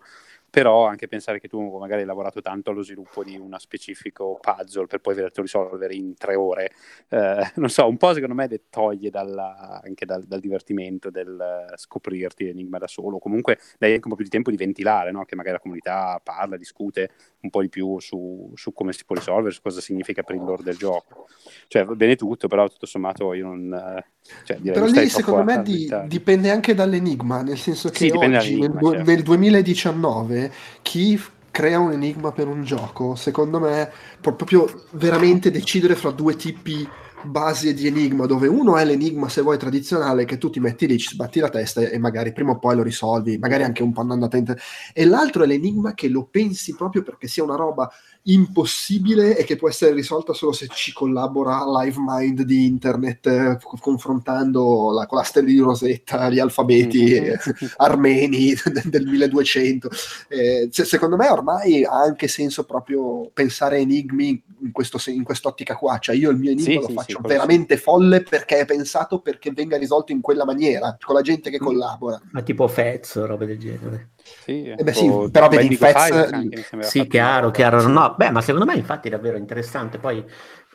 [0.52, 4.86] Però anche pensare che tu magari hai lavorato tanto allo sviluppo di uno specifico puzzle
[4.86, 6.72] per poi vederlo risolvere in tre ore,
[7.08, 12.44] eh, non so, un po' secondo me toglie dalla, anche dal, dal, divertimento del scoprirti
[12.44, 15.24] l'enigma da solo, comunque dai anche un po' più di tempo di ventilare, no?
[15.24, 17.12] che magari la comunità parla, discute
[17.42, 20.44] un po' di più su, su come si può risolvere, su cosa significa per il
[20.44, 21.28] lore del gioco.
[21.72, 24.04] Cioè va bene tutto, però tutto sommato io non...
[24.44, 28.72] Cioè, però lì secondo me di, dipende anche dall'enigma, nel senso che sì, oggi, nel,
[28.74, 29.04] certo.
[29.04, 31.18] nel 2019 chi
[31.50, 33.90] crea un enigma per un gioco, secondo me,
[34.20, 36.86] può proprio veramente decidere fra due tipi
[37.24, 40.98] base di enigma, dove uno è l'enigma, se vuoi, tradizionale, che tu ti metti lì,
[40.98, 44.02] ci sbatti la testa e magari prima o poi lo risolvi, magari anche un po'
[44.02, 44.56] andando attento,
[44.94, 47.90] e l'altro è l'enigma che lo pensi proprio perché sia una roba
[48.24, 54.92] impossibile e che può essere risolta solo se ci collabora LiveMind di internet eh, confrontando
[54.92, 57.36] la, con la stella di Rosetta gli alfabeti mm-hmm.
[57.78, 58.54] armeni
[58.86, 59.90] del 1200
[60.28, 65.76] eh, se, secondo me ormai ha anche senso proprio pensare enigmi in, questo, in quest'ottica
[65.76, 65.98] qua.
[65.98, 69.20] Cioè io il mio enigma sì, lo sì, faccio sì, veramente folle perché è pensato
[69.20, 71.66] perché venga risolto in quella maniera con la gente che mm.
[71.66, 72.22] collabora.
[72.32, 74.10] Ma tipo Fez o robe del genere
[74.44, 78.74] sì, eh beh, sì però vedi Fez sì chiaro chiaro no beh, ma secondo me
[78.74, 80.00] infatti è davvero interessante.
[80.00, 80.26] Poi,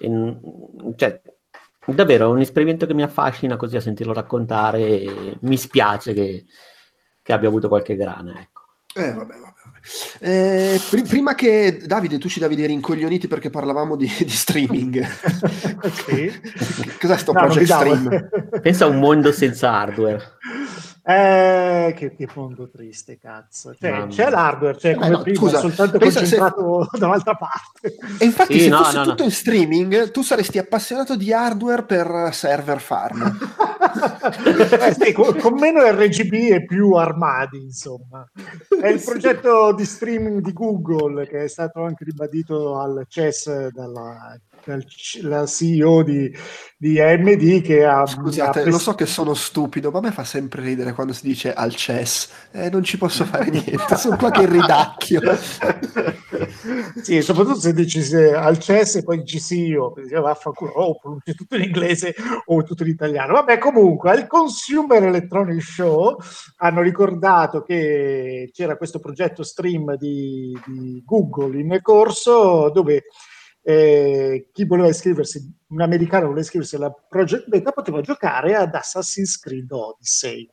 [0.00, 0.38] in,
[0.94, 1.20] cioè,
[1.86, 5.36] davvero è un esperimento che mi affascina così a sentirlo raccontare.
[5.40, 6.44] mi spiace che,
[7.22, 8.40] che, abbia avuto qualche grana.
[8.40, 8.62] Ecco.
[8.94, 9.54] Eh, vabbè, vabbè.
[10.20, 15.04] Eh, pr- prima che Davide, tu ci davi dei rincoglioniti perché parlavamo di, di streaming.
[16.06, 16.32] sì.
[17.00, 18.28] Cos'è sto no, project stream?
[18.62, 20.22] Pensa a un mondo senza hardware.
[21.08, 23.72] Eh, che, che, mondo triste, cazzo.
[23.78, 26.98] Cioè, c'è l'hardware, cioè, come eh no, prima, scusa, soltanto concentrato se...
[26.98, 27.96] da un'altra parte.
[28.18, 29.24] E infatti, sì, se no, fosse no, tutto no.
[29.28, 33.22] in streaming, tu saresti appassionato di hardware per server farm.
[34.82, 38.28] eh, sì, con, con, meno RGB e più armadi, insomma.
[38.80, 44.36] È il progetto di streaming di Google che è stato anche ribadito al CES dalla
[45.22, 46.32] la CEO di,
[46.76, 48.04] di AMD che ha...
[48.06, 51.26] Scusate, ha lo so che sono stupido, ma a me fa sempre ridere quando si
[51.26, 55.20] dice al CES, eh, non ci posso fare niente, sono qua che ridacchio.
[57.02, 61.34] sì, soprattutto se dici se al CES e poi dici CEO, perché vaffanculo, oh, pronunci
[61.34, 62.14] tutto in inglese
[62.46, 63.32] o tutto in italiano.
[63.34, 66.18] Vabbè, comunque, al Consumer Electronic Show
[66.58, 73.04] hanno ricordato che c'era questo progetto stream di, di Google in corso dove
[73.68, 79.40] eh, chi voleva iscriversi, un americano voleva iscriversi alla Project Beta, poteva giocare ad Assassin's
[79.40, 80.48] Creed Odyssey.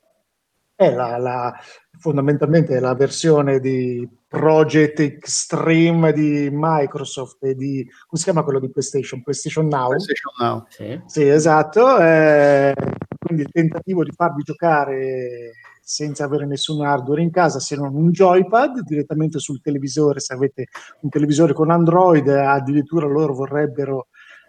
[0.74, 1.54] È la, la,
[2.00, 8.72] fondamentalmente la versione di Project Extreme di Microsoft e di, come si chiama quello di
[8.72, 9.22] PlayStation?
[9.22, 9.90] PlayStation Now?
[9.90, 10.66] PlayStation Now.
[10.70, 12.00] Sì, sì esatto.
[12.00, 12.74] Eh,
[13.20, 15.52] quindi il tentativo di farvi giocare
[15.86, 20.68] senza avere nessun hardware in casa se non un joypad direttamente sul televisore se avete
[21.02, 24.08] un televisore con Android addirittura loro vorrebbero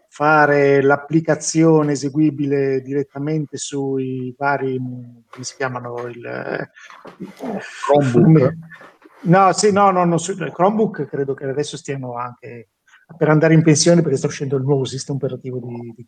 [0.09, 6.71] fare l'applicazione eseguibile direttamente sui vari come si chiamano il
[7.85, 8.53] Chromebook.
[9.23, 12.69] no sì no no, no su, Chromebook credo che adesso stiano anche
[13.17, 16.07] per andare in pensione perché sta uscendo il nuovo sistema operativo di, di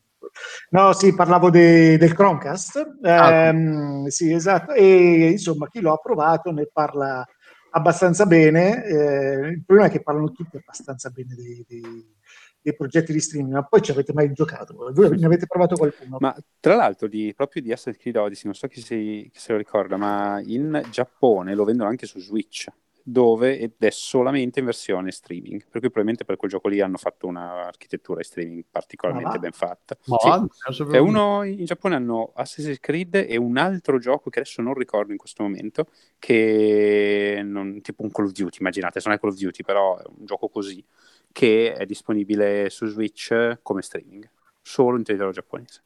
[0.70, 2.98] No, sì, parlavo de, del Chromecast.
[3.02, 4.73] Ah, ehm, sì, esatto.
[4.73, 7.24] E insomma, chi lo ha provato ne parla
[7.70, 8.85] abbastanza bene.
[8.85, 12.14] Eh, il problema è che parlano tutti abbastanza bene dei, dei,
[12.60, 14.93] dei, progetti di streaming, ma poi ci avete mai giocato?
[14.93, 16.16] Voi ne avete provato qualcuno?
[16.20, 19.52] Ma tra l'altro, di, proprio di Assassin's Creed Odyssey, non so chi, si, chi se
[19.52, 22.66] lo ricorda, ma in Giappone lo vendono anche su Switch
[23.08, 26.96] dove ed è solamente in versione streaming, per cui probabilmente per quel gioco lì hanno
[26.96, 29.96] fatto un'architettura di streaming particolarmente ah, ben fatta.
[30.06, 30.82] No, sì.
[30.90, 35.12] È uno in Giappone hanno Assassin's Creed e un altro gioco che adesso non ricordo
[35.12, 35.86] in questo momento,
[36.18, 40.04] che non, tipo un Call of Duty, immaginate, non è Call of Duty, però è
[40.08, 40.84] un gioco così,
[41.30, 44.28] che è disponibile su Switch come streaming,
[44.60, 45.82] solo in territorio giapponese.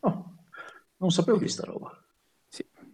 [0.00, 0.34] Oh,
[0.96, 1.96] non sapevo di sta roba.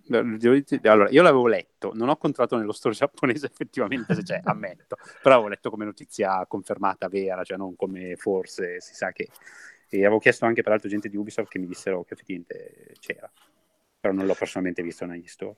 [0.09, 5.37] Allora, io l'avevo letto, non ho controllato nello store giapponese effettivamente se c'è, ammetto, però
[5.37, 9.29] avevo letto come notizia confermata, vera, cioè non come forse si sa che...
[9.89, 13.31] E avevo chiesto anche peraltro gente di Ubisoft che mi dissero che effettivamente c'era,
[14.01, 15.57] però non l'ho personalmente visto negli store.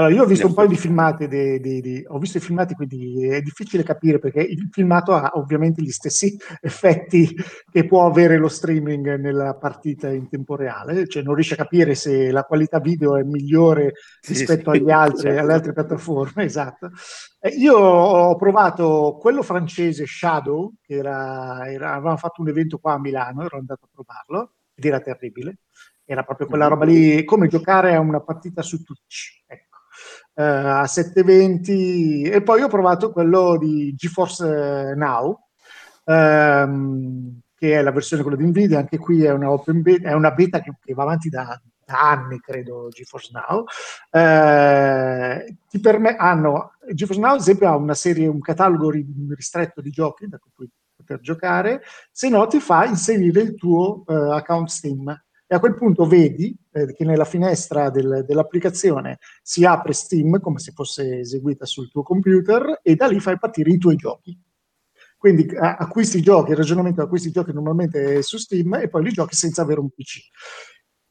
[0.00, 2.72] Allora, io ho visto un paio di filmati, di, di, di, ho visto i filmati,
[2.72, 7.36] quindi è difficile capire perché il filmato ha ovviamente gli stessi effetti
[7.70, 11.94] che può avere lo streaming nella partita in tempo reale, cioè non riesce a capire
[11.94, 13.92] se la qualità video è migliore
[14.26, 15.40] rispetto sì, altri, certo.
[15.42, 16.90] alle altre piattaforme, esatto.
[17.58, 22.98] Io ho provato quello francese Shadow, che era, era, avevamo fatto un evento qua a
[22.98, 25.58] Milano, ero andato a provarlo ed era terribile,
[26.06, 29.44] era proprio quella roba lì, come giocare a una partita su Twitch.
[29.46, 29.69] Ecco
[30.40, 35.38] a 720 e poi ho provato quello di GeForce Now
[36.04, 40.30] ehm, che è la versione quella di Nvidia, anche qui è una, beta, è una
[40.30, 43.64] beta che, che va avanti da, da, anni, credo, GeForce Now.
[44.10, 49.90] Eh, ti perme- hanno, GeForce Now, ad esempio, ha una serie, un catalogo ristretto di
[49.90, 55.14] giochi da cui poter giocare, se no ti fa inserire il tuo eh, account Steam
[55.52, 60.60] e a quel punto vedi eh, che nella finestra del, dell'applicazione si apre Steam come
[60.60, 64.38] se fosse eseguita sul tuo computer e da lì fai partire i tuoi giochi.
[65.18, 69.10] Quindi acquisti i giochi, il ragionamento acquisti i giochi normalmente su Steam e poi li
[69.10, 70.20] giochi senza avere un PC.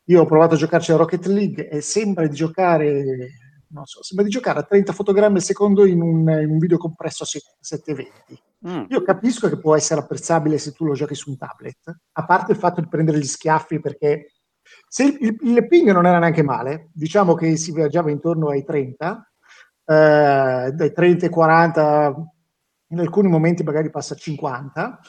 [0.06, 3.04] Io ho provato a giocarci a Rocket League e sembra di giocare,
[3.70, 6.78] non so, sembra di giocare a 30 fotogrammi al secondo in un, in un video
[6.78, 8.42] compresso a 720.
[8.68, 8.86] Mm.
[8.90, 12.52] Io capisco che può essere apprezzabile se tu lo giochi su un tablet, a parte
[12.52, 14.34] il fatto di prendere gli schiaffi perché
[14.88, 18.64] se il, il, il ping non era neanche male, diciamo che si viaggiava intorno ai
[18.64, 19.32] 30,
[19.86, 22.16] eh, dai 30 ai 40
[22.92, 25.00] in alcuni momenti magari passa a 50.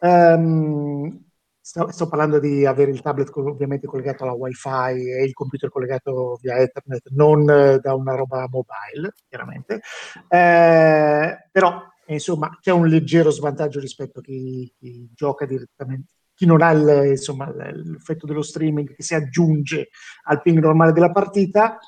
[0.00, 1.25] Um,
[1.66, 6.38] sto, sto, parlando di avere il tablet ovviamente collegato alla wifi e il computer collegato
[6.40, 9.80] via ethernet, non eh, da una roba mobile, chiaramente.
[10.28, 16.60] Eh, però, insomma, c'è un leggero svantaggio rispetto a chi, chi gioca direttamente chi non
[16.60, 19.88] ha il, insomma, l'effetto dello streaming che si aggiunge
[20.24, 21.78] al ping normale della partita,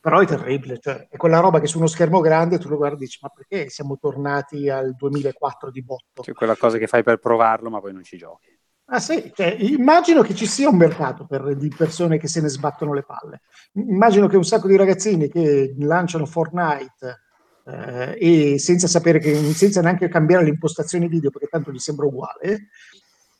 [0.00, 3.02] però è terribile, cioè, è quella roba che su uno schermo grande tu lo guardi
[3.02, 6.22] e dici ma perché siamo tornati al 2004 di botto?
[6.22, 8.57] Cioè quella cosa che fai per provarlo ma poi non ci giochi.
[8.90, 12.48] Ah sì, cioè, immagino che ci sia un mercato per, di persone che se ne
[12.48, 13.42] sbattono le palle.
[13.72, 17.20] Immagino che un sacco di ragazzini che lanciano Fortnite
[17.66, 18.16] eh,
[18.54, 22.68] e senza sapere che, senza neanche cambiare l'impostazione video perché tanto gli sembra uguale,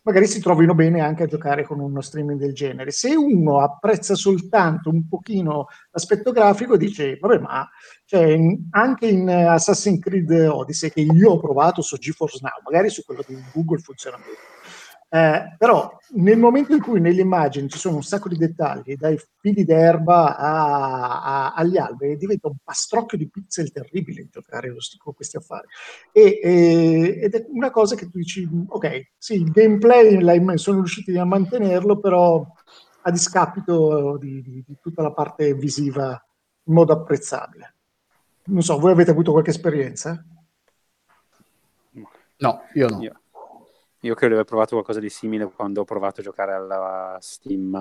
[0.02, 2.90] magari si trovino bene anche a giocare con uno streaming del genere.
[2.90, 7.66] Se uno apprezza soltanto un pochino l'aspetto grafico, dice, vabbè, ma
[8.04, 8.38] cioè,
[8.72, 13.22] anche in Assassin's Creed Odyssey, che io ho provato su GeForce Now, magari su quello
[13.26, 14.57] di Google funziona bene,
[15.10, 19.18] eh, però nel momento in cui nelle immagini ci sono un sacco di dettagli, dai
[19.40, 25.36] fili d'erba a, a, agli alberi, diventa un pastrocchio di pixel terribile giocare con questi
[25.36, 25.66] affari.
[26.12, 31.16] E, e, ed è una cosa che tu dici, ok, sì, il gameplay sono riusciti
[31.16, 32.47] a mantenerlo, però
[33.02, 36.22] a discapito di, di, di tutta la parte visiva
[36.64, 37.74] in modo apprezzabile.
[38.44, 40.22] Non so, voi avete avuto qualche esperienza?
[42.40, 43.01] No, io no.
[43.02, 43.18] Io.
[44.02, 47.72] Io credo di aver provato qualcosa di simile quando ho provato a giocare alla Steam,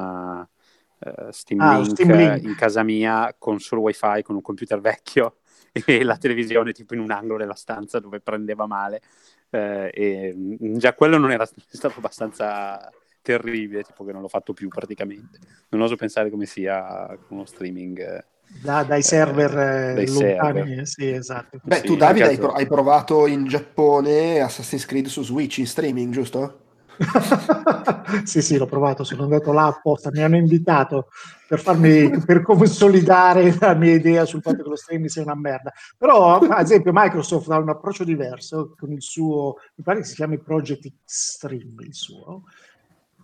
[0.99, 4.80] uh, Steam, ah, Link, Steam Link in casa mia con solo wifi, con un computer
[4.80, 5.38] vecchio
[5.72, 9.02] e la televisione tipo in un angolo della stanza dove prendeva male.
[9.49, 12.91] Uh, e mm, già quello non era stato abbastanza
[13.22, 15.39] terribile, tipo che non l'ho fatto più praticamente.
[15.69, 18.26] Non oso pensare come sia uno streaming.
[18.49, 20.88] Da, dai server eh, dai lontani, server.
[20.88, 21.60] sì, esatto.
[21.64, 26.61] Beh, tu Davide hai, hai, provato in Giappone Assassin's Creed su Switch in streaming, giusto?
[28.24, 31.10] sì, sì, l'ho provato, sono andato là apposta, mi hanno invitato
[31.48, 35.72] per farmi per consolidare la mia idea sul fatto che lo streaming sia una merda.
[35.98, 40.15] Però, ad esempio, Microsoft ha un approccio diverso con il suo, mi pare che si
[40.15, 42.44] chiami Project Xtreme, il suo,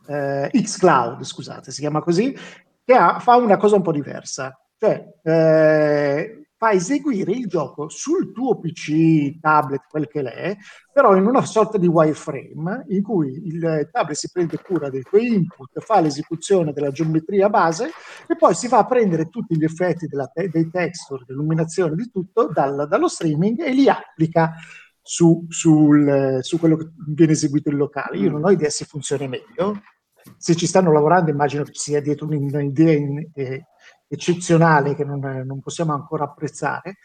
[0.07, 2.35] eh, Xcloud, scusate, si chiama così,
[2.85, 8.33] che ha, fa una cosa un po' diversa cioè, eh, fa eseguire il gioco sul
[8.33, 10.57] tuo PC, tablet, quel che l'è,
[10.91, 15.33] però in una sorta di wireframe in cui il tablet si prende cura dei tuoi
[15.35, 17.91] input, fa l'esecuzione della geometria base
[18.27, 22.51] e poi si va a prendere tutti gli effetti te- dei texture, dell'illuminazione, di tutto
[22.53, 24.53] dal, dallo streaming e li applica
[25.01, 28.17] su, sul, su quello che viene eseguito in locale.
[28.17, 29.81] Io non ho idea se funzioni meglio,
[30.37, 33.65] se ci stanno lavorando immagino che ci sia dietro un'idea in, eh,
[34.13, 36.97] eccezionale che non, non, possiamo ancora apprezzare,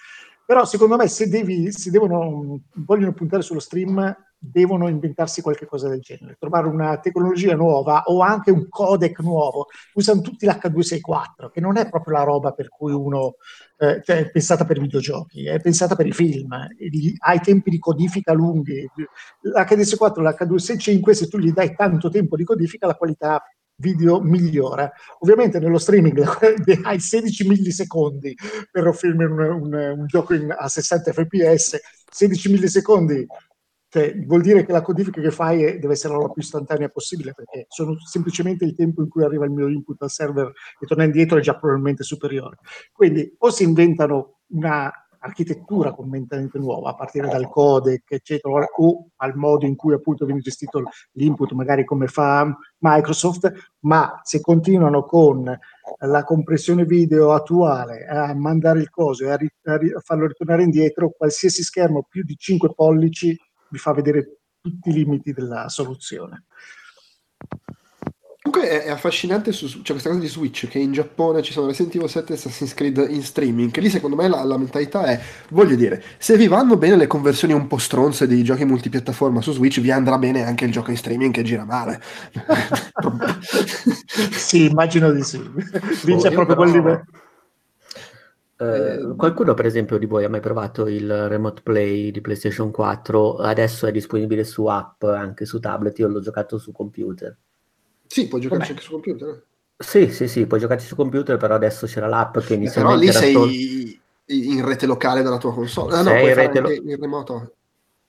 [0.45, 5.89] però secondo me se, devi, se devono, vogliono puntare sullo stream devono inventarsi qualche cosa
[5.89, 9.67] del genere, trovare una tecnologia nuova o anche un codec nuovo.
[9.95, 13.37] Usano tutti l'H264, che non è proprio la roba per cui uno
[13.79, 17.71] eh, cioè è pensata per i videogiochi, è pensata per i film, ha i tempi
[17.71, 18.89] di codifica lunghi.
[19.43, 23.43] L'H264 l'H265, se tu gli dai tanto tempo di codifica, la qualità
[23.79, 24.91] video migliora.
[25.21, 26.23] Ovviamente nello streaming
[26.85, 28.35] hai 16 millisecondi
[28.71, 31.79] per offrirmi un, un, un gioco in, a 60 fps,
[32.11, 33.27] 16 millisecondi
[33.91, 37.33] cioè, vuol dire che la codifica che fai è, deve essere la più istantanea possibile
[37.33, 41.05] perché sono semplicemente il tempo in cui arriva il mio input al server e torna
[41.05, 42.59] indietro è già probabilmente superiore.
[42.93, 49.37] Quindi o si inventano una architettura completamente nuova, a partire dal codec, eccetera, o al
[49.37, 50.83] modo in cui appunto viene gestito
[51.13, 55.59] l'input, magari come fa Microsoft, ma se continuano con
[56.01, 60.27] la compressione video attuale a mandare il coso e a, ri- a, ri- a farlo
[60.27, 63.37] ritornare indietro, qualsiasi schermo più di 5 pollici
[63.71, 66.45] vi fa vedere tutti i limiti della soluzione.
[68.51, 71.67] Comunque è, è affascinante su, cioè questa cosa di Switch che in Giappone ci sono
[71.67, 75.05] Resident Evil 7 e Assassin's Creed in streaming, che lì secondo me la, la mentalità
[75.05, 75.21] è,
[75.51, 79.53] voglio dire, se vi vanno bene le conversioni un po' stronze dei giochi multipiattaforma su
[79.53, 82.01] Switch, vi andrà bene anche il gioco in streaming che gira male.
[84.33, 85.39] sì, immagino di sì.
[86.05, 87.05] Lì c'è proprio quel livello.
[88.61, 93.37] Eh, qualcuno per esempio di voi ha mai provato il remote play di PlayStation 4?
[93.37, 97.37] Adesso è disponibile su app anche su tablet, io l'ho giocato su computer.
[98.09, 99.45] Sì, puoi giocarci anche su computer.
[99.77, 103.33] Sì, sì, sì, puoi giocarci su computer, però adesso c'era l'app che inizialmente Però lì
[103.33, 105.95] sei sol- in rete locale dalla tua console.
[105.95, 107.53] Ah, no, puoi fare lo- in remoto.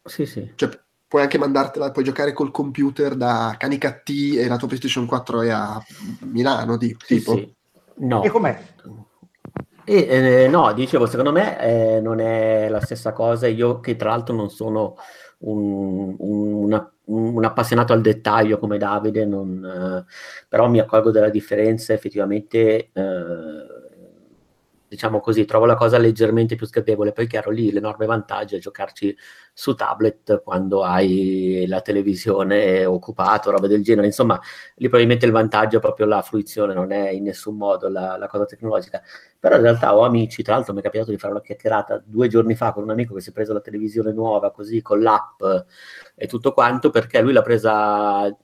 [0.03, 0.51] Sì, sì.
[0.55, 0.69] Cioè,
[1.07, 5.49] puoi anche mandartela, puoi giocare col computer da Canicattì e la tua PlayStation 4 è
[5.49, 5.79] a
[6.21, 7.33] Milano, di, tipo.
[7.33, 7.53] Sì,
[8.01, 8.23] No.
[8.23, 8.57] E com'è?
[9.83, 13.47] E, eh, no, dicevo, secondo me eh, non è la stessa cosa.
[13.47, 14.95] Io che tra l'altro non sono
[15.39, 20.11] un, un, una un appassionato al dettaglio come Davide, non, eh,
[20.47, 22.91] però mi accorgo della differenza effettivamente.
[22.93, 23.78] Eh,
[24.89, 27.13] diciamo così, trovo la cosa leggermente più sgradevole.
[27.13, 29.15] Poi, chiaro, lì l'enorme vantaggio è giocarci
[29.53, 34.07] su tablet quando hai la televisione occupata, roba del genere.
[34.07, 34.39] Insomma,
[34.75, 38.27] lì probabilmente il vantaggio è proprio la fruizione, non è in nessun modo la, la
[38.27, 39.01] cosa tecnologica.
[39.39, 42.27] Però in realtà ho amici, tra l'altro mi è capitato di fare una chiacchierata due
[42.27, 45.41] giorni fa con un amico che si è preso la televisione nuova, così con l'app
[46.15, 48.35] e tutto quanto, perché lui l'ha presa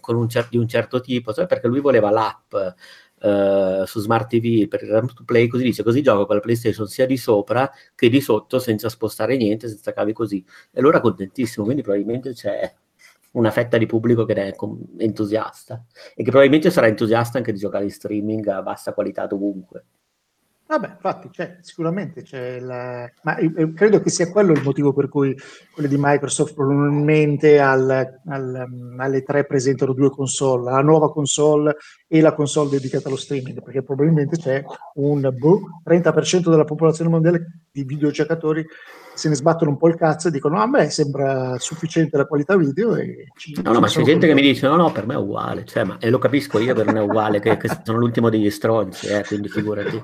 [0.00, 2.54] con un cer- di un certo tipo, cioè perché lui voleva l'app
[3.24, 6.42] Uh, su Smart TV per il Ramp to Play, così dice così gioco con la
[6.42, 10.44] PlayStation sia di sopra che di sotto senza spostare niente, senza cavi così.
[10.70, 12.70] E allora contentissimo, quindi probabilmente c'è
[13.32, 14.54] una fetta di pubblico che è
[14.98, 15.82] entusiasta
[16.14, 19.84] e che probabilmente sarà entusiasta anche di giocare in streaming a bassa qualità dovunque.
[20.66, 23.10] Vabbè, infatti, c'è, sicuramente c'è la...
[23.22, 25.36] ma io, credo che sia quello il motivo per cui
[25.70, 28.66] quelle di Microsoft probabilmente al, al,
[28.96, 31.76] alle tre presentano due console, la nuova console
[32.08, 34.64] e la console dedicata allo streaming, perché probabilmente c'è
[34.94, 38.64] un boh, 30% della popolazione mondiale di videogiocatori
[39.14, 42.56] se ne sbattono un po' il cazzo e dicono a me sembra sufficiente la qualità
[42.56, 45.14] video e ci, no, no ma c'è gente che mi dice no no per me
[45.14, 47.98] è uguale cioè, ma, e lo capisco io per me è uguale che, che sono
[47.98, 50.02] l'ultimo degli stronzi eh, quindi figurati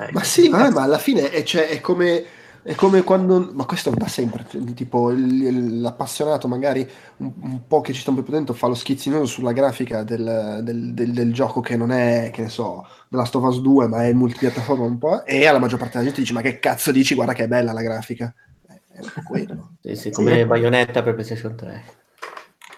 [0.00, 0.12] Ecco.
[0.12, 2.24] Ma sì, vabbè, ma alla fine è, cioè, è, come,
[2.62, 3.50] è, come, quando.
[3.52, 4.46] Ma questo da sempre.
[4.74, 8.74] Tipo l'appassionato, magari un, un, po' che ci sta un po' più dentro, fa lo
[8.74, 13.16] schizzinoso sulla grafica del, del, del, del, gioco che non è, che ne so, The
[13.16, 15.26] Last of Us 2, ma è multipiattaforma un po'.
[15.26, 17.14] E alla maggior parte della gente dice: Ma che cazzo dici?
[17.14, 18.34] Guarda che è bella la grafica.
[18.66, 19.72] È un po' quello.
[19.82, 20.44] sì, sì, come sì.
[20.46, 21.99] Bayonetta per PlayStation 3.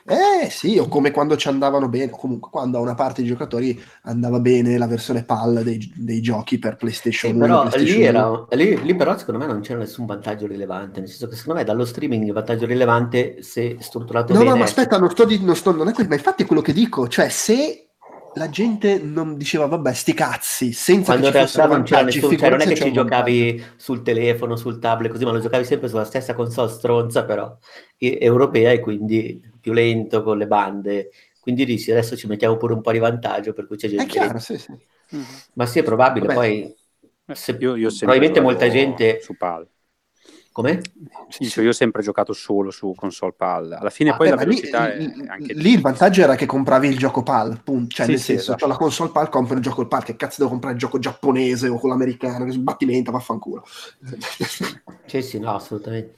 [0.04, 3.30] Eh sì, o come quando ci andavano bene, o comunque quando a una parte dei
[3.30, 7.46] giocatori andava bene la versione PAL dei, dei giochi per PlayStation sì, 1.
[7.46, 11.08] Però PlayStation lì, era, lì, lì, però secondo me non c'era nessun vantaggio rilevante, nel
[11.08, 14.50] senso che secondo me dallo streaming il vantaggio rilevante se strutturato no, bene...
[14.50, 16.62] No, ma aspetta, non, sto di, non, sto, non è quello, ma infatti è quello
[16.62, 17.91] che dico, cioè se
[18.34, 22.36] la gente non diceva vabbè sti cazzi senza quando che in realtà non c'era nessun
[22.36, 25.88] cioè non è che ci giocavi sul telefono sul tablet così ma lo giocavi sempre
[25.88, 27.56] sulla stessa console stronza però
[27.98, 31.10] europea e quindi più lento con le bande
[31.40, 34.06] quindi dici adesso ci mettiamo pure un po' di vantaggio per cui c'è gente è
[34.06, 34.72] chiaro, sì, sì.
[35.54, 36.38] ma sì è probabile vabbè.
[36.38, 36.74] poi
[37.32, 39.66] se, io, io probabilmente molta gente su PAL
[40.52, 40.80] come?
[41.28, 43.72] Sì, cioè io ho sempre giocato solo su console PAL.
[43.72, 45.54] Alla fine ah, poi beh, la velocità lì, è anche...
[45.54, 47.94] Lì il vantaggio era che compravi il gioco PAL, punto.
[47.94, 48.66] Cioè, sì, nel sì, senso, esatto.
[48.66, 51.78] la console PAL, compri il gioco PAL, che cazzo devo comprare il gioco giapponese o
[51.78, 53.64] quello americano, che sbattimento, vaffanculo.
[55.04, 56.14] Sì, sì, no, assolutamente.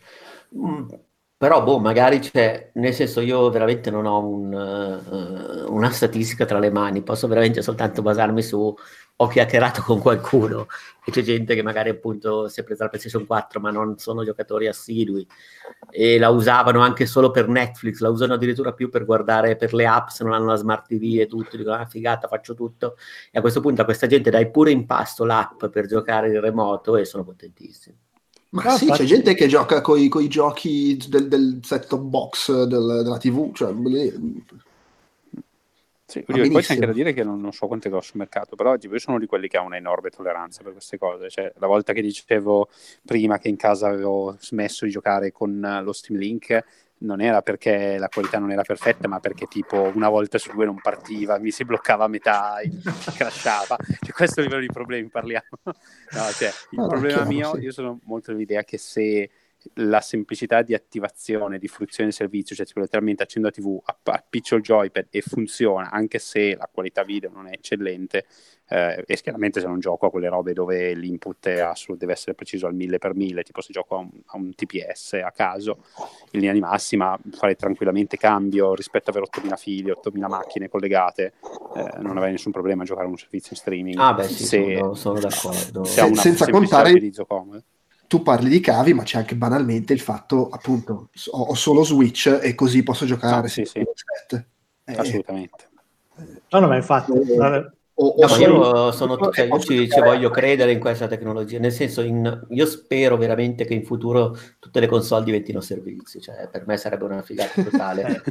[0.57, 0.89] Mm,
[1.37, 6.59] però, boh, magari c'è, nel senso, io veramente non ho un, uh, una statistica tra
[6.59, 8.75] le mani, posso veramente soltanto basarmi su
[9.17, 10.67] ho chiacchierato con qualcuno
[11.05, 14.25] e c'è gente che magari appunto si è presa la PlayStation 4 ma non sono
[14.25, 15.25] giocatori assidui
[15.91, 19.87] e la usavano anche solo per Netflix, la usano addirittura più per guardare per le
[19.87, 22.97] app se non hanno la smart TV e tutto, dicono ah figata faccio tutto
[23.31, 26.41] e a questo punto a questa gente dai pure in pasto l'app per giocare in
[26.41, 27.97] remoto e sono contentissimi.
[28.55, 33.03] Ma ah, sì, c'è gente che gioca con i giochi del, del set-top box del,
[33.03, 33.73] della TV, cioè
[36.23, 38.55] sì, poi c'è anche da dire che non, non, so quanto è grosso il mercato,
[38.55, 41.29] però tipo, io sono di quelli che ha una enorme tolleranza per queste cose.
[41.29, 42.69] Cioè, la volta che dicevo
[43.05, 46.65] prima che in casa avevo smesso di giocare con lo Steam Link,
[46.99, 50.65] non era perché la qualità non era perfetta, ma perché tipo una volta su due
[50.65, 52.61] non partiva, mi si bloccava a metà,
[53.17, 53.77] crashava.
[54.01, 55.49] Cioè, questo livello di problemi parliamo.
[56.15, 57.63] No, cioè, il no, problema mio, sì.
[57.63, 59.29] io sono molto dell'idea che se
[59.75, 64.57] la semplicità di attivazione, di fruizione del servizio, cioè tipo letteralmente accendo la TV, appiccio
[64.57, 68.27] il joypad e funziona, anche se la qualità video non è eccellente,
[68.69, 72.35] eh, e chiaramente se non gioco a quelle robe dove l'input è assolut- deve essere
[72.35, 75.85] preciso al mille per mille, tipo se gioco a un, a un, TPS a caso,
[76.33, 81.33] in linea di massima fare tranquillamente cambio rispetto ad avere 8000 fili, 8000 macchine collegate,
[81.77, 83.99] eh, non avrei nessun problema a giocare a un servizio in streaming.
[83.99, 85.85] Ah beh sì, se, sono, sono d'accordo.
[85.85, 86.91] Se, se senza contare...
[86.91, 87.63] utilizzo comodo
[88.15, 92.55] tu parli di cavi, ma c'è anche banalmente il fatto, appunto, ho, solo Switch e
[92.55, 93.49] così posso giocare.
[93.49, 93.81] Sì, sì.
[93.81, 95.69] Eh, Assolutamente.
[96.51, 97.11] No, no, ma infatti...
[97.11, 101.71] O, o no, io, sono, cioè, io ci, ci, voglio credere in questa tecnologia, nel
[101.73, 106.67] senso in, io spero veramente che in futuro tutte le console diventino servizi, cioè per
[106.67, 108.23] me sarebbe una figata totale.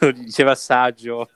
[0.00, 1.28] Lo diceva Saggio,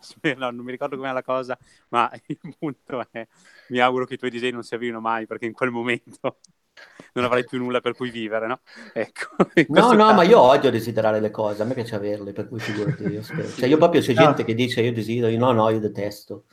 [0.36, 1.58] no, non mi ricordo com'è la cosa,
[1.88, 3.26] ma il punto è
[3.68, 6.38] mi auguro che i tuoi disegni non si avvino mai perché in quel momento
[7.14, 8.60] non avrai più nulla per cui vivere, no?
[8.92, 9.36] Ecco,
[9.68, 10.14] no, no, caso...
[10.14, 13.48] ma io odio desiderare le cose, a me piace averle, per cui figurati, io spero.
[13.48, 14.22] Cioè, io proprio c'è no.
[14.22, 16.44] gente che dice io desidero, io no, no, io detesto.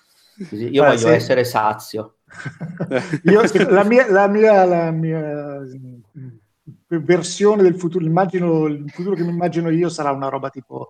[0.51, 1.09] Io ah, voglio sì.
[1.09, 2.17] essere sazio.
[3.23, 5.59] io, la, mia, la, mia, la mia
[6.87, 10.87] versione del futuro, immagino, il futuro che mi immagino io sarà una roba tipo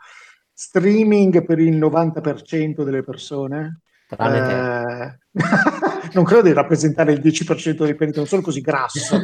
[0.53, 3.81] streaming per il 90% delle persone.
[4.15, 5.41] Tranne eh...
[6.13, 9.21] non credo di rappresentare il 10% dei pianeti, non sono così grasso.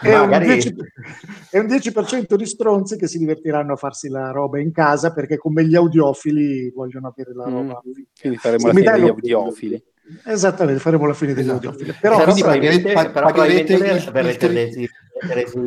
[0.00, 0.74] è, un 10%,
[1.50, 5.36] è un 10% di stronzi che si divertiranno a farsi la roba in casa perché
[5.36, 7.52] come gli audiofili vogliono avere la mm.
[7.52, 7.82] roba.
[7.86, 8.02] Mm.
[8.20, 9.84] Quindi faremo Se la fine degli audiofili.
[10.24, 11.68] Esattamente, faremo la fine degli esatto.
[11.68, 11.96] audiofili.
[12.00, 14.88] Però, però probabilmente, però probabilmente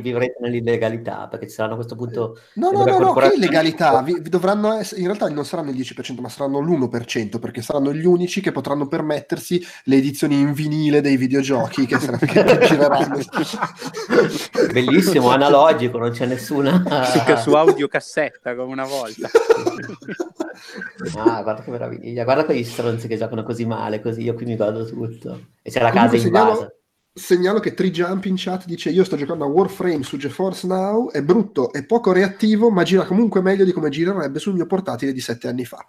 [0.02, 4.02] vivrete nell'illegalità perché ci saranno a questo punto no no no, no che illegalità?
[4.02, 8.06] vi, dovranno essere, in realtà non saranno il 10% ma saranno l'1% perché saranno gli
[8.06, 13.20] unici che potranno permettersi le edizioni in vinile dei videogiochi che, saranno, che gireranno
[14.72, 19.30] bellissimo analogico non c'è nessuna su, su audiocassetta come una volta.
[21.18, 24.56] Ah guarda che meraviglia guarda quegli stronzi che giocano così male così io qui mi
[24.56, 25.48] godo tutto.
[25.62, 26.78] E c'è la casa in base
[27.18, 31.24] segnalo che Trijump in chat dice io sto giocando a Warframe su GeForce Now, è
[31.24, 35.22] brutto, è poco reattivo, ma gira comunque meglio di come girerebbe sul mio portatile di
[35.22, 35.84] sette anni fa.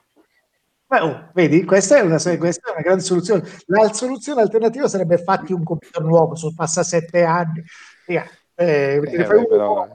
[0.89, 3.43] Beh, oh, vedi, questa è, una, questa è, una, grande soluzione.
[3.67, 7.61] La soluzione alternativa sarebbe fatti un computer nuovo, sono passa sette anni.
[8.07, 8.23] Eh,
[8.55, 9.89] eh, eh, fai un però...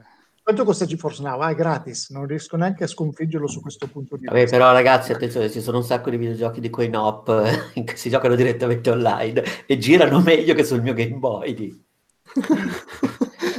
[0.52, 1.40] Quanto costa GeForce Now?
[1.40, 4.36] Ah, è gratis, non riesco neanche a sconfiggerlo su questo punto di vista.
[4.36, 8.10] Vabbè, però ragazzi, attenzione, ci sono un sacco di videogiochi di coin-op eh, che si
[8.10, 11.82] giocano direttamente online e girano meglio che sul mio Game Boy.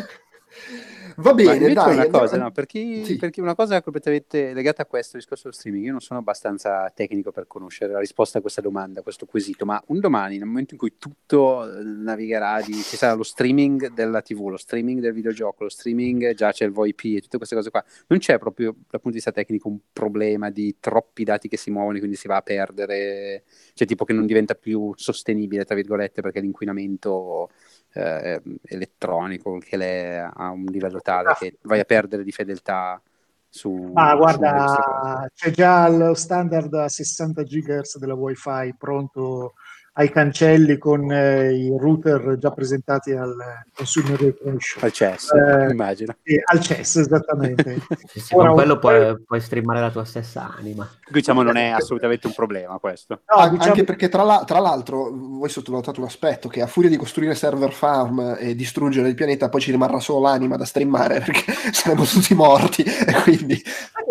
[1.17, 1.93] Va bene, dai.
[1.93, 3.17] Una cosa, no, per, chi, sì.
[3.17, 6.91] per chi una cosa completamente legata a questo discorso dello streaming, io non sono abbastanza
[6.93, 10.47] tecnico per conoscere la risposta a questa domanda, a questo quesito, ma un domani, nel
[10.47, 14.99] momento in cui tutto eh, navigherà, di, ci sarà lo streaming della TV, lo streaming
[14.99, 18.37] del videogioco, lo streaming, già c'è il VoIP e tutte queste cose qua, non c'è
[18.37, 21.99] proprio dal punto di vista tecnico un problema di troppi dati che si muovono e
[21.99, 26.39] quindi si va a perdere, cioè tipo che non diventa più sostenibile, tra virgolette, perché
[26.39, 27.49] l'inquinamento
[27.93, 31.35] eh, elettronico che le ha un livello tale ah.
[31.35, 33.01] che vai a perdere di fedeltà
[33.47, 33.91] su...
[33.93, 39.53] Ah, guarda, c'è già lo standard a 60 GHz della Wi-Fi pronto
[39.95, 43.35] ai cancelli con eh, i router già presentati al
[43.75, 46.15] Consumer Electronics al CES eh, immagino.
[46.23, 47.81] sì, al CES esattamente.
[48.13, 50.87] Sì, sì, con quello puoi, puoi, streamare la tua stessa anima.
[51.09, 53.21] Diciamo non è assolutamente un problema questo.
[53.35, 53.63] No, diciamo...
[53.63, 57.33] anche perché tra, la, tra, l'altro voi sottovalutate un aspetto che a furia di costruire
[57.33, 62.03] server farm e distruggere il pianeta poi ci rimarrà solo l'anima da streamare perché saremo
[62.03, 63.61] tutti morti e quindi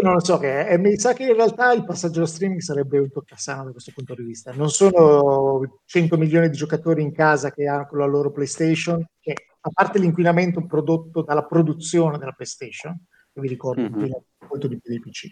[0.03, 2.99] non lo so che è, mi sa che in realtà il passaggio allo streaming sarebbe
[2.99, 4.53] un toccasano da questo punto di vista.
[4.53, 9.71] Non sono 100 milioni di giocatori in casa che hanno la loro PlayStation, che a
[9.73, 12.99] parte l'inquinamento prodotto dalla produzione della PlayStation,
[13.33, 14.11] che vi ricordo mm-hmm.
[14.49, 15.27] molto di più dei PC,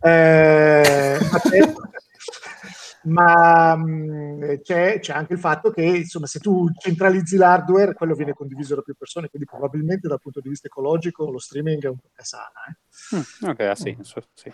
[0.00, 1.18] eh,
[3.04, 8.14] ma mh, mm, c'è, c'è, anche il fatto che insomma, se tu centralizzi l'hardware, quello
[8.14, 11.88] viene condiviso da più persone, quindi probabilmente dal punto di vista ecologico lo streaming è
[11.88, 12.50] un po' casana.
[12.68, 13.16] Eh.
[13.16, 14.52] Mm, ok, ha senso, sì.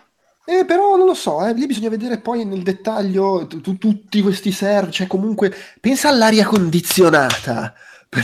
[0.49, 4.93] Eh, però non lo so, eh, lì bisogna vedere poi nel dettaglio tutti questi server,
[4.93, 7.73] cioè comunque pensa all'aria condizionata.
[8.07, 8.23] Per...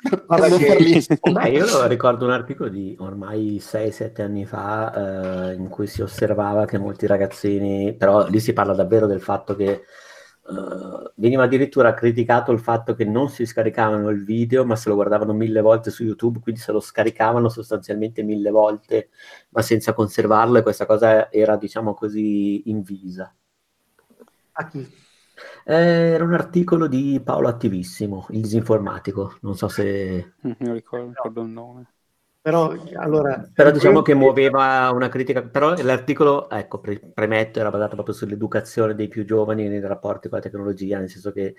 [1.32, 6.64] Beh, io ricordo un articolo di ormai 6-7 anni fa eh, in cui si osservava
[6.64, 9.82] che molti ragazzini, però lì si parla davvero del fatto che
[10.42, 14.94] uh, veniva addirittura criticato il fatto che non si scaricavano il video, ma se lo
[14.94, 19.10] guardavano mille volte su YouTube, quindi se lo scaricavano sostanzialmente mille volte,
[19.50, 23.34] ma senza conservarlo, e questa cosa era, diciamo così, invisa.
[24.52, 25.08] A chi?
[25.70, 30.32] Eh, era un articolo di Paolo Attivissimo, il disinformatico, non so se...
[30.40, 31.92] Non ricordo, ricordo il nome.
[32.42, 37.94] Però, allora, però diciamo che muoveva una critica, però l'articolo, ecco, pre- premetto, era basato
[37.94, 41.54] proprio sull'educazione dei più giovani nei rapporti con la tecnologia, nel senso che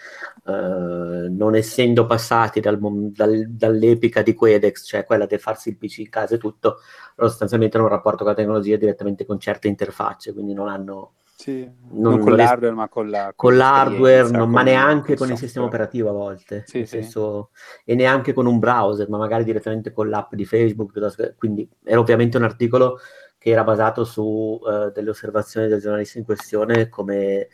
[0.46, 6.00] eh, non essendo passati dal, dal, dall'epica di Quedex, cioè quella del farsi il PC
[6.00, 6.80] in casa e tutto,
[7.16, 11.14] loro sostanzialmente hanno un rapporto con la tecnologia direttamente con certe interfacce, quindi non hanno
[11.42, 15.32] sì, non, non, con l'hardware, ma con, la, con, con l'hardware, non, ma neanche con
[15.32, 16.64] il sistema operativo a volte.
[16.68, 17.02] Sì, sì.
[17.02, 17.50] Senso,
[17.84, 21.36] e neanche con un browser, ma magari direttamente con l'app di Facebook.
[21.38, 23.00] Quindi era ovviamente un articolo
[23.40, 27.48] che era basato su uh, delle osservazioni del giornalista in questione come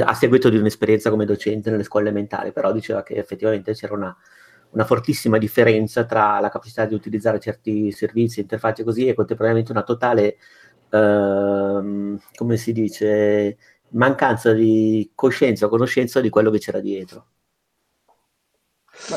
[0.00, 4.16] a seguito di un'esperienza come docente nelle scuole elementari, però diceva che effettivamente c'era una,
[4.70, 9.82] una fortissima differenza tra la capacità di utilizzare certi servizi, interfacce così e contemporaneamente una
[9.82, 10.36] totale
[10.90, 13.58] Ehm, come si dice,
[13.90, 17.26] mancanza di coscienza o conoscenza di quello che c'era dietro.
[19.10, 19.16] Ma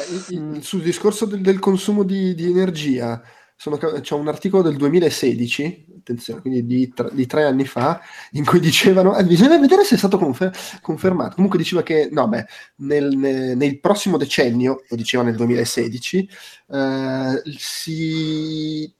[0.62, 3.22] sul discorso del, del consumo di, di energia,
[3.56, 8.46] sono, c'è un articolo del 2016, attenzione, quindi di, tre, di tre anni fa, in
[8.46, 12.46] cui dicevano, eh, bisogna vedere se è stato confer- confermato, comunque diceva che, no beh,
[12.78, 16.30] nel, nel, nel prossimo decennio, lo diceva nel 2016,
[16.70, 18.94] eh, si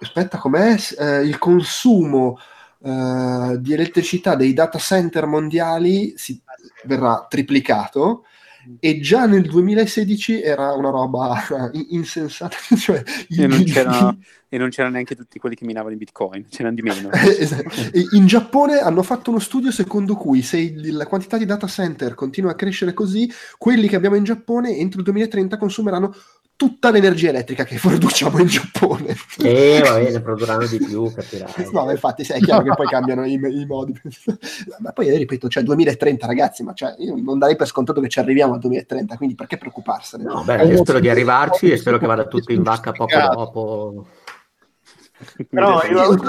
[0.00, 2.38] aspetta com'è, eh, il consumo
[2.82, 6.40] eh, di elettricità dei data center mondiali si,
[6.84, 8.24] verrà triplicato
[8.78, 11.42] e già nel 2016 era una roba
[11.90, 12.56] insensata.
[12.76, 13.64] cioè, e, non
[14.48, 17.10] e, non c'erano neanche tutti quelli che minavano i bitcoin, c'erano di meno.
[17.12, 17.70] esatto.
[18.12, 22.52] in Giappone hanno fatto uno studio secondo cui se la quantità di data center continua
[22.52, 26.14] a crescere così, quelli che abbiamo in Giappone entro il 2030 consumeranno
[26.60, 29.16] tutta l'energia elettrica che produciamo in Giappone.
[29.38, 31.70] Eh, va bene, produrranno di più, capirai.
[31.72, 33.98] No, infatti, sì, è chiaro che poi cambiano i, i modi.
[34.80, 38.18] ma poi, ripeto, cioè 2030, ragazzi, ma cioè, io non darei per scontato che ci
[38.18, 40.24] arriviamo al 2030, quindi perché preoccuparsene?
[40.24, 44.06] No, beh, io spero di arrivarci e spero che vada tutto in vacca poco dopo.
[45.48, 46.20] Però io non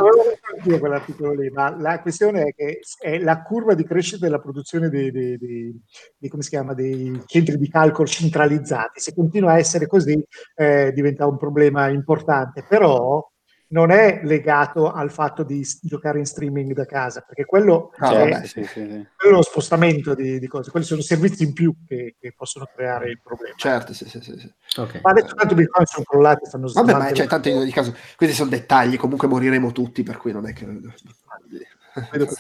[0.60, 4.90] avevo quell'articolo lì, ma la questione è che è la curva di crescita della produzione
[4.90, 5.82] dei, dei, dei,
[6.18, 9.00] dei come si chiama, dei centri di calcolo centralizzati.
[9.00, 10.22] Se continua a essere così
[10.56, 13.26] eh, diventa un problema importante, però
[13.72, 18.30] non è legato al fatto di giocare in streaming da casa, perché quello, ah, è,
[18.30, 18.86] vabbè, sì, sì, sì.
[18.86, 22.68] quello è uno spostamento di, di, cose, quelli sono servizi in più che, che possono
[22.74, 23.56] creare il problema.
[23.56, 24.54] Certo, sì, sì, sì.
[24.76, 25.02] Okay.
[25.02, 28.50] Ma adesso tanto Bitcoin sono crollati, stanno Vabbè, ma c'è tanto in caso, questi sono
[28.50, 30.66] dettagli, comunque moriremo tutti, per cui non è che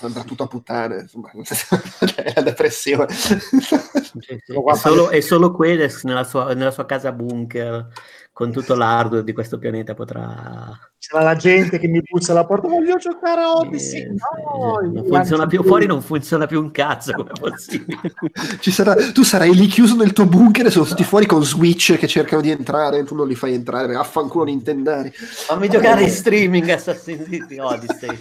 [0.01, 1.31] andrà tutto a puttane, insomma,
[2.15, 3.07] è la depressione.
[3.07, 7.87] È solo, è solo Quedex nella sua, nella sua casa bunker
[8.33, 10.77] con tutto l'hardware di questo pianeta potrà...
[10.97, 14.79] C'era la gente che mi puzza alla porta, voglio giocare a Odyssey, eh, no!
[14.91, 17.99] non funziona più, fuori non funziona più un cazzo, come possibile?
[18.61, 22.07] sarà, tu sarai lì chiuso nel tuo bunker e sono tutti fuori con Switch che
[22.07, 25.11] cercano di entrare, tu non li fai entrare, affanculo Nintendari.
[25.11, 28.09] Fammi giocare in streaming Assassin's Creed Odyssey.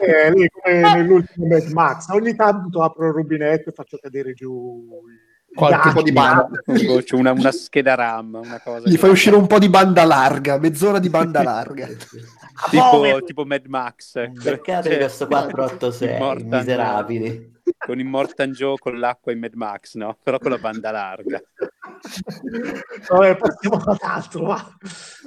[0.00, 4.86] eh, lì come nell'ultimo Mad Max, ogni tanto apro il rubinetto e faccio cadere giù
[5.54, 6.48] qualche po' di banda.
[7.02, 10.58] C'è una, una, scheda RAM una cosa gli fai uscire un po' di banda larga
[10.58, 11.88] mezz'ora di banda larga.
[12.70, 14.12] Tipo, tipo Mad Max
[14.42, 17.54] peccato cioè, questo 486 miserabili.
[17.78, 20.16] con Immortan Joe con l'acqua in Mad Max no?
[20.22, 21.42] però con la banda larga.
[23.08, 24.76] Vabbè, passiamo ad altro va.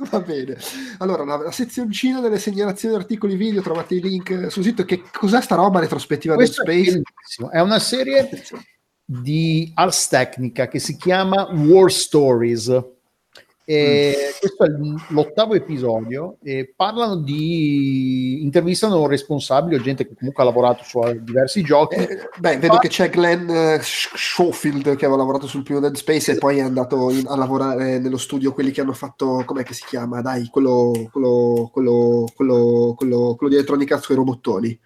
[0.09, 0.57] va bene.
[0.99, 4.85] Allora la, la sezioncina delle segnalazioni articoli video trovate i link sul sito.
[4.85, 7.01] Che cos'è sta roba retrospettiva del Space?
[7.51, 8.29] è una serie
[9.11, 12.67] di Ars Technica che si chiama War Stories.
[13.65, 14.39] E mm.
[14.39, 14.69] questo è
[15.13, 21.63] l'ottavo episodio e parlano di intervistano responsabili o gente che comunque ha lavorato su diversi
[21.63, 21.95] giochi.
[21.95, 22.79] Eh, beh, vedo Ma...
[22.79, 26.61] che c'è Glenn uh, Schofield che aveva lavorato sul primo Dead Space e poi è
[26.61, 30.21] andato in, a lavorare nello studio quelli che hanno fatto com'è che si chiama?
[30.21, 34.79] Dai, quello quello quello quello, quello, quello di Electronic Arts con i robottoni.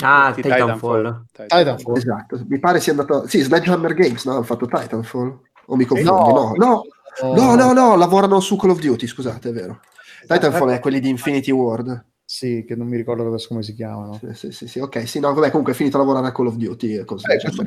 [0.00, 1.26] Ah, Titanfall.
[1.32, 1.46] Titanfall.
[1.46, 1.96] Titanfall.
[1.96, 3.26] Esatto, mi pare sia andato...
[3.26, 4.32] Sì, Sledgehammer Games, no?
[4.32, 5.40] Hanno fatto Titanfall.
[5.66, 6.12] O mi confondo?
[6.12, 6.82] No, no,
[7.22, 9.80] no, no, no, no, lavorano su Call of Duty, scusate, è vero.
[10.26, 12.06] Titanfall è quelli di Infinity Ward.
[12.24, 14.18] Sì, che non mi ricordo adesso come si chiamano.
[14.20, 14.78] Sì, sì, sì, sì.
[14.78, 17.04] ok, sì, no, vabbè, comunque è finito a lavorare a Call of Duty.
[17.04, 17.66] Così, eh, una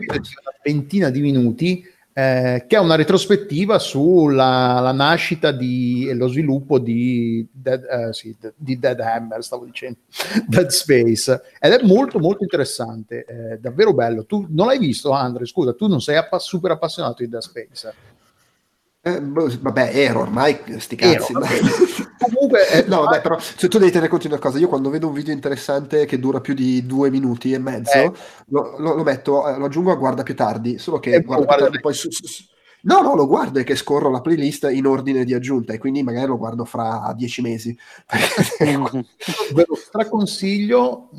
[0.64, 6.77] ventina di minuti eh, che è una retrospettiva sulla la nascita di, e lo sviluppo
[6.77, 9.98] di Dead, eh, sì, di Dead Hammer, stavo dicendo,
[10.48, 14.26] Dead Space, ed è molto molto interessante, è davvero bello.
[14.26, 15.45] Tu non l'hai visto, Andre?
[15.45, 17.94] Scusa, tu non sei appa- super appassionato di Dead Space?
[19.05, 21.34] Eh, boh, vabbè, ero ormai, sti cazzi.
[21.34, 21.41] Ero,
[22.17, 24.89] Comunque, eh, no, vabbè, però se tu devi tenere conto di una cosa, io quando
[24.89, 28.11] vedo un video interessante che dura più di due minuti e mezzo, eh.
[28.47, 31.63] lo, lo, lo, metto, eh, lo aggiungo a guarda più tardi, solo che guarda più
[31.63, 32.43] tardi poi su, su, su,
[32.84, 36.01] No, no, lo guardo e che scorro la playlist in ordine di aggiunta e quindi
[36.03, 37.77] magari lo guardo fra dieci mesi.
[38.59, 41.09] Ve lo straconsiglio,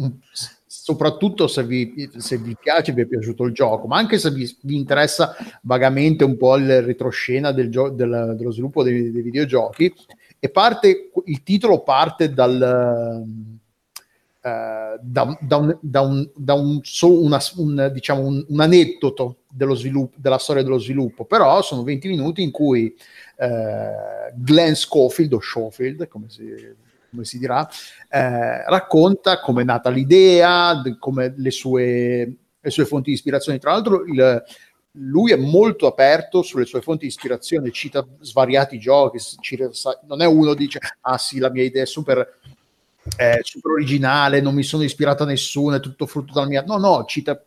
[0.85, 4.55] soprattutto se vi, se vi, piace, vi è piaciuto il gioco, ma anche se vi,
[4.65, 9.90] vi interessa vagamente un po' il retroscena del gio- del, dello sviluppo dei, dei, videogiochi.
[10.39, 17.19] E parte, il titolo parte dal, uh, da, da, un, da, un, da un, so,
[17.19, 19.39] una, un, diciamo un, aneddoto
[19.70, 22.94] sviluppo, della storia dello sviluppo, però sono 20 minuti in cui
[23.39, 26.44] uh, Glenn Schofield o Schofield, come si
[27.15, 27.66] come si dirà,
[28.09, 33.59] eh, racconta come è nata l'idea, come le sue, le sue fonti di ispirazione.
[33.59, 34.43] Tra l'altro il,
[34.99, 39.19] lui è molto aperto sulle sue fonti di ispirazione, cita svariati giochi,
[40.07, 42.39] non è uno che dice ah sì la mia idea è super,
[43.16, 46.62] eh, super originale, non mi sono ispirato a nessuno, è tutto frutto dalla mia...
[46.66, 47.41] No, no, cita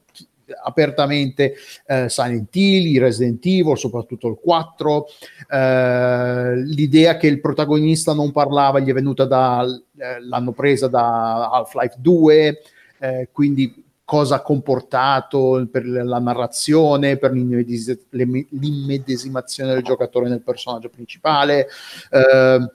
[0.64, 1.56] apertamente
[1.86, 5.06] eh, Silent Hill, Resident Evil, soprattutto il 4,
[5.50, 9.66] eh, l'idea che il protagonista non parlava gli è venuta da,
[9.98, 12.62] eh, l'hanno presa da Half-Life 2,
[13.00, 21.68] eh, quindi cosa ha comportato per la narrazione, per l'immedesimazione del giocatore nel personaggio principale.
[22.10, 22.72] Eh,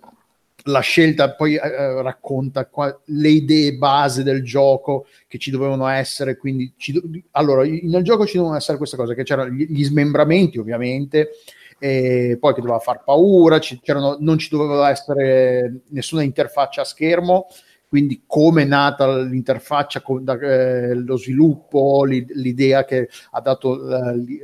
[0.64, 5.86] la scelta poi eh, eh, racconta qua, le idee base del gioco che ci dovevano
[5.86, 7.00] essere quindi ci,
[7.32, 11.30] allora nel gioco ci dovevano essere queste cose che c'erano gli, gli smembramenti ovviamente
[11.78, 13.80] e poi che doveva far paura ci,
[14.20, 17.48] non ci doveva essere nessuna interfaccia a schermo
[17.88, 24.40] quindi come è nata l'interfaccia con, da, eh, lo sviluppo l'idea che ha dato eh,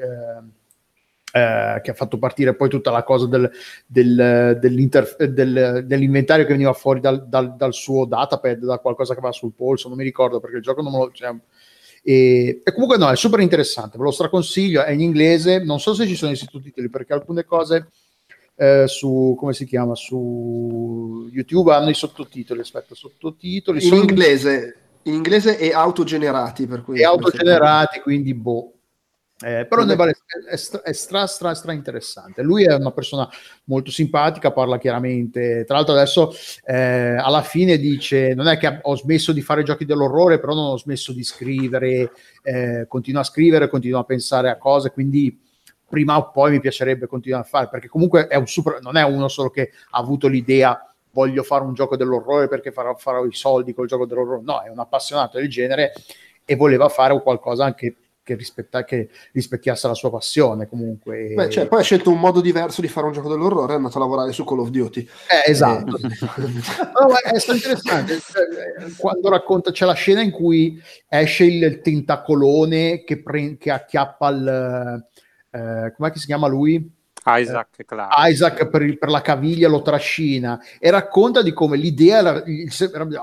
[1.33, 3.51] eh che ha fatto partire poi tutta la cosa del,
[3.87, 9.33] del, del, dell'inventario che veniva fuori dal, dal, dal, suo datapad, da qualcosa che va
[9.33, 11.11] sul polso, non mi ricordo perché il gioco non me lo...
[11.13, 11.35] Cioè,
[12.03, 15.95] e, e, comunque no, è super interessante, ve lo straconsiglio, è in inglese, non so
[15.95, 17.89] se ci sono i sottotitoli perché alcune cose
[18.57, 23.87] eh, su, come si chiama, su YouTube hanno i sottotitoli, aspetta, sottotitoli.
[23.87, 27.01] In inglese, in inglese e autogenerati, per cui...
[27.01, 28.73] E autogenerati, quindi boh
[29.40, 30.16] eh, però ne vale,
[30.51, 32.43] è, stra, è stra, stra, stra, interessante.
[32.43, 33.28] Lui è una persona
[33.65, 35.65] molto simpatica, parla chiaramente.
[35.65, 36.35] Tra l'altro, adesso
[36.65, 40.70] eh, alla fine dice: Non è che ho smesso di fare giochi dell'orrore, però non
[40.70, 42.10] ho smesso di scrivere.
[42.43, 44.90] Eh, continuo a scrivere, continuo a pensare a cose.
[44.90, 45.40] Quindi
[45.89, 49.05] prima o poi mi piacerebbe continuare a fare, perché comunque è un super, non è
[49.05, 50.82] uno solo che ha avuto l'idea.
[51.12, 54.43] Voglio fare un gioco dell'orrore perché farò, farò i soldi col gioco dell'orrore.
[54.43, 55.93] No, è un appassionato del genere
[56.44, 57.94] e voleva fare qualcosa anche
[58.29, 61.33] che, rispetta, che rispecchiasse la sua passione comunque.
[61.35, 63.97] Beh, cioè, poi ha scelto un modo diverso di fare un gioco dell'orrore, è andato
[63.97, 65.01] a lavorare su Call of Duty.
[65.01, 65.97] Eh, esatto.
[65.97, 66.03] Eh.
[67.01, 70.79] no, è, è interessante, cioè, quando racconta, c'è la scena in cui
[71.09, 75.09] esce il tentacolone che, pre- che acchiappa il...
[75.51, 76.97] Eh, com'è che si chiama lui?
[77.37, 78.29] Isaac, claro.
[78.29, 82.45] Isaac per, per, la caviglia lo trascina e racconta di come l'idea era,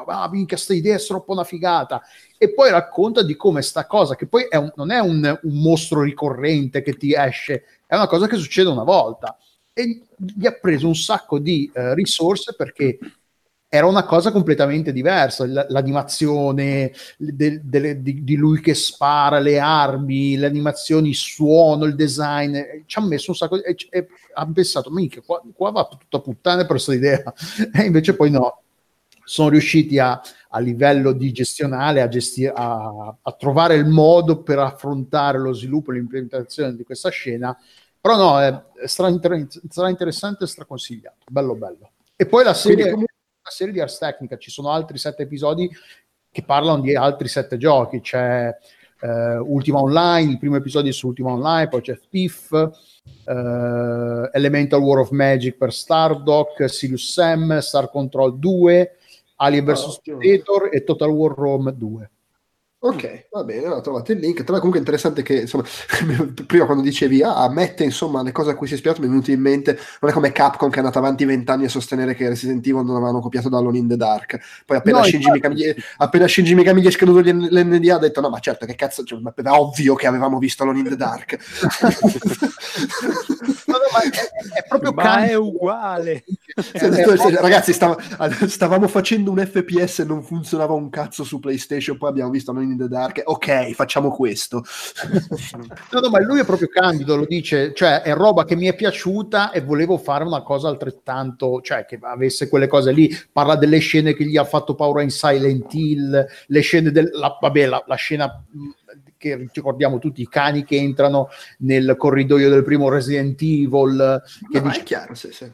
[0.06, 2.02] ah minchia sta idea è troppo una figata
[2.38, 6.02] e poi racconta di come sta cosa che poi un, non è un, un, mostro
[6.02, 9.38] ricorrente che ti esce è una cosa che succede una volta
[9.74, 12.98] e gli ha preso un sacco di uh, risorse perché
[13.68, 15.46] era una cosa completamente diversa.
[15.46, 21.96] l'animazione de, de, di, di, lui che spara le armi, le animazioni, il suono, il
[21.96, 22.58] design.
[22.86, 23.62] Ci ha messo un sacco.
[23.62, 27.24] E, e ha pensato, minchia, qua, qua va tutta puttana per questa idea.
[27.74, 28.62] E invece poi no.
[29.28, 34.60] Sono riusciti a, a livello di gestionale a, gestire, a, a trovare il modo per
[34.60, 37.58] affrontare lo sviluppo e l'implementazione di questa scena.
[38.00, 39.12] Però no, è, è stra,
[39.68, 41.26] stra interessante e straconsigliato.
[41.28, 41.90] Bello, bello.
[42.16, 42.90] E poi la serie.
[42.90, 43.06] Quindi,
[43.46, 45.70] una serie di Ars Technica, ci sono altri sette episodi
[46.32, 48.50] che parlano di altri sette giochi, c'è
[49.02, 49.08] uh,
[49.46, 54.98] Ultima Online, il primo episodio è su Ultima Online, poi c'è Thief, uh, Elemental War
[55.00, 58.98] of Magic per Stardock, Sirius Sam, Star Control 2,
[59.36, 62.12] Alien vs oh, Predator e Total War Rome 2.
[62.86, 64.44] Ok, va bene, ho trovato il link.
[64.44, 65.64] Tra l'altro comunque è interessante che, insomma,
[66.46, 69.10] prima quando dicevi, ah, mette, insomma, le cose a cui si è ispirato, mi è
[69.10, 72.30] venuto in mente, non è come Capcom che è andata avanti vent'anni a sostenere che
[72.30, 74.38] Resident Evil non avevano copiato da Alone in the Dark.
[74.68, 78.30] Poi appena, no, Shinji, Mikami, appena Shinji Mikami gli è scaduto l'NDA ha detto, no,
[78.30, 81.40] ma certo, che cazzo, cioè, è ovvio che avevamo visto Alone in the Dark.
[83.66, 86.24] no, no, ma è, è proprio ma can- è uguale.
[87.42, 88.00] Ragazzi, stav-
[88.48, 92.72] stavamo facendo un FPS e non funzionava un cazzo su PlayStation, poi abbiamo visto Alone
[92.72, 93.22] in the Dark.
[93.26, 94.64] Ok, facciamo questo.
[95.92, 98.76] no, no, ma lui è proprio candido, lo dice, cioè è roba che mi è
[98.76, 103.14] piaciuta e volevo fare una cosa altrettanto, cioè che avesse quelle cose lì.
[103.32, 107.10] Parla delle scene che gli ha fatto paura in Silent Hill, le scene del...
[107.12, 108.44] La, vabbè, la, la scena
[109.18, 111.28] che ricordiamo tutti i cani che entrano
[111.60, 114.24] nel corridoio del primo Resident Evil.
[114.50, 114.80] Che no, dice...
[114.80, 115.52] è chiaro, sì, sì.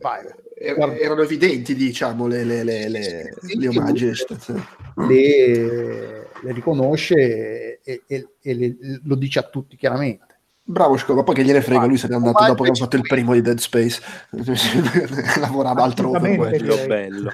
[0.00, 4.12] Vai, er- erano evidenti, diciamo, le, le, le, le, le omaggi.
[4.96, 10.27] Le, le riconosce e, e, e lo dice a tutti chiaramente.
[10.70, 13.00] Bravo Scopa, poi che gliene frega, lui se n'è andato dopo che ha fatto il
[13.00, 14.02] primo di Dead Space,
[15.40, 16.36] lavorava altrove.
[16.36, 17.32] Quello bello.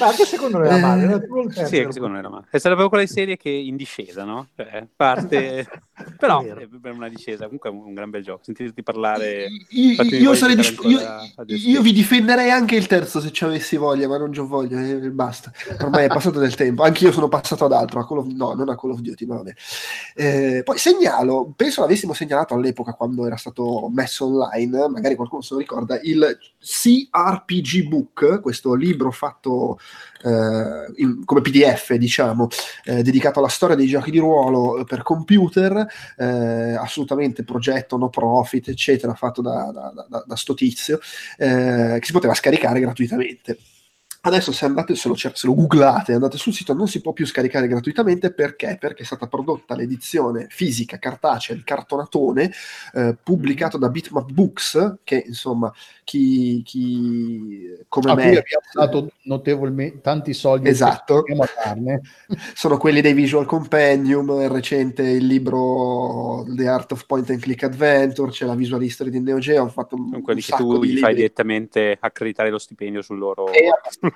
[0.00, 1.20] Ma anche secondo me era male, era
[1.64, 2.46] Sì, anche secondo me era male.
[2.50, 4.48] È stata proprio quella serie che in discesa, no?
[4.56, 5.68] Cioè, parte...
[6.18, 8.42] Però è per una discesa, comunque è un gran bel gioco.
[8.42, 9.46] Sentirti parlare...
[9.70, 11.00] Io, io, sarei disp- io,
[11.46, 15.10] io, vi difenderei anche il terzo se ci avessi voglia, ma non ho voglia, eh,
[15.10, 15.52] basta.
[15.80, 16.82] Ormai è passato del tempo.
[16.82, 18.26] Anch'io sono passato ad altro, a Call of...
[18.26, 19.52] no, non a Call of Duty, ma vabbè.
[20.14, 25.42] Eh, poi segnalo, penso l'avessimo avessimo segnalato all'epoca quando era stato messo online, magari qualcuno
[25.42, 29.78] se lo ricorda, il CRPG Book, questo libro fatto
[30.22, 32.48] eh, in, come PDF, diciamo,
[32.84, 35.86] eh, dedicato alla storia dei giochi di ruolo per computer,
[36.16, 40.98] eh, assolutamente progetto no profit, eccetera, fatto da, da, da, da sto tizio,
[41.36, 43.58] eh, che si poteva scaricare gratuitamente.
[44.28, 47.26] Adesso se andate, se lo, se lo googlate, andate sul sito, non si può più
[47.26, 48.32] scaricare gratuitamente.
[48.32, 48.76] Perché?
[48.78, 52.52] Perché è stata prodotta l'edizione fisica cartacea, il cartonatone,
[52.94, 55.72] eh, pubblicato da Bitmap Books, che insomma
[56.08, 58.22] chi, chi come a me...
[58.22, 61.22] cui abbiamo dato notevolmente tanti soldi esatto.
[62.54, 67.62] sono quelli dei Visual Compendium il recente il libro The Art of Point and Click
[67.64, 70.62] Adventure c'è la Visual History di Neo Geo hanno fatto un, sono quelli un che
[70.62, 73.68] tu gli fai direttamente accreditare lo stipendio sul loro, e,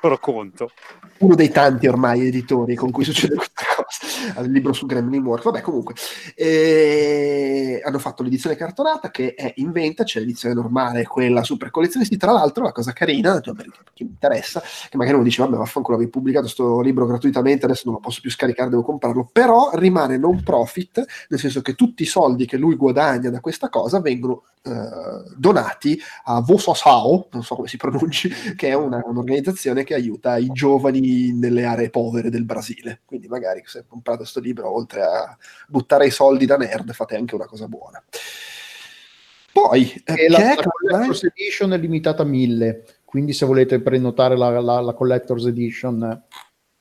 [0.03, 0.71] loro conto
[1.19, 5.45] uno dei tanti ormai editori con cui succede questa cosa il libro su Gremlin Work
[5.45, 5.95] vabbè comunque
[6.35, 7.81] e...
[7.85, 12.17] hanno fatto l'edizione cartonata che è in venta c'è l'edizione normale quella super collezionisti.
[12.17, 15.57] Tra l'altro, la cosa carina, cioè, per chi mi interessa, che magari uno dice, vabbè,
[15.57, 19.29] vaffanculo, avevi pubblicato questo libro gratuitamente, adesso non lo posso più scaricare, devo comprarlo.
[19.31, 23.69] Però rimane non profit, nel senso che tutti i soldi che lui guadagna da questa
[23.69, 29.83] cosa vengono eh, donati a Vososao, non so come si pronunci, che è una, un'organizzazione
[29.83, 33.01] che aiuta i giovani nelle aree povere del Brasile.
[33.05, 35.37] Quindi magari se comprate questo libro, oltre a
[35.67, 38.03] buttare i soldi da nerd, fate anche una cosa buona.
[39.53, 44.61] Poi, eh, la, la Collector's Edition è limitata a 1000, quindi se volete prenotare la,
[44.61, 46.23] la, la Collector's Edition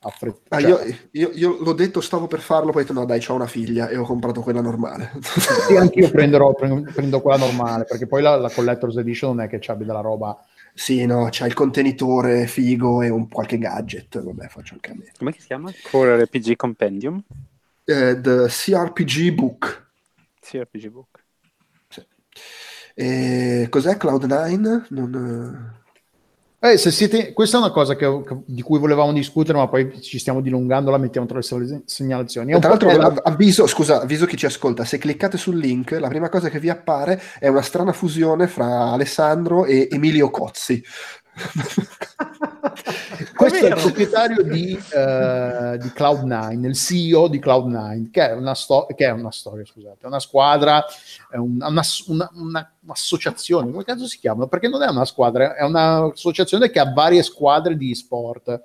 [0.04, 0.80] eh, ah, io,
[1.12, 3.88] io, io, l'ho detto, stavo per farlo, poi ho detto no dai, ho una figlia
[3.88, 5.12] e ho comprato quella normale.
[5.22, 9.48] sì, anch'io prenderò, prendo, prendo, quella normale, perché poi la, la Collector's Edition non è
[9.48, 10.36] che ci abbia della roba...
[10.74, 15.04] Sì, no, c'ha il contenitore figo e un qualche gadget, vabbè, faccio anche a me.
[15.18, 15.70] Come si chiama?
[15.90, 17.22] Core RPG Compendium?
[17.84, 19.90] The CRPG Book.
[20.40, 21.24] CRPG Book.
[22.94, 24.86] E cos'è Cloud9?
[24.88, 25.80] Non...
[26.64, 27.32] Eh, se siete...
[27.32, 30.92] Questa è una cosa che, che, di cui volevamo discutere, ma poi ci stiamo dilungando,
[30.92, 32.56] la mettiamo tra le segnalazioni.
[32.60, 33.12] Tra l'altro, la...
[33.24, 36.70] avviso, scusa, avviso chi ci ascolta, se cliccate sul link, la prima cosa che vi
[36.70, 40.80] appare è una strana fusione fra Alessandro e Emilio Cozzi.
[43.36, 48.54] Questo è, il proprietario di, uh, di, Cloud9, il CEO di Cloud9, che è una,
[48.54, 50.84] sto- che è una storia, scusate, una squadra,
[51.30, 54.46] è una, una, una, un'associazione, come cazzo si chiama?
[54.46, 58.64] Perché non è una squadra, è un'associazione che ha varie squadre di sport.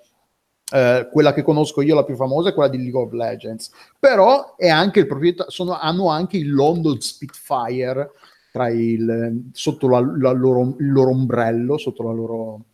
[0.69, 4.55] Uh, quella che conosco io, la più famosa, è quella di League of Legends, però
[4.57, 8.11] è anche il proprietario, sono, hanno anche il London Spitfire
[8.51, 12.65] tra il, sotto la, la loro, il loro ombrello, sotto la loro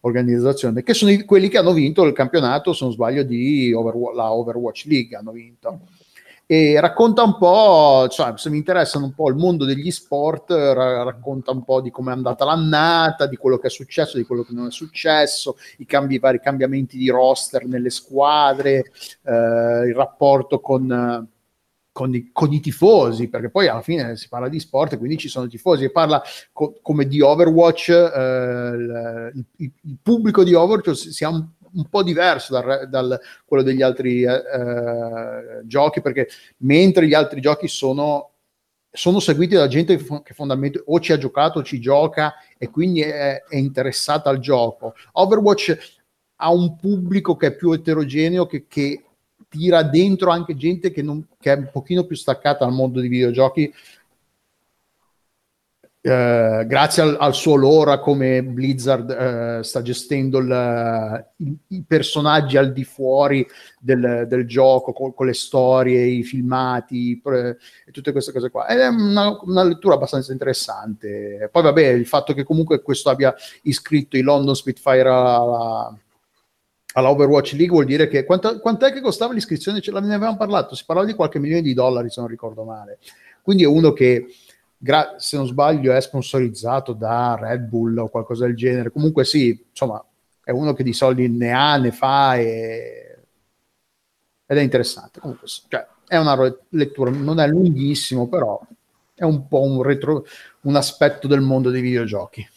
[0.00, 4.16] organizzazione, che sono i, quelli che hanno vinto il campionato, se non sbaglio, di Overwatch,
[4.16, 5.80] la Overwatch League, hanno vinto.
[6.46, 11.04] E racconta un po', cioè, se mi interessano un po' il mondo degli sport, ra-
[11.04, 14.42] racconta un po' di come è andata l'annata, di quello che è successo, di quello
[14.42, 18.90] che non è successo, i, cambi, i vari cambiamenti di roster nelle squadre,
[19.22, 21.28] eh, il rapporto con
[22.00, 25.28] con i, con i, tifosi, perché poi alla fine si parla di sport, quindi ci
[25.28, 30.94] sono i tifosi, e parla co- come di Overwatch, eh, il, il, pubblico di Overwatch
[30.96, 36.28] si ha un po' diverso dal, dal quello degli altri eh, eh, giochi, perché
[36.58, 38.28] mentre gli altri giochi sono
[38.92, 43.02] sono seguiti da gente che fondamentalmente o ci ha giocato o ci gioca e quindi
[43.02, 44.94] è, è, interessata al gioco.
[45.12, 45.98] Overwatch
[46.36, 49.04] ha un pubblico che è più eterogeneo, che, che
[49.50, 53.08] tira dentro anche gente che, non, che, è un pochino più staccata al mondo dei
[53.08, 53.70] videogiochi
[56.02, 62.56] eh, grazie al, al, suo lore, come Blizzard eh, sta gestendo il, i, i, personaggi
[62.56, 63.46] al di fuori
[63.78, 68.66] del, del gioco, con, con, le storie, i filmati pre, e tutte queste cose qua.
[68.66, 71.50] Ed è una, una, lettura abbastanza interessante.
[71.52, 75.94] Poi, vabbè, il fatto che comunque questo abbia iscritto i London Spitfire alla,
[76.94, 79.80] alla Overwatch League vuol dire che quanto, quant'è che costava l'iscrizione?
[79.80, 82.98] Ce ne avevamo parlato, si parlava di qualche milione di dollari, se non ricordo male.
[83.42, 84.26] Quindi è uno che
[84.76, 88.90] gra- se non sbaglio è sponsorizzato da Red Bull o qualcosa del genere.
[88.90, 90.04] Comunque sì, insomma,
[90.42, 93.18] è uno che di soldi ne ha, ne fa e...
[94.46, 95.20] ed è interessante.
[95.20, 96.36] Comunque, cioè, è una
[96.70, 98.60] lettura, non è lunghissimo, però
[99.14, 100.24] è un po' un, retro,
[100.62, 102.48] un aspetto del mondo dei videogiochi.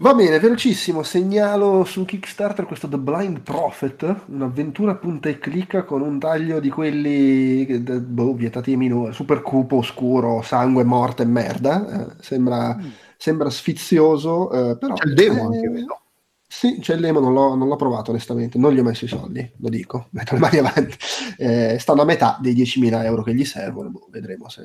[0.00, 6.02] Va bene, velocissimo, segnalo su Kickstarter questo The Blind Prophet, un'avventura punta e clicca con
[6.02, 12.12] un taglio di quelli boh, vietati ai minori, super cupo, oscuro, sangue, morte e merda.
[12.12, 12.86] Eh, sembra, mm.
[13.16, 14.94] sembra sfizioso, eh, però...
[14.94, 16.00] C'è il demo anche, vedo.
[16.46, 19.08] Sì, c'è il demo, non l'ho, non l'ho, provato onestamente, non gli ho messo i
[19.08, 20.96] soldi, lo dico, metto le mani avanti.
[21.38, 24.62] Eh, stanno a metà dei 10.000 euro che gli servono, boh, vedremo se,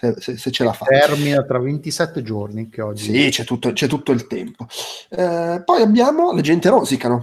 [0.00, 0.86] se, se, se, ce la fa.
[0.86, 3.12] Termina tra 27 giorni che oggi...
[3.12, 4.66] Sì, c'è tutto, c'è tutto il tempo.
[5.10, 7.20] Eh, poi abbiamo Le gente rosicano.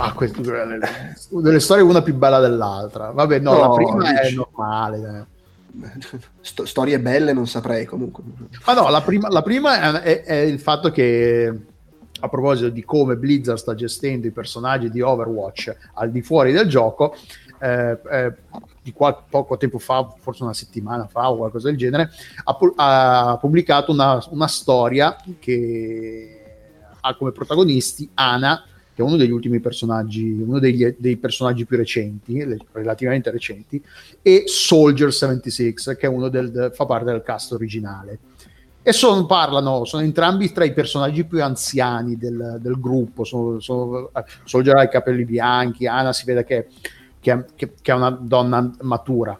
[0.00, 0.40] Ah, queste,
[1.30, 3.10] delle storie una più bella dell'altra.
[3.10, 4.34] Vabbè, no, no la prima dici.
[4.34, 5.26] è normale.
[6.40, 8.22] Sto- storie belle non saprei comunque.
[8.64, 11.52] Ma no, la prima, la prima è, è, è, il fatto che,
[12.20, 16.68] a proposito di come Blizzard sta gestendo i personaggi di Overwatch al di fuori del
[16.68, 17.16] gioco,
[17.58, 18.34] eh, eh,
[18.80, 22.10] di qual- poco tempo fa, forse una settimana fa o qualcosa del genere,
[22.44, 26.34] ha, pu- ha pubblicato una, una storia che
[27.00, 28.62] ha come protagonisti Ana
[28.98, 33.80] che è uno degli ultimi personaggi, uno degli, dei personaggi più recenti, relativamente recenti,
[34.20, 38.18] e Soldier 76, che è uno del, fa parte del cast originale.
[38.82, 43.22] E sono, parlano, sono entrambi tra i personaggi più anziani del, del gruppo.
[43.22, 44.10] Sono, sono,
[44.42, 46.66] Soldier ha i capelli bianchi, Anna si vede che,
[47.20, 49.38] che, che, che è una donna matura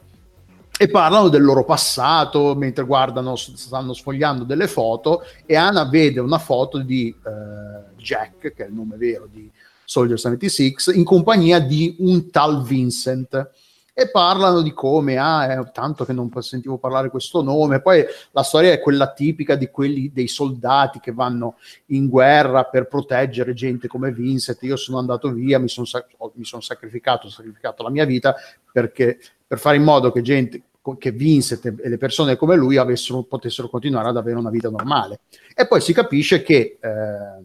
[0.80, 6.38] e parlano del loro passato mentre guardano, stanno sfogliando delle foto e Anna vede una
[6.38, 9.50] foto di eh, Jack, che è il nome vero di
[9.84, 13.50] Soldier 76, in compagnia di un tal Vincent
[13.98, 17.80] e parlano di come, ah, è tanto che non sentivo parlare questo nome.
[17.80, 21.56] Poi la storia è quella tipica di quelli dei soldati che vanno
[21.86, 24.62] in guerra per proteggere gente come Vincent.
[24.62, 28.36] Io sono andato via, mi sono, sac- mi sono sacrificato, ho sacrificato la mia vita
[28.70, 30.62] perché per fare in modo che gente
[30.96, 35.20] che Vincent e le persone come lui avessero, potessero continuare ad avere una vita normale.
[35.54, 37.44] E poi si capisce che, eh,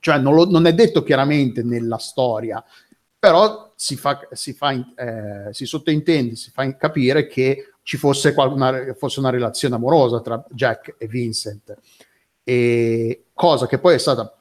[0.00, 2.62] cioè non, lo, non, è detto chiaramente nella storia,
[3.18, 8.94] però si, fa, si, fa, eh, si sottintende, si fa capire che ci fosse una,
[8.96, 11.76] fosse una relazione amorosa tra Jack e Vincent.
[12.42, 14.34] E cosa che poi è stata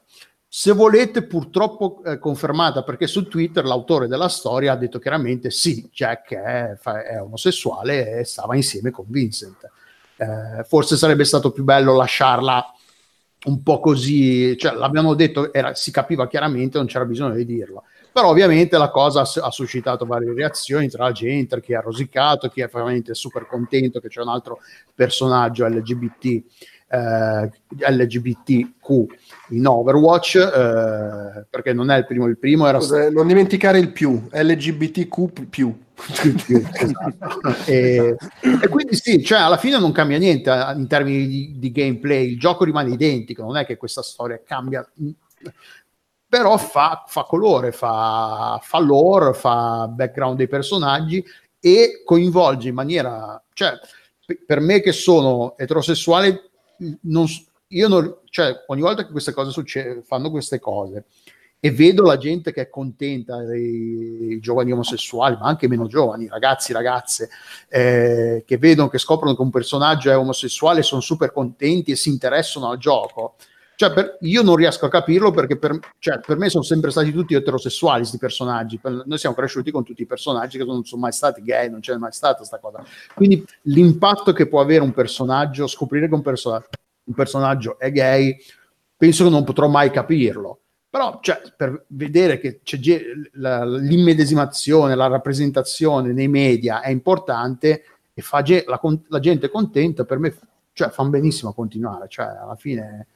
[0.51, 5.87] se volete purtroppo eh, confermata perché su Twitter l'autore della storia ha detto chiaramente sì,
[5.93, 9.69] Jack è, è omosessuale e stava insieme con Vincent.
[10.15, 12.73] Eh, forse sarebbe stato più bello lasciarla
[13.45, 17.83] un po' così, cioè l'abbiamo detto, era, si capiva chiaramente, non c'era bisogno di dirlo.
[18.11, 22.61] Però ovviamente la cosa ha, suscitato varie reazioni tra la gente, chi ha rosicato, chi
[22.61, 24.59] è veramente super contento che c'è un altro
[24.93, 26.43] personaggio LGBT
[26.89, 27.51] eh,
[27.91, 29.05] LGBTQ
[29.49, 33.91] in Overwatch eh, perché non è il primo il primo era Scusa, non dimenticare il
[33.91, 35.87] più LGBTQ più.
[37.65, 41.71] E, e, quindi sì cioè alla fine non cambia niente eh, in termini di, di
[41.71, 44.87] gameplay il gioco rimane identico non è che questa storia cambia.
[46.29, 51.25] Però fa, fa colore fa, fa lore fa background dei personaggi
[51.59, 53.73] e coinvolge in maniera cioè
[54.45, 56.49] per me che sono eterosessuale
[57.01, 57.25] non,
[57.67, 61.05] io non, cioè, ogni volta che queste cose succedono, fanno queste cose,
[61.61, 66.27] e vedo la gente che è contenta, i, i giovani omosessuali, ma anche meno giovani,
[66.27, 67.29] ragazzi, ragazze,
[67.67, 72.09] eh, che vedono, che scoprono che un personaggio è omosessuale, sono super contenti e si
[72.09, 73.35] interessano al gioco.
[73.75, 77.13] Cioè, per, io non riesco a capirlo perché per, cioè, per, me sono sempre stati
[77.13, 78.77] tutti eterosessuali questi personaggi.
[78.77, 81.79] Per, noi siamo cresciuti con tutti i personaggi che non sono mai stati gay, non
[81.79, 82.83] c'è mai stata questa cosa.
[83.13, 86.65] Quindi l'impatto che può avere un personaggio, scoprire che un, perso-
[87.03, 88.35] un personaggio è gay,
[88.97, 92.79] penso che non potrò mai capirlo però cioè, per vedere che c'è
[93.33, 97.83] la, l'immedesimazione, la rappresentazione nei media è importante
[98.13, 100.35] e fa ge- la, la, gente contenta, per me
[100.73, 102.07] cioè, fa benissimo a continuare.
[102.07, 103.07] Cioè, alla fine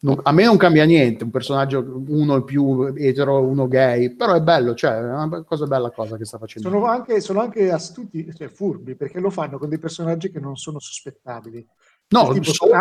[0.00, 4.34] non, a me non cambia niente, un personaggio uno è più etero, uno gay, però
[4.34, 6.68] è bello, cioè è una cosa bella cosa che sta facendo.
[6.68, 10.56] Sono anche, sono anche astuti, cioè furbi, perché lo fanno con dei personaggi che non
[10.56, 11.66] sono sospettabili.
[12.10, 12.72] No, tipo, sono,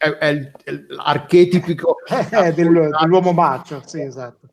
[0.00, 0.50] è, è,
[0.88, 4.48] l'archetipico eh, del, dell'uomo macio, sì, esatto.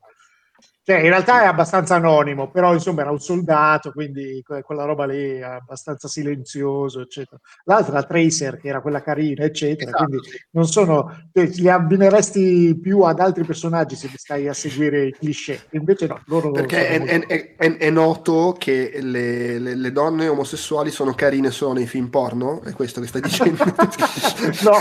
[0.87, 5.31] Cioè, in realtà è abbastanza anonimo, però insomma era un soldato, quindi quella roba lì
[5.35, 7.37] è abbastanza silenzioso, eccetera.
[7.65, 9.89] L'altra la Tracer, che era quella carina, eccetera.
[9.89, 10.05] Esatto.
[10.05, 15.11] Quindi non sono, cioè, li abbineresti più ad altri personaggi se stai a seguire i
[15.11, 15.59] cliché.
[15.71, 17.27] Invece no, loro Perché è, molto...
[17.27, 22.07] è, è, è, noto che le, le, le, donne omosessuali sono carine solo nei film
[22.07, 22.61] porno?
[22.61, 23.61] È questo che stai dicendo?
[24.63, 24.77] no,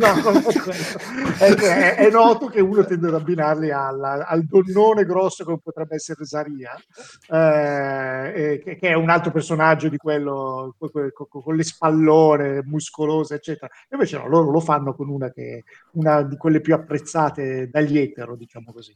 [0.00, 0.50] no.
[1.38, 6.24] È, noto che uno tende ad abbinarli alla, al donnone grosso grosso come potrebbe essere
[6.24, 6.74] Zaria,
[7.28, 13.70] eh, che, è un altro personaggio di quello con, le spallone muscolose, eccetera.
[13.90, 18.36] Invece no, loro lo fanno con una, che, una di quelle più apprezzate dagli etero,
[18.36, 18.94] diciamo così.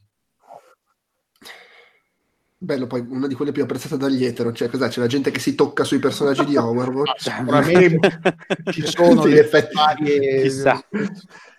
[2.57, 4.87] Bello, poi una di quelle più apprezzate dagli etero, cioè cos'è?
[4.87, 7.19] C'è la gente che si tocca sui personaggi di Overwatch.
[7.35, 8.19] Sicuramente
[8.71, 10.41] ci sono sì, effetti varie...
[10.43, 10.81] Chissà.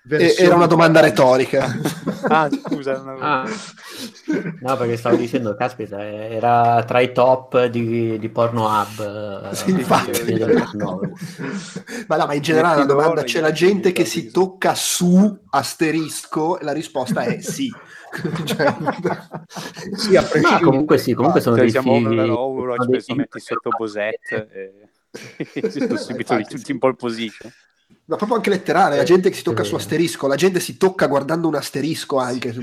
[0.09, 1.66] Era una domanda retorica.
[2.28, 3.01] ah, scusa.
[3.01, 3.43] Una...
[3.43, 3.48] Ah.
[4.60, 9.51] No, perché stavo dicendo, caspita, era tra i top di, di Pornhub.
[9.51, 10.32] Sì, infatti.
[12.06, 16.59] ma no, ma in generale la domanda, c'è la gente che si tocca su asterisco?
[16.62, 17.68] La risposta è sì.
[18.45, 18.74] cioè,
[19.97, 23.70] sì, a no, comunque sì, comunque sono cioè, dei siamo figli, Overwatch, penso metti sotto
[23.77, 24.49] Bosette
[25.53, 27.53] e sono subito tutti in pole position.
[28.07, 31.07] Ma proprio anche letterale, la gente che si tocca su asterisco, la gente si tocca
[31.07, 32.55] guardando un asterisco anche.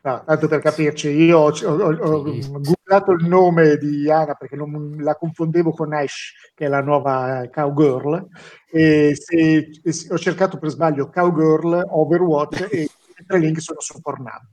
[0.00, 4.96] No, tanto per capirci, io ho, ho, ho, googlato il nome di Ana perché non,
[5.00, 8.28] la confondevo con Ash, che è la nuova cowgirl,
[8.70, 12.88] e, se, e ho cercato per sbaglio cowgirl Overwatch e
[13.20, 14.48] i tre link sono su Pornhub.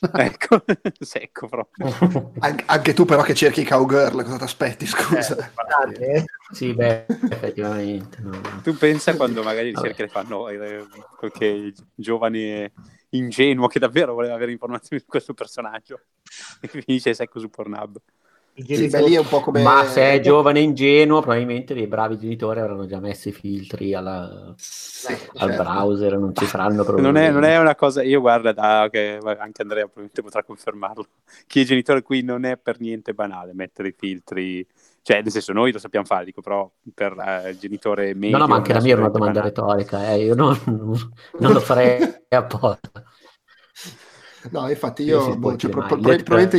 [0.14, 0.64] ecco,
[1.00, 2.32] secco proprio.
[2.38, 5.50] An- anche tu però che cerchi cowgirl, cosa ti aspetti, scusa?
[5.96, 6.24] Eh, eh.
[6.52, 8.20] Sì, beh, effettivamente.
[8.20, 8.40] No.
[8.62, 10.86] Tu pensa quando magari ricerche le fanno eh,
[11.16, 12.72] qualche giovane
[13.10, 16.00] ingenuo che davvero voleva avere informazioni su questo personaggio
[16.60, 18.00] e finisce secco su Pornhub.
[18.66, 19.62] Sì, beh, lì è un po' come...
[19.62, 23.94] Ma se è giovane e ingenuo, probabilmente dei bravi genitori avranno già messo i filtri
[23.94, 24.52] alla...
[24.56, 25.62] sì, al certo.
[25.62, 27.06] browser, non ci saranno problemi.
[27.08, 31.06] Non è, non è una cosa, io guarda, da, okay, anche Andrea probabilmente potrà confermarlo,
[31.46, 34.66] chi è genitore qui non è per niente banale mettere i filtri,
[35.02, 38.36] cioè nel senso noi lo sappiamo fare, dico, però per uh, il genitore medio...
[38.36, 39.48] No, no, ma anche la mia è una domanda banale.
[39.48, 41.98] retorica, eh, io non, non lo farei
[42.28, 43.04] apposta.
[44.50, 46.58] No, infatti io, boh, cioè, pro- probabilmente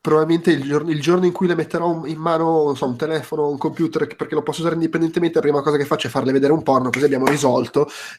[0.00, 3.58] probabilmente il giorno, il giorno, in cui le metterò in mano so, un telefono, un
[3.58, 6.62] computer, perché lo posso usare indipendentemente, la prima cosa che faccio è farle vedere un
[6.62, 7.86] porno, così abbiamo risolto.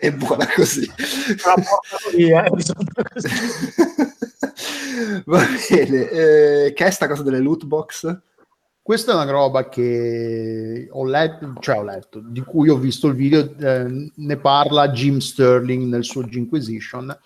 [0.00, 0.90] è buona così.
[5.24, 8.18] Va bene, eh, che è sta cosa delle loot box?
[8.82, 13.14] Questa è una roba che ho letto, cioè ho letto, di cui ho visto il
[13.14, 17.16] video, eh, ne parla Jim Sterling nel suo Inquisition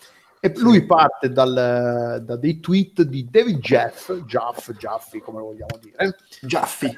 [0.45, 5.79] e lui parte dal, da dei tweet di David Jeff, Jaff, Jaffi come lo vogliamo
[5.81, 6.95] dire, Jaffi,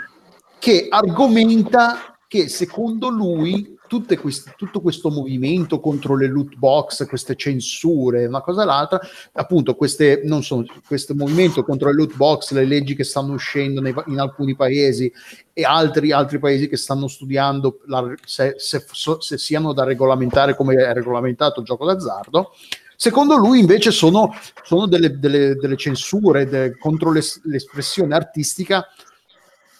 [0.59, 3.78] che argomenta che secondo lui
[4.20, 8.98] queste, tutto questo movimento contro le loot box, queste censure, una cosa e l'altra,
[9.35, 13.81] appunto queste, non sono, questo movimento contro le loot box, le leggi che stanno uscendo
[13.81, 15.10] nei, in alcuni paesi
[15.52, 18.85] e altri, altri paesi che stanno studiando la, se, se,
[19.20, 22.51] se siano da regolamentare come è regolamentato il gioco d'azzardo,
[22.97, 28.86] Secondo lui invece sono, sono delle, delle, delle, censure de, contro l'es, l'espressione artistica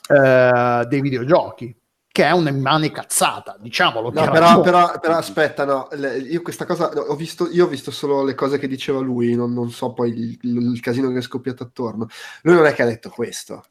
[0.09, 1.75] eh, dei videogiochi,
[2.13, 4.11] che è un'immane cazzata, diciamolo.
[4.13, 5.89] No, però, però, però, aspetta, no,
[6.29, 9.53] io questa cosa ho visto, io ho visto solo le cose che diceva lui, non,
[9.53, 12.07] non so poi il, il, il, casino che è scoppiato attorno.
[12.43, 13.65] Lui non è che ha detto questo.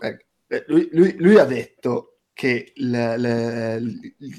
[0.00, 3.82] Eh, eh lui, lui, lui, ha detto che le, le,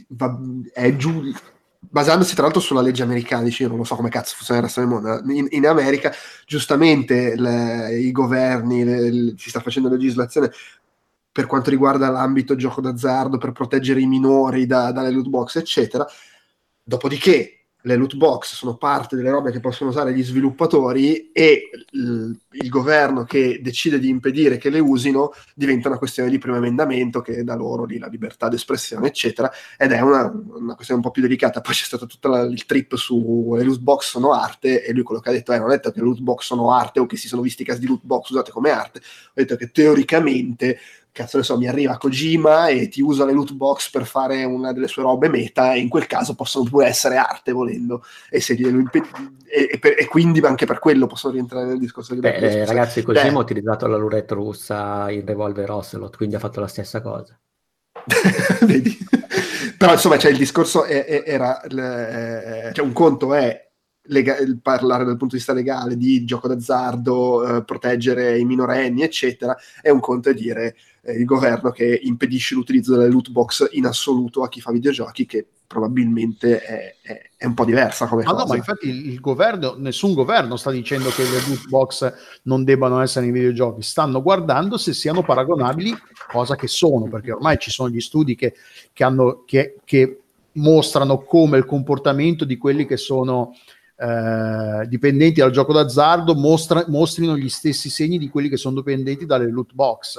[0.10, 0.40] va,
[0.74, 1.32] è giù
[1.80, 4.66] basandosi tra l'altro sulla legge americana, dice io non lo so come cazzo funziona il
[4.66, 6.12] resto del mondo, in, in America
[6.46, 10.52] giustamente le, i governi, le, le, si sta facendo legislazione
[11.32, 16.06] per quanto riguarda l'ambito gioco d'azzardo, per proteggere i minori da, dalle loot box, eccetera.
[16.84, 22.38] Dopodiché le loot box sono parte delle robe che possono usare gli sviluppatori e il,
[22.52, 27.22] il, governo che decide di impedire che le usino diventa una questione di primo emendamento
[27.22, 31.12] che dà loro lì la libertà d'espressione eccetera ed è una, una questione un po'
[31.12, 31.62] più delicata.
[31.62, 35.22] Poi c'è stato tutto il trip su le loot box sono arte e lui quello
[35.22, 37.16] che ha detto è non ha detto che le loot box sono arte o che
[37.16, 40.80] si sono visti casi di loot box usate come arte ha detto che teoricamente
[41.12, 44.74] cazzo ne so, mi arriva Kojima e ti usa le loot box per fare una
[44.74, 49.34] delle sue robe meta e in quel caso possono pure essere arte volendo e, imped-
[49.46, 53.04] e, e, per, e quindi anche per quello possono rientrare nel discorso di Beh, ragazzi,
[53.04, 53.38] Kojima Beh.
[53.38, 57.38] ha utilizzato la luretta russa in Revolver Ocelot, quindi ha fatto la stessa cosa.
[58.66, 58.98] Vedi?
[59.78, 63.70] Però insomma, cioè, il discorso è, è, era, è, cioè, un conto è
[64.04, 69.56] lega- parlare dal punto di vista legale di gioco d'azzardo, eh, proteggere i minorenni, eccetera,
[69.82, 70.76] è un conto è dire
[71.10, 75.26] eh, il governo che impedisce l'utilizzo delle loot box in assoluto a chi fa videogiochi,
[75.26, 78.44] che probabilmente è, è, è un po' diversa come ma cosa.
[78.44, 82.14] No, ma infatti il governo, nessun governo sta dicendo che le loot box
[82.44, 85.96] non debbano essere nei videogiochi, stanno guardando se siano paragonabili,
[86.32, 88.54] cosa che sono, perché ormai ci sono gli studi che,
[88.94, 90.22] che, hanno, che, che
[90.54, 93.56] mostrano come il comportamento di quelli che sono
[93.96, 99.26] eh, dipendenti dal gioco d'azzardo mostra, mostrino gli stessi segni di quelli che sono dipendenti
[99.26, 100.18] dalle loot box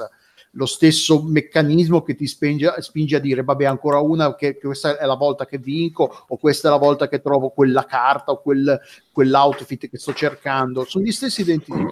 [0.55, 4.97] lo stesso meccanismo che ti spinge, spinge, a dire vabbè ancora una che, che, questa
[4.97, 8.41] è la volta che vinco o questa è la volta che trovo quella carta o
[8.41, 8.79] quel,
[9.11, 10.83] quell'outfit che sto cercando.
[10.85, 11.85] Sono gli stessi identici,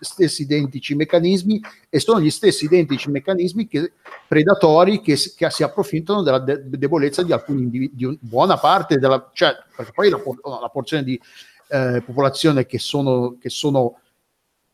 [0.00, 3.92] stessi identici meccanismi e sono gli stessi identici meccanismi che,
[4.26, 8.98] predatori che, che, si approfittano della de- debolezza di alcuni individui, di un, buona parte
[8.98, 10.20] della cioè perché poi la,
[10.60, 11.20] la porzione di
[11.68, 14.00] eh, popolazione che sono, che sono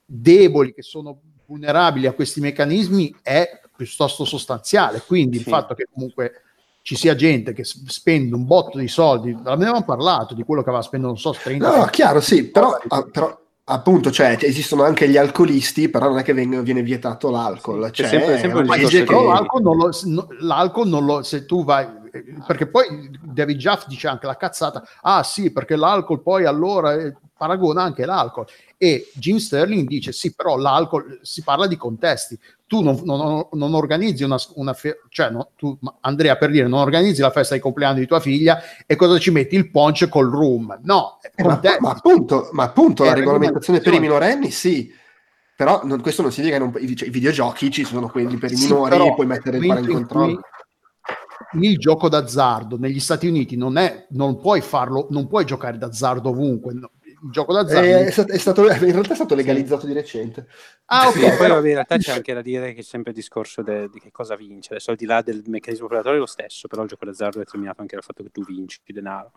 [0.04, 5.02] deboli, che sono vulnerabili a questi meccanismi è piuttosto sostanziale.
[5.04, 5.44] Quindi sì.
[5.44, 6.42] il fatto che comunque
[6.82, 10.82] ci sia gente che spende un botto di soldi, avevamo parlato di quello che aveva
[10.82, 15.16] speso, non so, 30 No, chiaro, sì, però, ah, però appunto, cioè, esistono anche gli
[15.16, 17.86] alcolisti, però non è che viene, viene vietato l'alcol.
[17.86, 19.12] Sì, cioè, sempre, sempre legge che...
[19.12, 19.90] l'alcol, non lo,
[20.40, 21.86] l'alcol non lo, se tu vai,
[22.46, 27.14] perché poi David Jaff dice anche la cazzata, ah sì, perché l'alcol poi allora eh,
[27.36, 28.46] paragona anche l'alcol.
[28.76, 32.38] E Jim Sterling dice: Sì, però l'alcol si parla di contesti.
[32.66, 36.80] Tu non, non, non organizzi una, una fe- cioè no, tu, Andrea, per dire, non
[36.80, 40.28] organizzi la festa di compleanno di tua figlia e cosa ci metti il punch col
[40.28, 40.78] room?
[40.82, 44.92] No, eh, ma, ma, appunto, ma appunto la regolamentazione per i minorenni, sì.
[45.56, 48.54] Però non, questo non significa che non, cioè, i videogiochi ci sono quelli per i
[48.54, 50.40] minori, sì, puoi mettere il in controllo
[51.60, 56.30] il gioco d'azzardo negli Stati Uniti non è, non puoi farlo, non puoi giocare d'azzardo
[56.30, 56.74] ovunque.
[56.74, 56.90] No,
[57.22, 57.86] il gioco d'azzardo.
[57.86, 59.86] È, è, stato, è stato, in realtà è stato legalizzato sì.
[59.88, 60.46] di recente.
[60.86, 61.18] Ah, ok.
[61.18, 63.88] Sì, poi vabbè, in realtà c'è anche da dire che è sempre il discorso de,
[63.90, 64.70] di che cosa vince.
[64.70, 67.44] Adesso al di là del meccanismo predatorio è lo stesso, però il gioco d'azzardo è
[67.44, 69.32] determinato anche dal fatto che tu vinci denaro.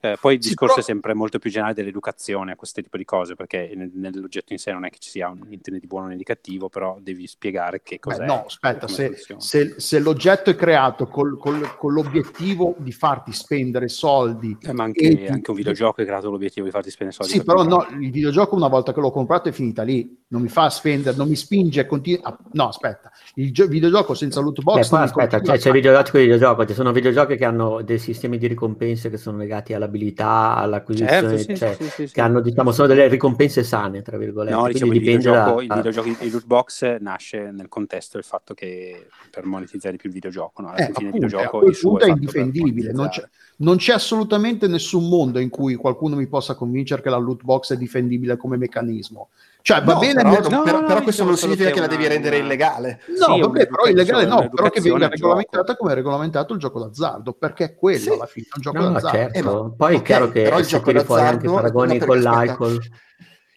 [0.00, 0.86] Eh, poi il sì, discorso però...
[0.86, 4.72] è sempre molto più generale dell'educazione a questo tipo di cose, perché nell'oggetto in sé
[4.72, 7.82] non è che ci sia un niente di buono né di cattivo, però devi spiegare
[7.82, 8.18] che cos'è.
[8.18, 13.32] Beh, no, aspetta, se, se, se, l'oggetto è creato col, col, con l'obiettivo di farti
[13.32, 14.56] spendere soldi...
[14.60, 17.25] Eh, ma anche, anche un videogioco è creato con l'obiettivo di farti spendere soldi.
[17.26, 20.48] Sì, però no, il videogioco una volta che l'ho comprato è finita lì, non mi
[20.48, 22.36] fa spendere, non mi spinge, continua...
[22.52, 24.90] no aspetta, il gio- videogioco senza loot box...
[24.90, 28.46] Beh, aspetta, cioè, c'è videogiochi con videogioco, ci sono videogiochi che hanno dei sistemi di
[28.46, 32.72] ricompense che sono legati alla abilità, all'acquisizione, certo, sì, cioè, sì, sì, che hanno diciamo
[32.72, 34.56] sono delle ricompense sane, tra virgolette.
[34.56, 38.54] No, diciamo, il videogioco, da, il videogioco, il loot box nasce nel contesto del fatto
[38.54, 40.68] che per monetizzare più il videogioco, no?
[40.68, 43.28] alla eh, fine appunto, il videogioco il suo è, è indifendibile, non c'è,
[43.58, 47.72] non c'è, assolutamente nessun mondo in cui qualcuno mi possa convincere che la loot box
[47.72, 49.28] è difendibile come meccanismo.
[49.62, 50.74] Cioè, va no, bene, però, nel...
[50.74, 53.00] no, però, questo non significa che la devi rendere illegale.
[53.18, 56.78] No, sì, vabbè, però illegale no, però che venga regolamentata come è regolamentato il gioco
[56.78, 58.10] d'azzardo, perché è quello sì.
[58.10, 59.18] alla fine, è un gioco no, d'azzardo.
[59.18, 59.38] Certo.
[59.38, 62.80] Eh, ma, Poi è chiaro che però il gioco d'azzardo, fuori anche paragoni con l'alcol.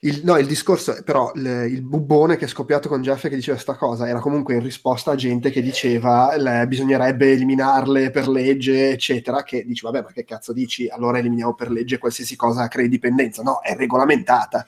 [0.01, 3.55] Il, no, il discorso, però, il, il, bubbone che è scoppiato con Jeff che diceva
[3.55, 8.91] questa cosa era comunque in risposta a gente che diceva le, bisognerebbe eliminarle per legge,
[8.91, 9.43] eccetera.
[9.43, 10.87] Che dici, vabbè, ma che cazzo dici?
[10.87, 13.43] Allora eliminiamo per legge qualsiasi cosa crei dipendenza.
[13.43, 14.65] No, è regolamentata.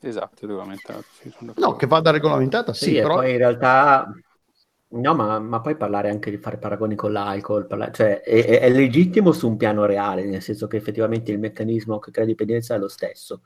[0.00, 1.04] Esatto, regolamentata.
[1.20, 3.16] Sì, no, che vada regolamentata, sì, sì però...
[3.16, 4.12] poi in realtà...
[4.94, 8.60] No, ma, ma, poi parlare anche di fare paragoni con l'alcol, parlare, cioè è, è,
[8.60, 12.74] è, legittimo su un piano reale, nel senso che effettivamente il meccanismo che crea dipendenza
[12.74, 13.40] è lo stesso.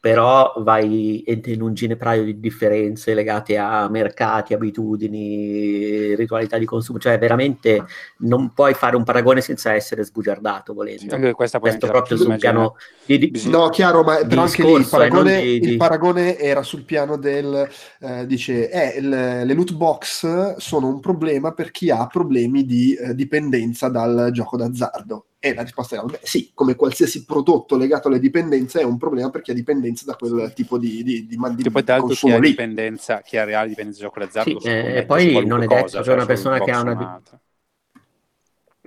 [0.00, 7.18] Però vai in un ginepraio di differenze legate a mercati, abitudini, ritualità di consumo, cioè
[7.18, 7.84] veramente
[8.18, 11.14] non puoi fare un paragone senza essere sbugiardato volendo.
[11.14, 14.70] Anche questa poi Questo proprio sul piano di, di, No, chiaro, ma però anche lì
[14.70, 17.68] il discorso, eh, paragone, di- di- il paragone era sul piano del
[18.00, 22.94] eh, dice eh, il- le loot box sono un problema per chi ha problemi di
[22.94, 25.26] eh, dipendenza dal gioco d'azzardo.
[25.40, 29.30] E la risposta era: beh, sì, come qualsiasi prodotto legato alle dipendenze è un problema
[29.30, 32.14] per chi ha dipendenza da quel tipo di, di, di, di Che poi tra l'altro
[32.14, 32.50] chi ha lì.
[32.50, 35.84] dipendenza, chi ha reale dipendenza da gioco d'azzardo, Sì, eh, mettere poi non è detto,
[35.84, 37.40] cosa, cioè una persona un che ha una un'altra.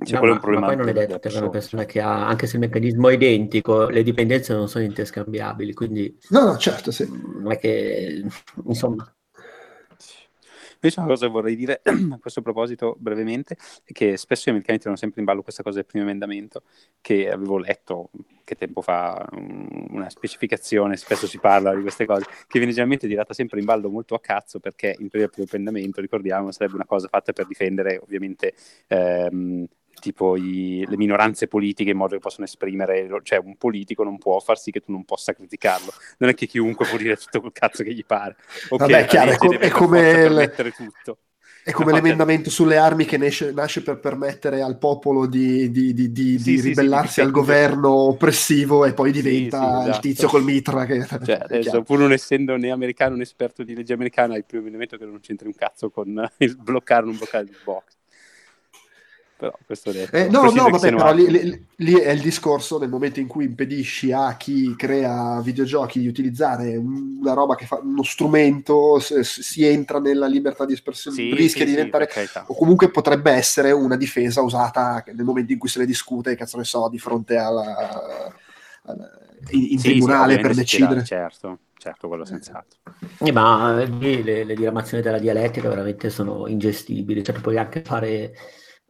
[0.03, 1.49] Cioè, No, ma, un problema ma poi non è detto che una persona.
[1.49, 6.17] persona che ha, anche se il meccanismo è identico, le dipendenze non sono interscambiabili, quindi
[6.29, 7.07] No, no, certo, sì.
[7.09, 8.23] non è che,
[8.65, 9.13] insomma,
[10.83, 11.81] Invece una cosa che vorrei dire
[12.11, 15.75] a questo proposito brevemente è che spesso gli americani tirano sempre in ballo questa cosa
[15.75, 16.63] del primo emendamento
[17.01, 18.09] che avevo letto
[18.43, 23.07] che tempo fa um, una specificazione, spesso si parla di queste cose, che viene generalmente
[23.07, 26.75] tirata sempre in ballo molto a cazzo perché in teoria il primo emendamento, ricordiamo, sarebbe
[26.75, 28.53] una cosa fatta per difendere ovviamente
[28.87, 29.67] ehm,
[30.01, 34.39] tipo i- le minoranze politiche in modo che possano esprimere, cioè un politico non può
[34.41, 37.53] far sì che tu non possa criticarlo, non è che chiunque può dire tutto quel
[37.53, 38.35] cazzo che gli pare.
[38.69, 41.19] Ok, Vabbè, chiaro, è legge co- deve è come il- tutto.
[41.63, 45.93] È come No, l'emendamento sulle armi che nasce, nasce per permettere al popolo di, di-
[45.93, 47.31] di- di- Sì, sì, sì, ribellarsi di al difendere.
[47.31, 49.99] governo oppressivo e poi diventa sì, il esatto.
[49.99, 50.85] tizio col mitra.
[50.85, 54.61] Che, Cioè, adesso, pur non essendo né americano né esperto di legge americana, il primo
[54.61, 56.07] emendamento che non c'entri un cazzo con
[56.39, 57.97] il bloccare o non bloccare il box.
[59.41, 60.15] Però questo detto.
[60.15, 63.45] Eh, no, no, vabbè, però lì, lì- lì è il discorso nel momento in cui
[63.45, 69.41] impedisci a chi crea videogiochi di utilizzare una roba che fa uno strumento, se- se
[69.41, 72.47] si entra nella libertà di espressione, Sì, rischia sì, di sì, diventare carità.
[72.47, 76.57] o comunque potrebbe essere una difesa usata nel momento in cui se ne discute, cazzo
[76.57, 78.31] ne so, di fronte alla,
[78.83, 79.09] alla-
[79.49, 81.01] in, in Sì, sì, tribunale per decidere.
[81.01, 82.79] certo, certo, quello senz'altro.
[83.19, 88.33] Eh, ma lì le, le diramazioni della dialettica veramente sono ingestibili, cioè puoi anche fare,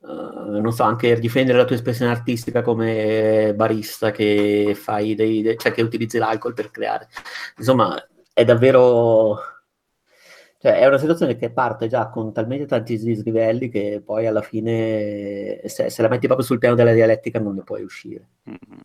[0.03, 5.57] eh, non so, anche difendere la tua espressione artistica come barista che fai dei, dei-
[5.57, 7.07] cioè che utilizzi l'alcol per creare.
[7.57, 8.03] Insomma,
[8.34, 9.40] è davvero,
[10.57, 15.61] cioè è una situazione che parte già con talmente tanti dislivelli che poi alla fine
[15.65, 18.28] se, se la metti proprio sul piano della dialettica non ne puoi uscire.
[18.44, 18.80] Mhm.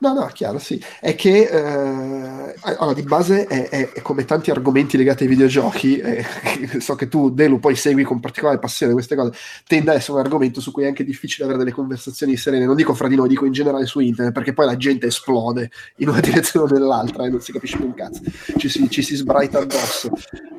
[0.00, 0.82] No, no, chiaro, sì.
[1.00, 5.98] È che eh, allora, di base è, è- è come tanti argomenti legati ai videogiochi.
[5.98, 6.24] eh,
[6.80, 9.32] so che tu, Delu, poi segui con particolare passione queste cose.
[9.66, 12.64] Tende ad essere un argomento su cui è anche difficile avere delle conversazioni serene.
[12.66, 15.70] Non dico fra di noi, dico in generale su internet, perché poi la gente esplode
[15.96, 18.20] in una direzione o nell'altra e non si capisce più un cazzo.
[18.56, 20.10] Ci si, ci si sbraita addosso.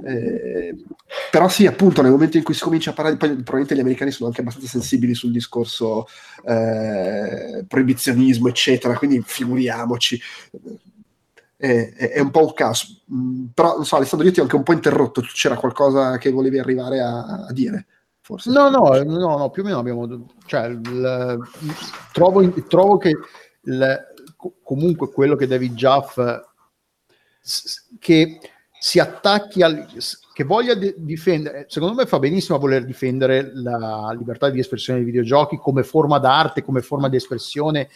[0.06, 0.76] Eh,
[1.32, 4.12] però sì, appunto, nel momento in cui si comincia a parlare, poi probabilmente gli americani
[4.12, 6.06] sono anche abbastanza sensibili sul discorso
[6.46, 10.20] eh, proibizionismo, eccetera, quindi figuriamoci.
[11.56, 12.86] È, è- è un po' un caso.
[13.14, 15.22] Mm, Però, non so, Alessandro, io ti ho anche un po' interrotto.
[15.22, 17.86] C'era qualcosa che volevi arrivare a, a dire,
[18.22, 18.52] forse?
[18.52, 20.28] No, no, no, no, più o meno abbiamo...
[20.46, 21.40] Cioè, il-
[22.12, 23.10] trovo, trovo che
[23.62, 26.20] il- co- comunque quello che David Jaff
[28.00, 28.40] che
[28.80, 29.88] si attacchi al
[30.34, 35.00] che voglia de- difendere secondo me fa benissimo a voler difendere la libertà di espressione
[35.00, 37.90] dei videogiochi come forma d'arte come forma di espressione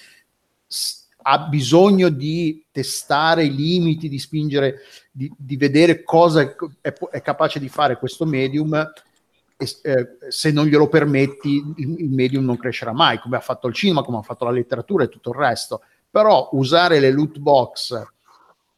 [1.22, 4.80] ha bisogno di testare i limiti di spingere
[5.12, 10.66] di, di vedere cosa è, è- capace di fare questo medium e, eh, se non
[10.66, 14.24] glielo permetti il, il medium non crescerà mai come ha fatto il cinema come ha
[14.24, 15.82] fatto la letteratura e tutto il resto.
[16.10, 18.04] Però usare le loot box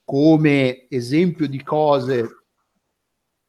[0.03, 2.43] come esempio di cose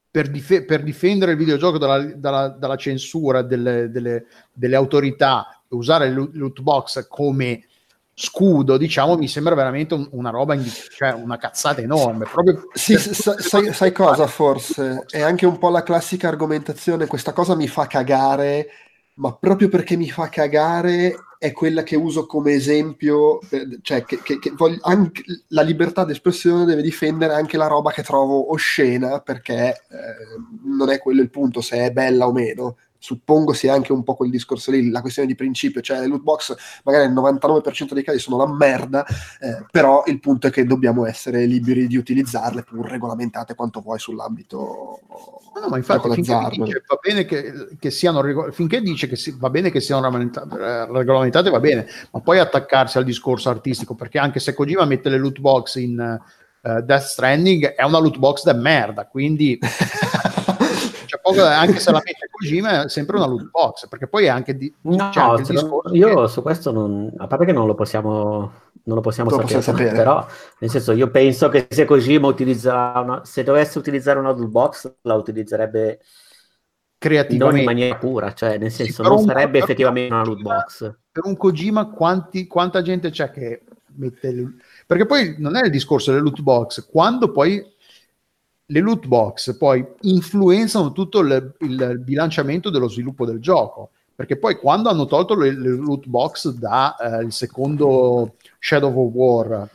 [0.09, 6.07] per, dife- per difendere il videogioco dalla, dalla- dalla censura delle, delle- delle autorità, usare
[6.07, 7.65] il loot box come
[8.15, 12.25] scudo, diciamo, mi sembra veramente un- una roba, indi- cioè una cazzata enorme.
[12.25, 15.05] Proprio Sì, per- s- sa- sai, sai cosa forse?
[15.09, 18.67] È anche un po' la classica argomentazione, questa cosa mi fa cagare,
[19.15, 24.21] ma proprio perché mi fa cagare è quella che uso come esempio, eh, cioè che,
[24.23, 29.19] che- che voglio- anche la libertà d'espressione deve difendere anche la roba che trovo oscena,
[29.19, 30.05] perché eh,
[30.63, 32.77] non è quello il punto, se è bella o meno.
[33.05, 36.23] Suppongo sia anche un po' quel discorso lì, la questione di principio, cioè le loot
[36.23, 40.65] box magari nel 99% dei casi sono la merda, eh, però il punto è che
[40.65, 45.01] dobbiamo essere liberi di utilizzarle, pur regolamentate quanto vuoi sull'ambito
[45.61, 49.35] No, ma infatti finché dice, va bene che, che siano rego- finché dice che si-
[49.37, 50.47] va bene che siano regolamenta-
[50.91, 55.17] regolamentate va bene, ma poi attaccarsi al discorso artistico, perché anche se Kojima mette le
[55.17, 59.57] loot box in eh, Death Stranding è una loot box da merda, quindi
[61.25, 64.55] poco anche se la mette Kojima è sempre una loot box, perché poi è anche
[64.55, 68.63] di, No, anche discorso io che- su questo non, a parte che non lo possiamo
[68.83, 70.25] non lo possiamo non sapere, sapere, però
[70.59, 74.93] nel senso io penso che se Kojima utilizza una, se dovesse utilizzare una loot box
[75.01, 75.99] la utilizzerebbe
[76.97, 80.95] creativamente in maniera pura, cioè nel senso sì, non sarebbe un, effettivamente una loot box.
[81.11, 83.63] Per un Kojima quanti, quanta gente c'è che
[83.97, 84.53] mette le,
[84.85, 87.73] perché poi non è il discorso delle loot box, quando poi
[88.67, 94.55] le loot box poi influenzano tutto il, il bilanciamento dello sviluppo del gioco perché poi
[94.55, 99.69] quando hanno tolto le, le loot box da eh, il secondo Shadow of War,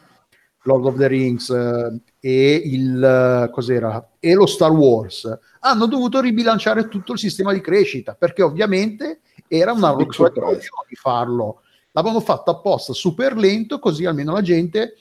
[0.63, 6.89] Lord of the Rings eh, e il cos'era e lo Star Wars, hanno dovuto ribilanciare
[6.89, 11.61] tutto il sistema di crescita perché ovviamente era una rottura di farlo.
[11.93, 14.95] L'avevano fatto apposta super lento così almeno la gente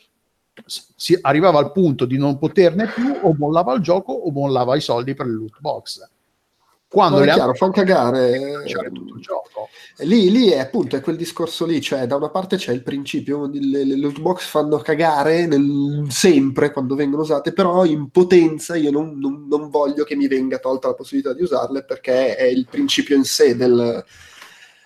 [0.65, 4.81] si arrivava al punto di non poterne più o mollava il gioco o mollava i
[4.81, 6.07] soldi per le loot box
[6.90, 9.69] quando è chiaro, fanno cagare tutto il gioco.
[9.99, 13.48] Lì, lì, è appunto è quel discorso lì, cioè da una parte c'è il principio,
[13.53, 18.90] le, le loot box fanno cagare nel, sempre quando vengono usate, però in potenza io
[18.90, 22.65] non, non, non, voglio che mi venga tolta la possibilità di usarle perché è il
[22.68, 24.03] principio in sé del,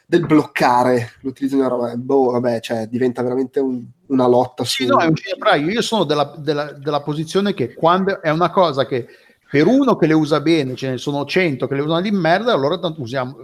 [0.05, 1.95] del bloccare l'utilizzo di una roba.
[1.95, 4.89] Boh, vabbè, cioè diventa veramente un, una lotta sì, su...
[4.89, 8.85] No, è un cinepraio, io sono della, della, della posizione che quando è una cosa
[8.85, 9.07] che
[9.49, 12.53] per uno che le usa bene, ce ne sono 100 che le usano di merda,
[12.53, 13.37] allora usiamo,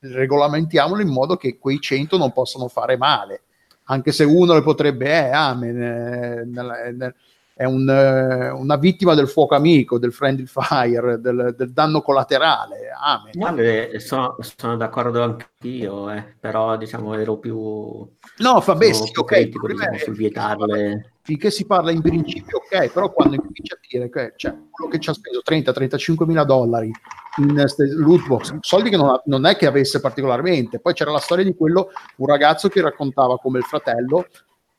[0.00, 3.42] regolamentiamolo in modo che quei 100 non possano fare male.
[3.84, 7.14] Anche se uno le potrebbe, eh, amen, eh,
[7.60, 12.88] è un, eh, una vittima del fuoco amico, del friendly fire, del, del danno collaterale.
[12.98, 13.32] Amen.
[13.34, 18.08] Vabbè, sono, sono, d'accordo anch'io, eh, però diciamo ero più...
[18.38, 19.38] No, fa bene, sì, ok.
[19.42, 24.32] Diciamo, sul vietarle finché si parla in principio, ok, però quando incomincia a dire che
[24.36, 26.90] cioè, quello che ci ha speso 30-35 mila dollari
[27.36, 27.62] in
[27.98, 31.44] loot box, soldi che non, ha, non, è che avesse particolarmente, poi c'era la storia
[31.44, 34.26] di quello, un ragazzo che raccontava come il fratello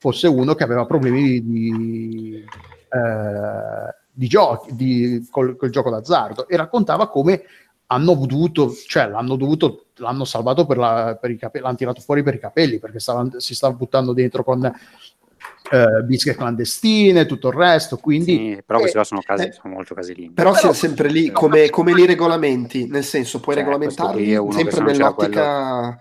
[0.01, 2.43] fosse uno che aveva problemi di,
[2.91, 7.43] eh, di giochi, di, col, col gioco d'azzardo e raccontava come
[7.87, 12.23] hanno dovuto, cioè l'hanno dovuto, l'hanno salvato per, la, per i capelli, l'hanno tirato fuori
[12.23, 17.55] per i capelli perché stava, si stava buttando dentro con eh, bische clandestine, tutto il
[17.55, 17.97] resto.
[17.97, 20.31] Quindi, sì, però questi eh, sono, casi, eh, sono molto casilini.
[20.31, 24.83] Però, però siamo sempre lì come, come li regolamenti, nel senso puoi cioè, regolamentarli sempre
[24.83, 25.97] nell'ottica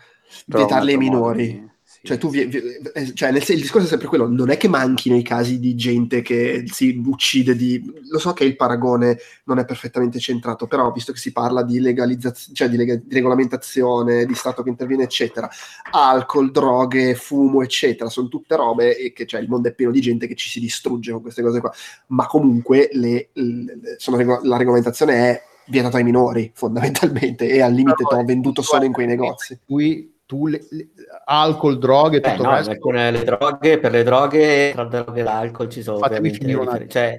[0.46, 1.69] vietarli ai minori.
[2.02, 2.58] Cioè, tu vi, vi,
[2.94, 5.74] eh, cioè nel, il discorso è sempre quello, non è che manchino i casi di
[5.74, 7.92] gente che si uccide di...
[8.08, 11.78] Lo so che il paragone non è perfettamente centrato, però visto che si parla di
[11.78, 15.48] legalizzazione, cioè di, lega, di regolamentazione, di Stato che interviene, eccetera,
[15.90, 20.00] alcol, droghe, fumo, eccetera, sono tutte robe e che cioè, il mondo è pieno di
[20.00, 21.70] gente che ci si distrugge con queste cose qua.
[22.08, 28.04] Ma comunque le, le, sono, la regolamentazione è vietata ai minori, fondamentalmente, e al limite
[28.10, 29.58] no, no, venduto solo in quei negozi.
[29.66, 30.90] Qui tu le, le,
[31.24, 32.90] alcol, droghe, eh, tutto eh, no, il resto.
[32.92, 37.18] Le droghe, per le droghe, tra le droghe e l'alcol ci sono Fatemi ovviamente cioè...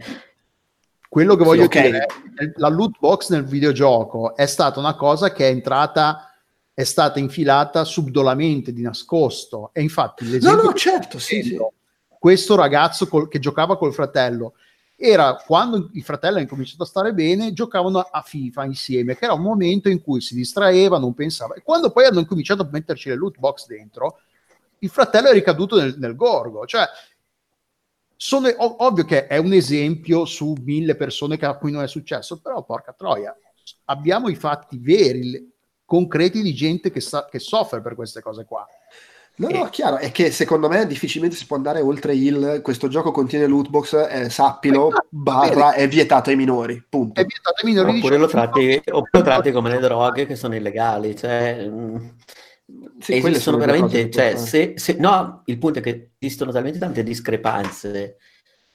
[1.09, 1.83] Quello che voglio sì, okay.
[1.91, 2.05] dire
[2.35, 6.31] è la loot box nel videogioco è stata una cosa che è entrata
[6.73, 11.57] è stata infilata subdolamente di nascosto e infatti l'esempio no, no, certo, sì, sì.
[12.07, 14.53] questo ragazzo col, che giocava col fratello
[15.01, 19.33] era quando il fratello ha incominciato a stare bene, giocavano a FIFA insieme, che era
[19.33, 21.55] un momento in cui si distraeva, non pensava.
[21.55, 24.19] E quando poi hanno incominciato a metterci le loot box dentro,
[24.79, 26.67] il fratello è ricaduto nel, nel gorgo.
[26.67, 26.85] Cioè,
[28.15, 32.39] sono, ov- ovvio che è un esempio su mille persone a cui non è successo,
[32.39, 33.35] però porca troia,
[33.85, 35.51] abbiamo i fatti veri,
[35.83, 38.65] concreti di gente che, sa- che soffre per queste cose qua.
[39.41, 43.09] No, no, chiaro, è che secondo me difficilmente si può andare oltre il questo gioco
[43.09, 47.19] contiene lootbox, eh, sappilo, barra è vietato ai minori, punto.
[47.19, 47.97] È vietato ai minori.
[47.97, 51.65] Oppure lo tratti, oppure lo tratti come le droghe che sono illegali, cioè...
[51.67, 51.95] Mm,
[52.99, 58.17] sì, esistono veramente, cioè, se, se, no, il punto è che esistono talmente tante discrepanze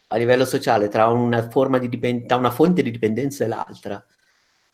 [0.08, 4.04] a livello sociale tra una, forma di tra una fonte di dipendenza e l'altra,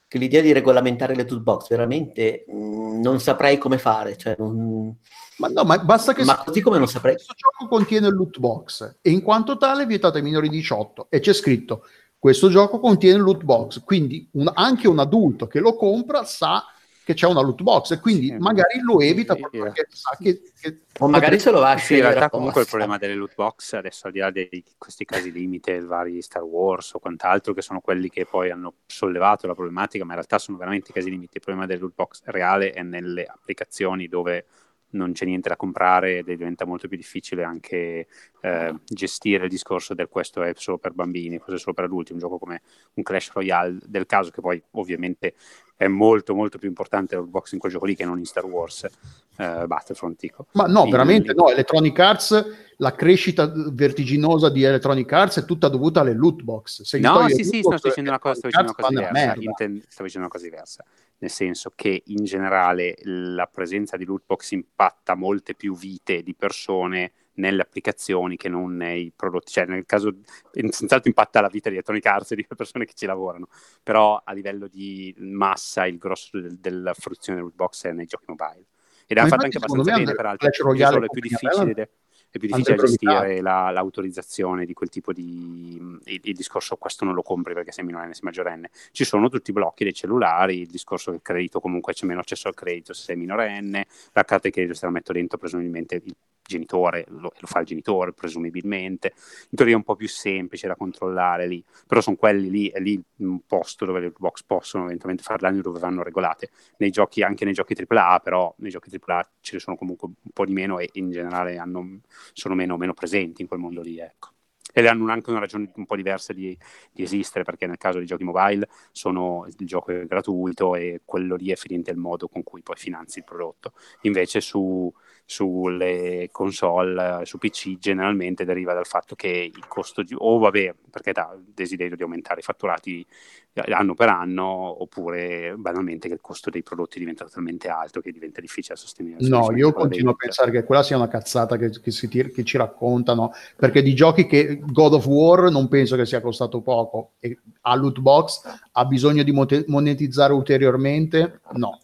[0.08, 4.96] che l'idea di regolamentare le toolbox veramente mh, mm, non saprei come fare, cioè non
[5.42, 6.24] ma no, ma basta che...
[6.24, 7.14] Ma così come non saprei...
[7.14, 11.06] Questo gioco contiene il loot box e in quanto tale è vietato ai minori 18
[11.10, 11.84] e c'è scritto
[12.16, 16.64] questo gioco contiene loot box, quindi un, anche un adulto che lo compra sa
[17.04, 20.40] che c'è una loot box e quindi sì, magari lo evita sì, perché sa che,
[20.60, 23.34] che o magari se lo va a sì, in realtà comunque il problema delle loot
[23.34, 27.62] box adesso al di là di questi casi limite vari Star Wars o quant'altro che
[27.62, 31.38] sono quelli che poi hanno sollevato la problematica ma in realtà sono veramente casi limite
[31.38, 34.46] il problema delle loot box reale è nelle applicazioni dove
[34.92, 38.06] non c'è niente da comprare ed diventa molto più difficile anche
[38.40, 42.12] eh, gestire il discorso del questo è solo per bambini, questo è solo per adulti,
[42.12, 42.62] un gioco come
[42.94, 45.34] un Clash Royale del caso che poi ovviamente
[45.76, 48.44] è molto molto più importante la box in quel gioco lì che non in Star
[48.44, 50.46] Wars eh, Battlefront dico.
[50.52, 56.00] ma no veramente no Electronic Arts la crescita vertiginosa di Electronic Arts è tutta dovuta
[56.00, 56.82] alle loot box.
[56.82, 59.34] Se no sì sì sto dicendo una cosa, dicendo una cosa diversa.
[59.38, 60.84] Inten- stavo dicendo una cosa diversa.
[61.18, 66.34] Nel senso che in generale la presenza di loot box impatta molte più vite di
[66.34, 70.14] persone nelle applicazioni che non nei prodotti, cioè nel caso
[70.52, 73.48] senz'altro impatta la vita di Electronic Arts e di persone che ci lavorano,
[73.82, 78.24] però a livello di massa il grosso del, della fruizione del box è nei giochi
[78.28, 78.66] mobile.
[79.06, 81.90] Ed hanno fatto anche abbastanza bene, peraltro, è più difficile
[82.32, 87.12] è più difficile gestire la, l'autorizzazione di quel tipo di il, il, discorso questo non
[87.12, 90.70] lo compri perché sei minorenne, sei maggiorenne ci sono tutti i blocchi dei cellulari il
[90.70, 94.54] discorso del credito comunque c'è meno accesso al credito se sei minorenne la carta di
[94.54, 96.16] credito se la metto dentro presumibilmente il
[96.52, 99.12] genitore, lo, lo, fa il genitore presumibilmente,
[99.50, 102.78] in teoria è un po' più semplice da controllare lì, però sono quelli lì, è
[102.78, 107.22] lì un posto dove le box possono eventualmente fare danni dove vanno regolate, nei giochi,
[107.22, 110.52] anche nei giochi AAA, però nei giochi AAA ce ne sono comunque un po' di
[110.52, 112.00] meno e in generale hanno,
[112.32, 114.30] sono meno, meno presenti in quel mondo lì, ecco.
[114.74, 116.56] Ed hanno anche una ragione un po' diversa di,
[116.90, 121.36] di, esistere perché nel caso dei giochi mobile sono, il gioco è gratuito e quello
[121.36, 123.74] lì è finente il modo con cui poi finanzi il prodotto.
[124.02, 124.90] Invece su,
[125.24, 131.12] sulle console, su PC generalmente deriva dal fatto che il costo di, o vabbè, perché
[131.12, 133.06] dà desiderio di aumentare i fatturati
[133.54, 138.40] anno per anno, oppure banalmente che il costo dei prodotti diventa talmente alto che diventa
[138.40, 139.26] difficile sostenere.
[139.26, 142.56] No, io continuo a pensare che quella sia una cazzata che, che, si, che ci
[142.56, 147.38] raccontano, perché di giochi che God of War non penso che sia costato poco, e
[147.62, 148.42] ha loot box,
[148.72, 149.32] ha bisogno di
[149.66, 151.40] monetizzare ulteriormente?
[151.52, 151.78] No.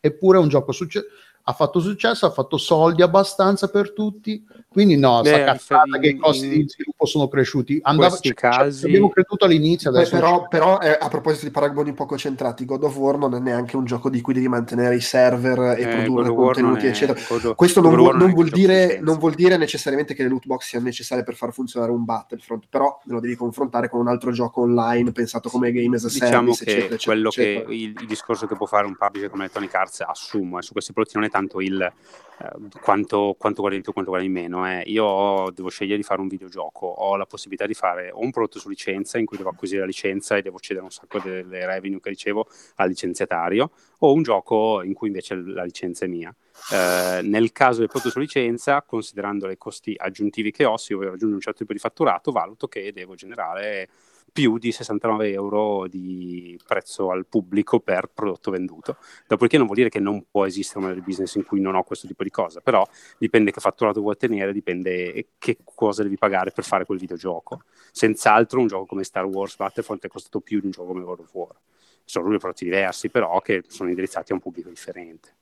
[0.00, 1.06] Eppure è un gioco successo
[1.48, 6.08] ha fatto successo, ha fatto soldi abbastanza per tutti, quindi no, Beh, sta cazzata che
[6.08, 7.78] i costi di sviluppo sono cresciuti.
[7.82, 8.80] Andava, cioè, casi...
[8.80, 9.90] cioè, abbiamo creduto all'inizio.
[9.90, 13.38] Beh, però, però eh, a proposito di paragoni poco centrati, God of War non è
[13.38, 16.90] neanche un gioco di cui devi mantenere i server e eh, produrre contenuti, è...
[16.90, 17.18] eccetera.
[17.26, 20.66] God Questo non, vuol, non, vuol dire, non, vuol, dire, necessariamente che le loot box
[20.66, 24.32] siano necessarie per far funzionare un Battlefront, però me lo devi confrontare con un altro
[24.32, 27.64] gioco online pensato come game as a diciamo service, che eccetera, quello eccetera.
[27.64, 30.72] che il, il, discorso che può fare un publisher come Electronic Arts assumo, e su
[30.72, 31.92] questi prodotti non è tanto il
[32.40, 34.68] eh, quanto, quanto guadagni più, quanto guadagni meno.
[34.68, 34.82] Eh.
[34.86, 38.68] Io devo scegliere di fare un videogioco, ho la possibilità di fare un prodotto su
[38.68, 42.10] licenza in cui devo acquisire la licenza e devo cedere un sacco delle revenue che
[42.10, 42.46] ricevo
[42.76, 46.32] al licenziatario, o un gioco in cui invece la licenza è mia.
[46.72, 50.98] Eh, nel caso del prodotto su licenza, considerando i costi aggiuntivi che ho, se io
[50.98, 53.88] voglio raggiungere un certo tipo di fatturato, valuto che devo generare
[54.32, 58.96] più di 69 euro di prezzo al pubblico per prodotto venduto.
[59.26, 62.06] Dopodiché non vuol dire che non può esistere un business in cui non ho questo
[62.06, 62.86] tipo di cosa, però
[63.18, 67.62] dipende che fatturato vuoi ottenere, dipende che cosa devi pagare per fare quel videogioco.
[67.92, 71.24] Senz'altro un gioco come Star Wars Battlefront è costato più di un gioco come World
[71.24, 71.56] of War.
[72.04, 75.36] Sono due prodotti diversi, però che sono indirizzati a un pubblico differente.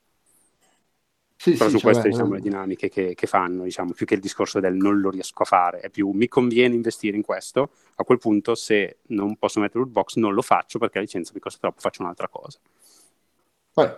[1.37, 4.19] Sì, però sì, su queste diciamo, le dinamiche che, che, fanno, diciamo, più che il
[4.19, 8.03] discorso del non lo riesco a fare, è più mi conviene investire in questo, a
[8.03, 11.39] quel punto se non posso mettere il box non lo faccio perché la licenza mi
[11.39, 12.57] costa troppo, faccio un'altra cosa.
[13.73, 13.97] Beh,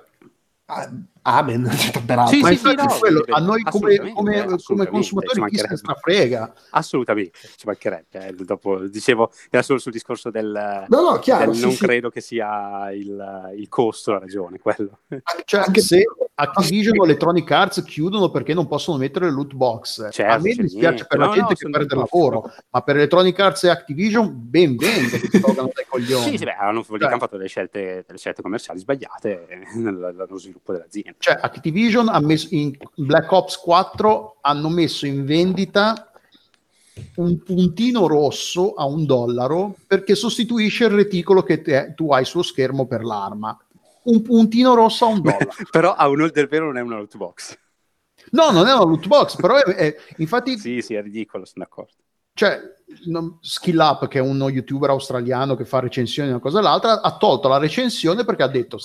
[1.21, 1.67] Amen,
[2.05, 2.35] peraltro.
[2.35, 6.53] Sì, sì, sì, no, quello, a noi come, come, come consumatori chi se ne frega.
[6.71, 8.27] Assolutamente, ci mancherebbe.
[8.27, 8.33] Eh.
[8.33, 12.91] Dopo, dicevo, era solo sul discorso del, no, no, chiaro, del non credo che sia
[12.91, 14.99] il, il, costo la ragione, quello.
[15.43, 16.03] Cioè, anche se
[16.35, 20.09] Activision o Electronic Arts chiudono perché non possono mettere le loot box.
[20.11, 23.69] Certo, a me dispiace per la gente che perde lavoro, ma per Electronic Arts e
[23.69, 26.31] Activision ben venga che si tolgano dai coglioni.
[26.31, 30.25] Sì, sì, beh, hanno, hanno fatto delle scelte, delle scelte commerciali sbagliate nello
[30.59, 31.15] sviluppo dell'azienda azienda.
[31.19, 36.11] Cioè, Activision ha messo in Black Ops 4 hanno messo in vendita
[37.15, 42.43] un puntino rosso a un dollaro perché sostituisce il reticolo che te, tu hai sullo
[42.43, 43.57] schermo per l'arma.
[44.03, 45.49] Un puntino rosso a un dollaro.
[45.71, 47.57] però a un del vero non è una loot box.
[48.31, 50.57] No, non è una loot box, però è, è, infatti...
[50.57, 51.93] Sì, sì, è ridicolo, sono d'accordo.
[52.33, 52.59] Cioè,
[53.41, 57.17] Skill Up, che è uno youtuber australiano che fa recensioni una cosa e l'altra, ha
[57.17, 58.77] tolto la recensione perché ha detto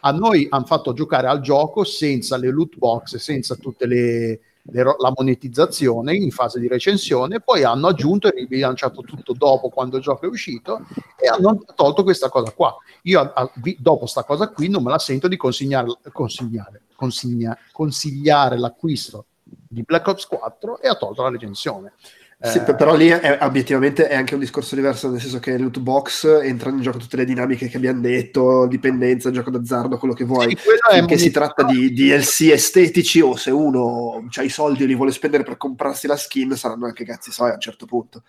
[0.00, 4.82] a noi hanno fatto giocare al gioco senza le loot box, senza tutte le, le,
[4.82, 10.02] la monetizzazione in fase di recensione, poi hanno aggiunto e rilanciato tutto dopo quando il
[10.02, 10.80] gioco è uscito
[11.18, 12.76] e hanno tolto questa cosa qua.
[13.02, 17.56] Io a, a, dopo questa cosa qui non me la sento di consigliare, consigliare, consiglia,
[17.72, 21.92] consigliare l'acquisto di Black Ops 4 e ha tolto la recensione.
[22.38, 25.78] Sì, eh, però lì è, obiettivamente è anche un discorso diverso, nel senso che loot
[25.78, 30.24] box entrano in gioco tutte le dinamiche che abbiamo detto, dipendenza, gioco d'azzardo, quello che
[30.24, 30.50] vuoi.
[30.50, 34.94] Sì, Finché si tratta di DLC estetici o se uno ha i soldi e li
[34.94, 38.22] vuole spendere per comprarsi la skin, saranno anche cazzi suoi a un certo punto.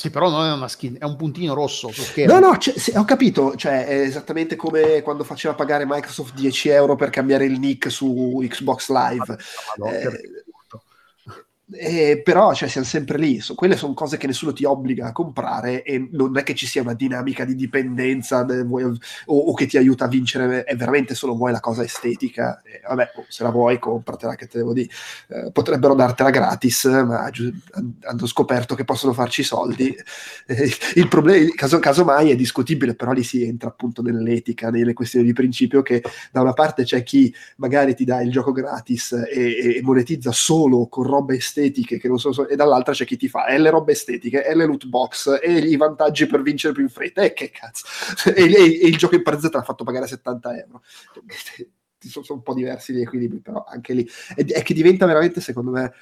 [0.00, 2.32] Sì, però non è una skin, è un puntino rosso su schermo.
[2.32, 6.70] No, no, cioè, sì, ho capito, cioè è esattamente come quando faceva pagare Microsoft 10
[6.70, 9.36] euro per cambiare il nick su Xbox Live.
[9.76, 10.39] Madonna, eh,
[11.72, 15.12] eh, però cioè, siamo sempre lì, so, quelle sono cose che nessuno ti obbliga a
[15.12, 19.54] comprare e non è che ci sia una dinamica di dipendenza de, vuoi, o, o,
[19.54, 22.60] che ti aiuta a vincere, è veramente solo vuoi la cosa estetica.
[22.62, 24.88] E, vabbè, oh, se la vuoi, compratela, che te devo dire.
[25.28, 27.30] Eh, potrebbero dartela gratis, ma
[28.02, 29.94] hanno scoperto che possono farci soldi.
[30.46, 35.26] Eh, il problema, caso, casomai, è discutibile, però lì si entra appunto nell'etica, nelle questioni
[35.26, 39.76] di principio che da una parte c'è chi magari ti dà il gioco gratis e,
[39.76, 43.28] e monetizza solo con roba estetica estetiche che non so, e dall'altra c'è chi ti
[43.28, 46.82] fa e le robe estetiche e le loot box e i vantaggi per vincere più
[46.82, 47.86] in fretta e che cazzo?
[48.40, 50.82] E, e, e il gioco in partenza te l'ha fatto pagare 70 euro.
[51.98, 54.08] Sono, sono un po' diversi gli equilibri però anche lì.
[54.34, 55.92] È, è che diventa veramente secondo me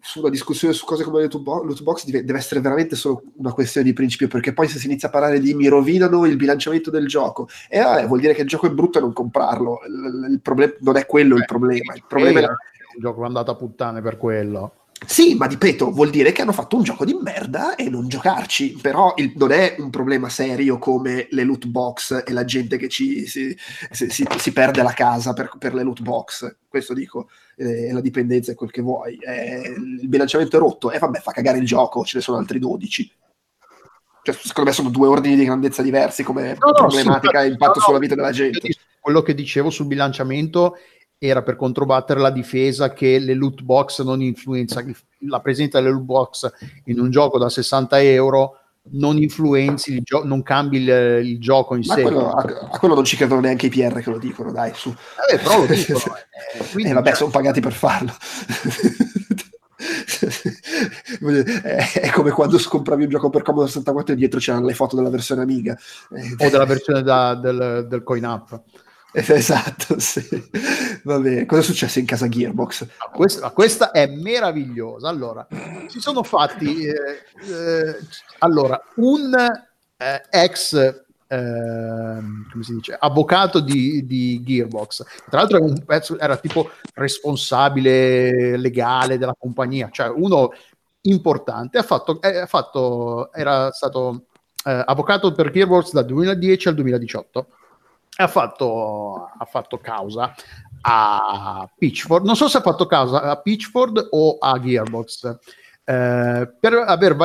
[0.00, 3.92] su una discussione su cose come loot box deve essere veramente solo una questione di
[3.92, 7.48] principio perché poi se si inizia a parlare di mi rovinano il bilanciamento del gioco
[7.68, 9.80] e vabbè, vuol dire che il gioco è brutto e non comprarlo.
[9.86, 11.94] Il, il problem- non è quello il problema.
[11.94, 12.46] Il problema è
[12.98, 14.72] un gioco andato a puttane per quello.
[15.06, 18.78] Sì, ma ripeto, vuol dire che hanno fatto un gioco di merda e non giocarci,
[18.82, 22.88] però il, non è un problema serio come le loot box e la gente che
[22.88, 23.56] ci, si,
[23.92, 28.50] si, si, perde la casa per, per, le loot box, questo dico, eh, la dipendenza
[28.50, 31.66] è quel che vuoi, eh, il bilanciamento è rotto, e eh, vabbè fa cagare il
[31.66, 33.12] gioco, ce ne sono altri 12.
[34.24, 37.78] Cioè, secondo me sono due ordini di grandezza diversi come no, problematica no, e impatto
[37.78, 38.74] no, sulla vita della gente.
[39.00, 40.76] Quello che dicevo sul bilanciamento
[41.18, 44.84] era per controbattere la difesa che le loot box non influenza
[45.22, 46.52] la presenza delle loot box
[46.84, 50.88] in un gioco da 60 euro non influenzi il gioco, non cambi il,
[51.24, 52.02] il, gioco in sé.
[52.02, 54.88] Quello, a, a, quello non ci credono neanche i PR che lo dicono, dai, su.
[55.30, 56.16] Eh, però lo dicono.
[56.54, 58.14] eh, quindi, eh, vabbè, sono pagati per farlo.
[61.94, 65.10] è come quando scompravi un gioco per Commodore 64 e dietro c'erano le foto della
[65.10, 65.76] versione Amiga.
[66.38, 68.62] o della versione da, del, del coin up.
[69.12, 70.26] Esatto, sì.
[71.02, 71.46] Va bene.
[71.46, 72.86] Cosa è successo in casa Gearbox?
[73.12, 75.08] Questa, questa è meravigliosa.
[75.08, 75.46] Allora,
[75.88, 77.96] si sono fatti eh, eh,
[78.38, 79.34] allora, un
[79.96, 80.74] eh, ex
[81.30, 81.36] eh,
[82.50, 85.04] come si dice, avvocato di, di Gearbox.
[85.28, 90.52] Tra l'altro pezzo, era tipo responsabile legale della compagnia, cioè uno
[91.02, 91.78] importante.
[91.78, 94.26] Ha fatto, eh, ha fatto era stato
[94.64, 97.46] eh, avvocato per Gearbox dal 2010 al 2018
[98.20, 100.34] ha fatto, ha fatto causa
[100.80, 105.36] a Pitchford, non so se ha fatto causa a Pitchford o a Gearbox,
[105.84, 107.16] eh, per aver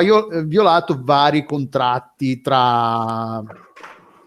[0.45, 3.43] violato vari contratti tra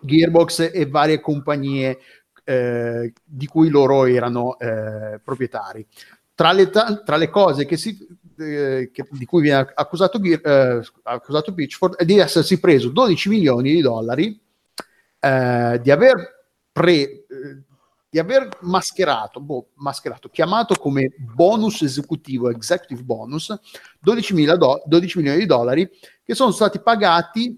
[0.01, 1.99] Gearbox e varie compagnie
[2.43, 5.87] eh, di cui loro erano eh, proprietari.
[6.35, 7.97] Tra le, ta- tra le, cose che si,
[8.39, 13.73] eh, che, di cui viene accusato, eh, accusato Pitchford è di essersi preso 12 milioni
[13.73, 14.39] di dollari,
[15.21, 16.36] eh, di aver
[16.77, 17.25] pre, eh,
[18.11, 23.59] di aver mascherato, boh, mascherato, chiamato come bonus esecutivo, executive bonus,
[23.99, 25.89] 12, do, 12 milioni di dollari
[26.23, 27.57] che sono stati pagati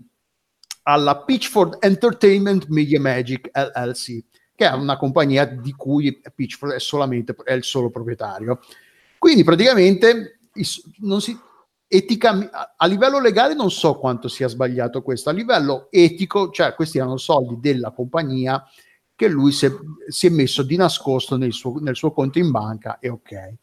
[0.82, 4.24] alla Pitchford Entertainment Media Magic LLC,
[4.55, 8.60] che è una compagnia di cui Pitchford è solamente è il solo proprietario.
[9.18, 11.36] Quindi praticamente si,
[11.88, 16.98] etica, a livello legale non so quanto sia sbagliato questo, a livello etico, cioè questi
[16.98, 18.64] erano soldi della compagnia
[19.18, 19.72] che lui si è,
[20.06, 23.55] si è messo di nascosto nel suo, nel suo conto in banca e ok.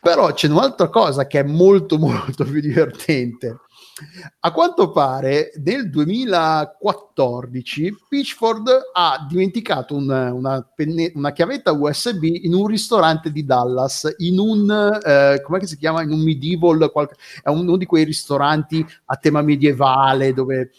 [0.00, 3.60] Però c'è un'altra cosa che è molto molto più divertente.
[4.40, 12.52] A quanto pare nel 2014 Pitchford ha dimenticato un, una, penne, una, chiavetta USB in
[12.52, 17.14] un ristorante di Dallas, in un, eh, come si chiama, in un medieval, qualche,
[17.44, 20.72] è uno di quei ristoranti a tema medievale dove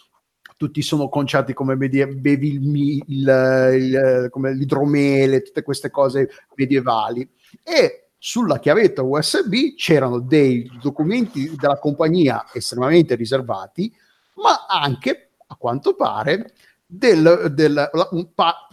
[0.56, 7.28] tutti sono conciati come medie- bevi il, il, il, come l'idromele, tutte queste cose medievali.
[7.62, 13.92] E sulla chiavetta USB c'erano dei documenti della compagnia estremamente riservati,
[14.36, 16.54] ma anche, a quanto pare,
[16.86, 17.90] del, del,
[18.34, 18.68] pa-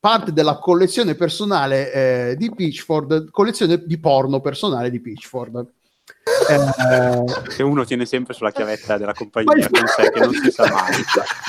[0.00, 1.92] parte della collezione personale
[2.30, 5.72] eh, di Pitchford, collezione di porno personale di Pitchford.
[6.48, 10.70] Eh, che uno tiene sempre sulla chiavetta della compagnia con sé che non si sa
[10.70, 11.02] mai.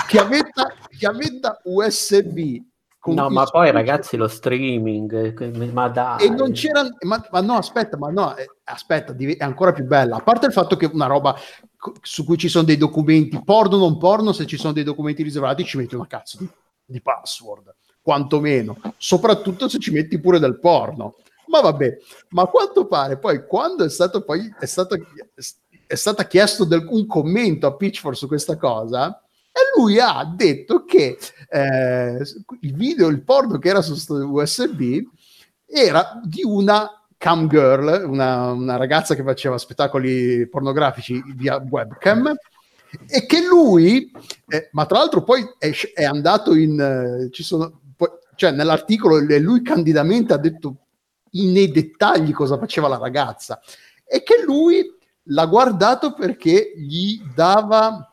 [0.07, 2.61] Chiavetta, chiavetta USB.
[3.05, 6.25] No, ma poi ragazzi lo streaming, ma dai.
[6.25, 10.17] E non c'era, ma, ma no, aspetta, ma no, eh, aspetta, è ancora più bella.
[10.17, 11.33] A parte il fatto che una roba
[12.01, 15.23] su cui ci sono dei documenti, porno o non porno, se ci sono dei documenti
[15.23, 16.49] riservati ci metti una cazzo di,
[16.85, 18.77] di password, quantomeno.
[18.97, 21.15] Soprattutto se ci metti pure del porno
[21.49, 21.97] ma vabbè,
[22.29, 24.95] ma a quanto pare poi quando è stato poi è stato
[25.85, 30.85] è stata chiesto del, un commento a Pitchford su questa cosa e lui ha detto
[30.85, 31.17] che
[31.49, 32.21] eh,
[32.61, 35.01] il video, il porno che era su USB
[35.65, 42.33] era di una cam girl, una, una, ragazza che faceva spettacoli pornografici via webcam
[43.07, 44.11] e che lui,
[44.47, 49.19] eh, ma tra l'altro poi è, è andato in, eh, ci sono, poi, cioè nell'articolo
[49.19, 50.75] lui candidamente ha detto
[51.31, 53.59] nei dettagli cosa faceva la ragazza.
[54.05, 54.83] E che lui
[55.23, 58.03] l'ha guardato perché gli dava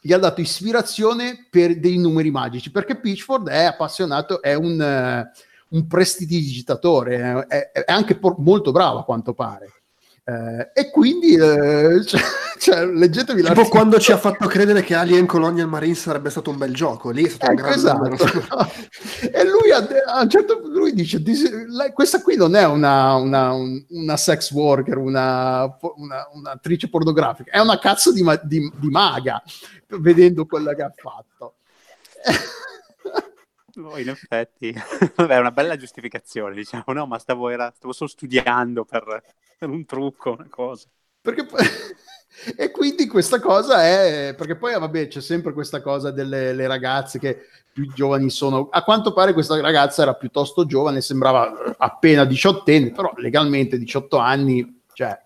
[0.00, 5.76] gli ha dato ispirazione per dei numeri magici perché Pitchford è appassionato è un, uh,
[5.76, 9.77] un prestidigitatore è, è anche por- molto bravo a quanto pare
[10.28, 12.20] eh, e quindi eh, cioè,
[12.58, 16.50] cioè, leggetevi la tipo quando ci ha fatto credere che Alien Colonial Marine sarebbe stato
[16.50, 18.70] un bel gioco lì è stato ecco, un grande esatto.
[19.32, 21.22] e lui a, a, un certo punto lui dice
[21.94, 27.78] questa qui non è una, una, una sex worker una, una, un'attrice pornografica è una
[27.78, 29.42] cazzo di, di, di maga
[29.98, 31.54] vedendo quella che ha fatto
[33.80, 34.74] Oh, in effetti,
[35.16, 39.22] è una bella giustificazione, diciamo, no, ma stavo, era, stavo solo studiando per,
[39.56, 40.88] per, un trucco, una cosa.
[41.20, 41.60] Perché poi...
[42.56, 47.46] e quindi questa cosa è, perché poi vabbè c'è sempre questa cosa delle ragazze che
[47.72, 53.12] più giovani sono, a quanto pare questa ragazza era piuttosto giovane, sembrava appena diciottenne, però
[53.16, 55.16] legalmente 18 anni, cioè...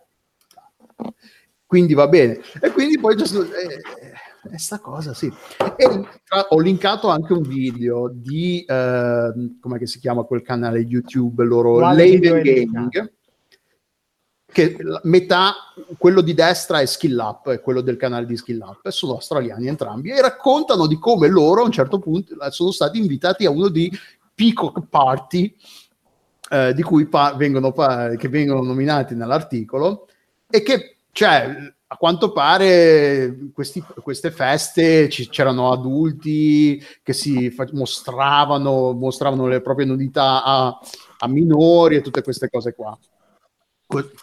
[1.64, 2.38] Quindi va bene.
[2.60, 3.16] E quindi poi...
[3.16, 4.11] C'è, eh,
[4.50, 5.32] è sta cosa, sì.
[5.76, 6.04] E
[6.48, 12.42] ho linkato anche un video di, eh, come si chiama quel canale YouTube, loro Leiden
[12.42, 13.12] Gaming,
[14.52, 15.54] che metà,
[15.96, 19.68] quello di destra è Skill Up, è quello del canale di Skill Up, sono australiani
[19.68, 23.68] entrambi, e raccontano di come loro a un certo punto sono stati invitati a uno
[23.68, 23.90] di
[24.34, 25.54] Peacock Party,
[26.50, 30.08] eh, di cui pa- vengono, pa- che vengono nominati nell'articolo,
[30.50, 37.68] e che, cioè, a quanto pare questi, queste feste c- c'erano adulti che si fa-
[37.72, 40.78] mostravano, mostravano le proprie nudità a,
[41.18, 42.98] a, minori e tutte queste cose qua.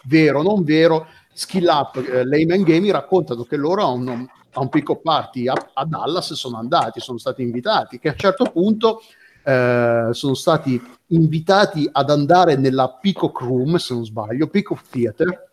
[0.06, 4.08] Vero non vero, Skill Up, eh, Layman Gaming raccontano che loro a un,
[4.54, 8.18] a un pick-up party a, a, Dallas sono andati, sono stati invitati, che a un
[8.18, 9.02] certo punto
[9.44, 15.49] eh, sono stati invitati ad andare nella Peacock Room, se non sbaglio, Peacock Theater,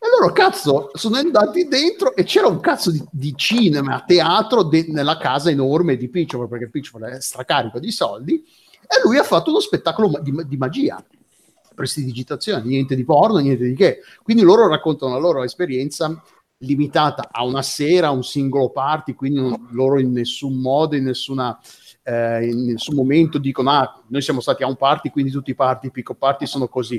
[0.00, 4.86] e loro, cazzo, sono andati dentro e c'era un cazzo di, di cinema, teatro de-
[4.88, 8.34] nella casa enorme di Pitchford, perché Pitchford è stracarico di soldi,
[8.80, 11.04] e lui ha fatto uno spettacolo di, di magia,
[11.74, 14.00] prestidigitazione, niente di porno, niente di che.
[14.22, 16.22] Quindi loro raccontano la loro esperienza
[16.58, 21.04] limitata a una sera, a un singolo party, quindi non, loro in nessun modo, in
[21.04, 21.58] nessuna...
[22.04, 25.54] Eh, in nessun momento dicono ah, noi siamo stati a un party quindi tutti i
[25.54, 26.98] party, i piccoli party sono così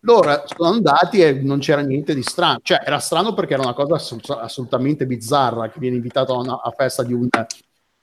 [0.00, 3.74] loro sono andati e non c'era niente di strano, cioè era strano perché era una
[3.74, 3.96] cosa
[4.40, 7.28] assolutamente bizzarra che viene invitato a una a festa di un,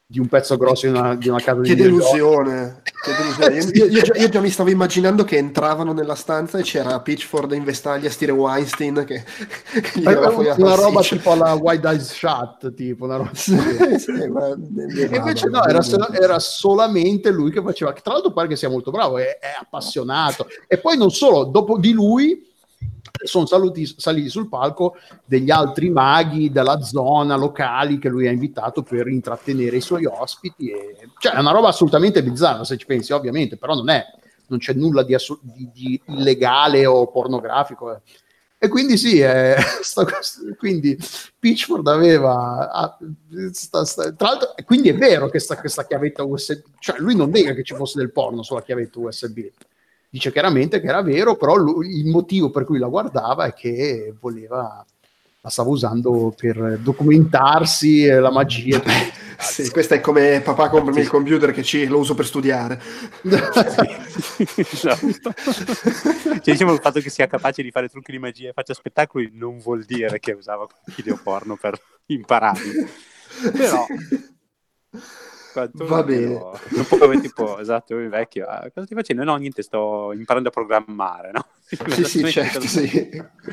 [0.08, 3.72] di un pezzo grosso di una, di una casa che di delusione, che delusione.
[3.74, 7.64] Io, io, io, già mi stavo immaginando che entravano nella stanza e c'era Pitchford in
[7.64, 9.24] vestaglia stile Weinstein che,
[9.82, 13.58] che gli aveva una, una roba tipo la White Eyes Shut tipo una roba sì,
[13.98, 18.56] sì, ma, e invece no era, era, solamente lui che faceva tra l'altro pare che
[18.56, 20.48] sia molto bravo è, è appassionato.
[20.67, 22.53] E poi non solo dopo di lui
[23.25, 24.95] sono saluti, saliti sul palco
[25.25, 30.69] degli altri maghi della zona locali che lui ha invitato per intrattenere i suoi ospiti.
[30.69, 31.09] E...
[31.17, 34.03] Cioè, è una roba assolutamente bizzarra se ci pensi, ovviamente, però non è,
[34.47, 37.93] non c'è nulla di, assu- di, di illegale o pornografico.
[37.93, 38.01] Eh.
[38.57, 40.05] E quindi sì, eh, sta,
[40.57, 40.97] quindi
[41.37, 42.97] Pitchford aveva, ah,
[43.51, 47.29] sta, sta, tra l'altro, quindi è vero che sta, questa chiavetta USB, cioè lui non
[47.29, 49.39] nega che ci fosse del porno sulla chiavetta USB,
[50.15, 54.13] dice chiaramente che era vero, però lui, il motivo per cui la guardava è che
[54.17, 54.85] voleva
[55.41, 58.81] la stava usando per documentarsi la magia.
[59.37, 62.81] sì, questa è come papà comprami il computer che ci, lo uso per studiare.
[64.55, 65.33] esatto.
[65.35, 69.31] cioè, diciamo il fatto che sia capace di fare trucchi di magia e faccia spettacoli
[69.33, 72.61] non vuol dire che usava video porno per imparare.
[73.51, 73.85] Però
[75.56, 76.34] Quanto Va bene.
[76.75, 79.24] Un po' come tipo, esatto, io vecchio, ah, cosa stai facendo?
[79.24, 81.45] No, niente, sto imparando a programmare, no?
[81.88, 83.09] Sì, sì, certo, sì.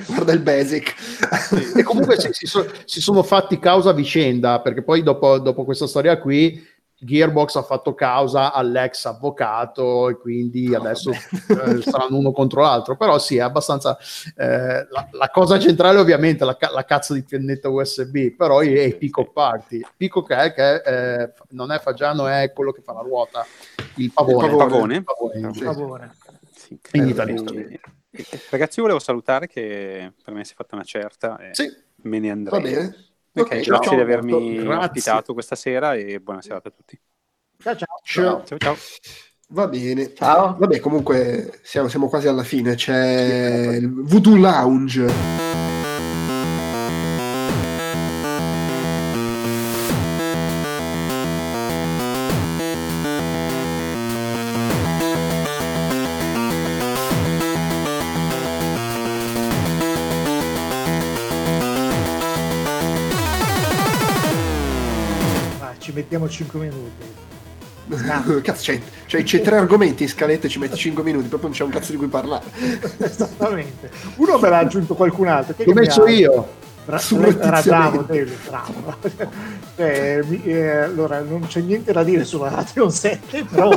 [0.06, 0.94] Guarda il basic.
[0.98, 1.78] Sì.
[1.78, 5.86] E comunque si, si, so, si, sono fatti causa vicenda, perché poi dopo, dopo questa
[5.86, 6.62] storia qui
[7.04, 13.18] Gearbox ha fatto causa all'ex avvocato e quindi adesso eh, saranno uno contro l'altro, però
[13.18, 13.98] sì, è abbastanza...
[14.36, 18.72] Eh, la, la, cosa centrale ovviamente è la, la, cazzo di pennetta USB, però è,
[18.72, 19.80] è Pico Party.
[19.96, 23.44] Pico che, è, che è, non è Fagiano, è quello che fa la ruota,
[23.96, 24.46] il pavone.
[24.46, 24.96] Il pavone.
[24.96, 25.38] Il pavone.
[25.38, 26.16] Il pavone.
[26.54, 26.78] Sì.
[26.92, 27.50] In italiano.
[28.50, 31.68] Ragazzi, volevo salutare che per me si è fatta una certa e Sì,
[32.02, 32.62] me ne andrei.
[32.62, 33.11] va bene.
[33.34, 34.84] Ok, Ok, grazie ciao, di avermi Grazie.
[34.84, 37.00] ospitato questa sera e buona serata a tutti.
[37.58, 38.00] Ciao ciao.
[38.02, 38.44] Ciao.
[38.44, 38.76] Ciao ciao.
[39.48, 40.12] Va bene.
[40.14, 40.56] Ciao.
[40.58, 42.74] Vabbè, comunque siamo, siamo quasi alla fine.
[42.74, 45.06] C'è il Voodoo Lounge.
[66.32, 67.20] 5 minuti.
[68.42, 71.58] Cazzo, c'hai, c'hai- c'hai tre argomenti in scaletta e ci metti 5 minuti, proprio non
[71.58, 72.44] c'è un cazzo di cui parlare.
[72.98, 73.90] Esattamente.
[74.16, 75.54] Uno me l'ha aggiunto qualcun altro.
[75.58, 76.60] L'ho mi messo io.
[76.84, 78.18] Bra- Surrettiziamente.
[78.18, 78.96] era bravo.
[79.76, 83.70] Cioè, mi- eh, allora, non c'è niente da dire sulla Radeon 7, però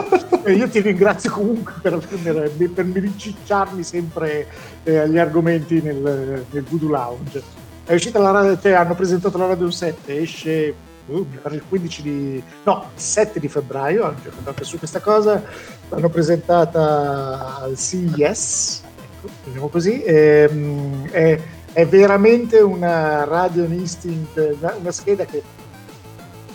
[0.44, 4.48] eh, io ti ringrazio comunque per, per, per ricicciarmi sempre
[4.84, 7.44] eh, agli argomenti nel, nel Voodoo Lounge.
[7.84, 10.74] È uscita la Radeon, cioè, hanno presentato la Radeon 7, esce
[11.08, 12.44] il 15 di...
[12.64, 15.44] no, il 7 di febbraio, hanno giocato anche su questa cosa,
[15.90, 21.40] l'hanno presentata al CES, ecco, diciamo così, ehm, è,
[21.74, 25.44] è veramente una Radeon Instinct, una, una scheda che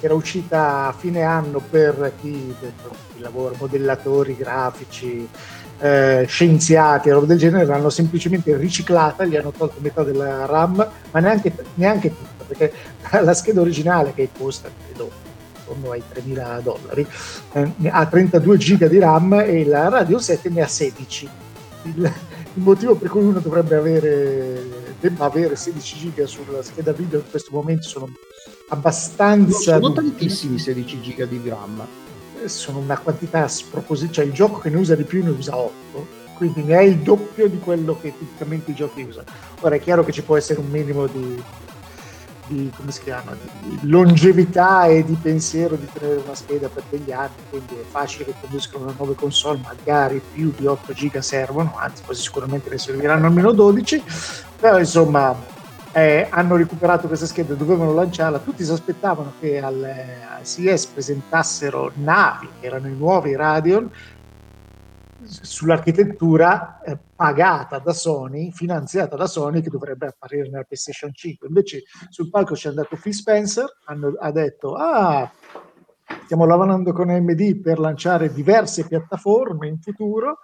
[0.01, 2.73] era uscita a fine anno per chi, per
[3.13, 5.29] chi lavora, modellatori grafici,
[5.79, 10.87] eh, scienziati e roba del genere, l'hanno semplicemente riciclata, gli hanno tolto metà della RAM,
[11.11, 12.15] ma neanche, neanche
[12.51, 12.73] perché
[13.23, 15.29] la scheda originale che costa, credo,
[15.71, 17.07] intorno ai 3.000 dollari,
[17.53, 21.29] eh, ha 32 giga di RAM e la Radio 7 ne ha 16.
[21.83, 22.13] Il,
[22.55, 24.63] il motivo per cui uno dovrebbe avere,
[24.99, 28.09] debba avere 16 giga sulla scheda video in questo momento sono
[28.69, 31.87] abbastanza Sono tantissimi 16 giga di RAM.
[32.47, 36.07] sono una quantità sproposita, cioè il gioco che ne usa di più ne usa 8,
[36.37, 39.27] quindi ne è il doppio di quello che tipicamente i giochi usano.
[39.61, 41.43] Ora è chiaro che ci può essere un minimo di,
[42.51, 47.13] di, come si chiama, di longevità e di pensiero di tenere una scheda per degli
[47.13, 51.77] anni, quindi è facile che escono una nuova console magari più di 8 giga servono,
[51.77, 54.03] anzi quasi sicuramente ne serviranno almeno 12,
[54.59, 55.35] però insomma
[55.93, 60.87] eh, hanno recuperato questa scheda, dovevano lanciarla, tutti si aspettavano che al, eh, al CES
[60.87, 63.89] presentassero navi, che erano i nuovi Radeon,
[65.31, 71.47] sull'architettura eh, pagata da Sony, finanziata da Sony, che dovrebbe apparire nella PlayStation 5.
[71.47, 75.31] Invece sul palco c'è andato Phil Spencer, hanno- ha detto, ah,
[76.25, 80.41] stiamo lavorando con AMD per lanciare diverse piattaforme in futuro,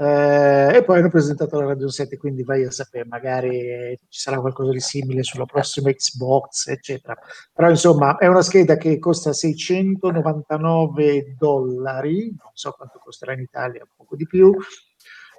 [0.00, 4.40] eh, e poi hanno presentato la Radio 7, quindi vai a sapere, magari ci sarà
[4.40, 7.14] qualcosa di simile sulla prossima Xbox, eccetera.
[7.52, 13.86] Però insomma è una scheda che costa 699 dollari, non so quanto costerà in Italia,
[13.94, 14.56] poco di più.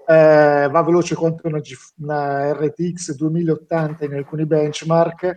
[0.07, 5.33] Eh, va veloce quanto una, G- una RTX 2080 in alcuni benchmark.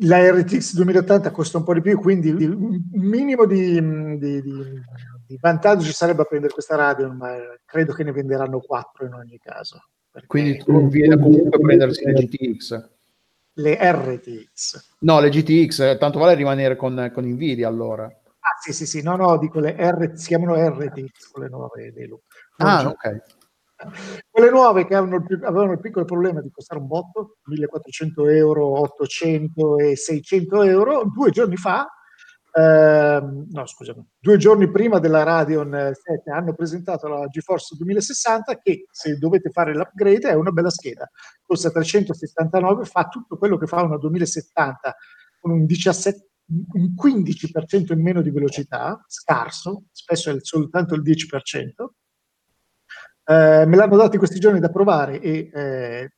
[0.00, 3.78] La RTX 2080 costa un po' di più, quindi un minimo di,
[4.16, 4.80] di- di-
[5.28, 9.12] di vantaggio ci sarebbe a prendere questa Radeon, ma credo che ne venderanno 4 in
[9.12, 9.82] ogni caso.
[10.26, 12.88] Quindi tu conviene comunque prendersi le GTX.
[13.58, 14.94] le RTX.
[15.00, 18.04] No, le GTX, eh, tanto vale rimanere con, con Nvidia allora.
[18.06, 22.06] Ah, sì, sì, sì, no, no, dico le R, si chiamano RTX, quelle nuove dei
[22.06, 22.18] Lu.
[22.56, 23.22] Non Ah, so- ok.
[24.30, 28.26] Quelle nuove che avevano il, più- avevano il piccolo problema di costare un botto, 1400
[28.28, 31.86] euro, 800 e 600 euro, due giorni fa,
[32.58, 38.58] ehm, no scusami, due giorni prima della Radeon eh, 7 hanno presentato la GeForce 2060
[38.60, 41.08] che se dovete fare l'upgrade è una bella scheda,
[41.42, 44.96] costa 379, fa tutto quello che fa una 2070
[45.40, 51.88] con un 17 un 15% in meno di velocità, scarso, spesso è soltanto il 10%.
[53.24, 56.12] Eh, me l'hanno dato questi giorni da provare e eh,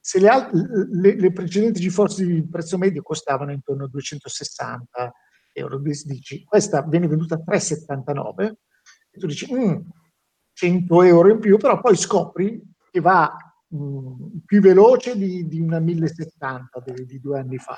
[0.00, 0.50] se le, al-
[0.90, 5.12] le- le precedenti GeForce di prezzo medio costavano intorno a 260
[5.52, 8.52] euro, dici, questa viene venduta a 3,79
[9.10, 9.80] e tu dici "Mm,
[10.52, 13.34] 100 euro in più, però poi scopri che va
[13.74, 17.74] mm, più veloce di, di una 1070 di, di due anni fa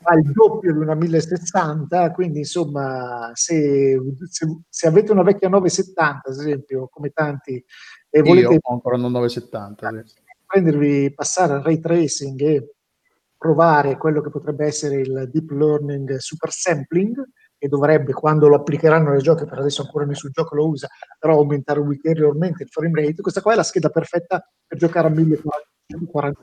[0.00, 3.98] fa il doppio di una 1060, quindi insomma se,
[4.30, 7.52] se- se avete una vecchia 970 ad esempio, come tanti,
[8.10, 10.02] e Io volete ho ancora un 970.
[10.06, 10.14] sì.
[10.46, 12.74] prendervi, passare al ray tracing e
[13.38, 17.22] provare quello che potrebbe essere il deep learning super sampling,
[17.56, 21.34] che dovrebbe, quando lo applicheranno nei giochi, per adesso ancora nessun gioco lo usa, però
[21.36, 26.40] aumentare ulteriormente il frame rate, questa qua è la scheda perfetta per giocare a 1040.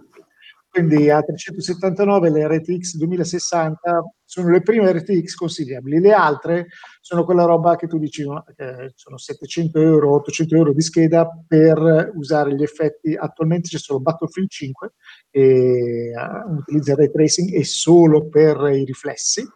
[0.76, 6.68] Quindi a 379 le RTX 2060 sono le prime RTX consigliabili, le altre
[7.00, 12.12] sono quella roba che tu dici eh, sono 700 euro, 800 euro di scheda per
[12.16, 13.16] usare gli effetti.
[13.16, 14.94] Attualmente c'è solo Battlefield 5
[15.32, 19.48] e uh, utilizza ray tracing e solo per i riflessi,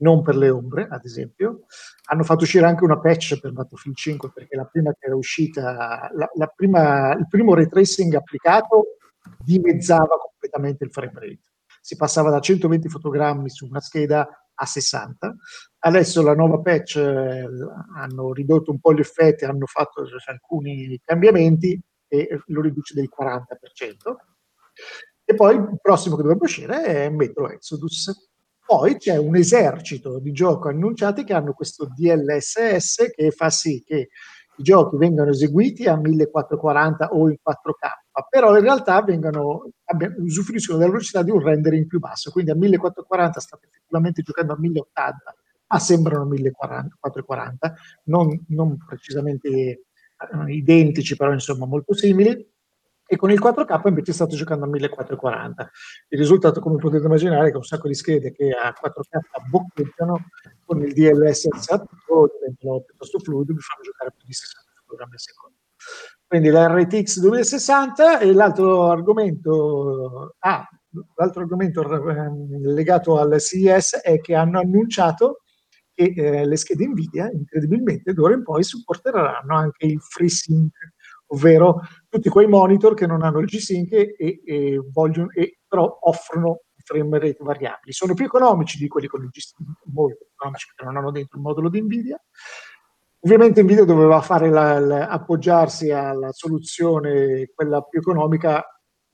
[0.00, 1.64] non per le ombre, ad esempio.
[2.10, 6.10] Hanno fatto uscire anche una patch per Battlefield 5 perché la prima che era uscita,
[6.12, 8.96] la, la prima, il primo ray tracing applicato
[9.38, 11.40] dimezzava completamente il frame rate.
[11.80, 15.34] Si passava da 120 fotogrammi su una scheda a 60.
[15.78, 17.48] Adesso la nuova patch eh,
[17.96, 24.14] hanno ridotto un po' gli effetti, hanno fatto alcuni cambiamenti e lo riduce del 40%.
[25.24, 28.28] E poi il prossimo che dovrebbe uscire è Metro Exodus.
[28.66, 34.10] Poi c'è un esercito di gioco annunciati che hanno questo DLSS che fa sì che
[34.56, 39.70] i giochi vengano eseguiti a 1440 o in 4K, però in realtà vengono,
[40.18, 44.58] usufruiscono della velocità di un rendering più basso, quindi a 1440 state effettivamente giocando a
[44.58, 45.34] 1080,
[45.68, 47.74] ma sembrano 1440,
[48.04, 49.82] non, non precisamente eh,
[50.48, 52.48] identici, però insomma molto simili
[53.12, 55.70] e con il 4K invece state giocando a 1440.
[56.10, 60.26] Il risultato, come potete immaginare, è che un sacco di schede che a 4K boccheggiano
[60.64, 65.18] con il DLSS attivo diventano piuttosto fluidi, vi fanno giocare più di 60 fotogrammi al
[65.18, 65.56] secondo.
[66.30, 70.64] Quindi la RTX 2060 e l'altro argomento, ah,
[71.16, 75.40] l'altro argomento ehm, legato al CES è che hanno annunciato
[75.92, 80.72] che eh, le schede Nvidia incredibilmente d'ora in poi supporteranno anche il FreeSync
[81.32, 86.60] ovvero tutti quei monitor che non hanno il G-Sync e, e, vogliono, e però offrono
[86.84, 87.92] frame rate variabili.
[87.92, 91.44] Sono più economici di quelli con il G-Sync, molto economici perché non hanno dentro il
[91.44, 92.20] modulo di NVIDIA.
[93.22, 98.64] Ovviamente NVIDIA doveva la, la, appoggiarsi alla soluzione, quella più economica,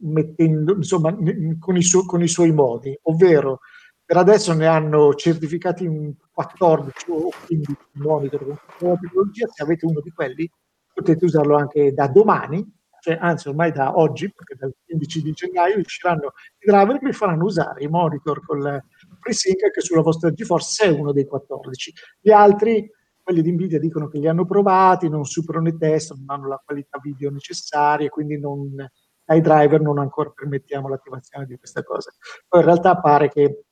[0.02, 1.12] mettendo, insomma,
[1.58, 3.60] con i, su, con i suoi modi, ovvero
[4.04, 10.00] per adesso ne hanno certificati 14 o 15 monitor con questa tecnologia, se avete uno
[10.00, 10.48] di quelli
[10.92, 12.64] potete usarlo anche da domani,
[13.00, 17.12] cioè, anzi ormai da oggi, perché dal 15 di gennaio usciranno i driver che vi
[17.12, 18.84] faranno usare i monitor con il
[19.20, 21.92] FreeSync che sulla vostra GeForce se è uno dei 14.
[22.20, 22.88] Gli altri,
[23.26, 26.62] quelli di Nvidia, dicono che li hanno provati, non superano i test, non hanno la
[26.64, 28.76] qualità video necessaria, quindi non,
[29.24, 32.12] ai driver non ancora permettiamo l'attivazione di questa cosa.
[32.46, 33.64] Poi in realtà pare che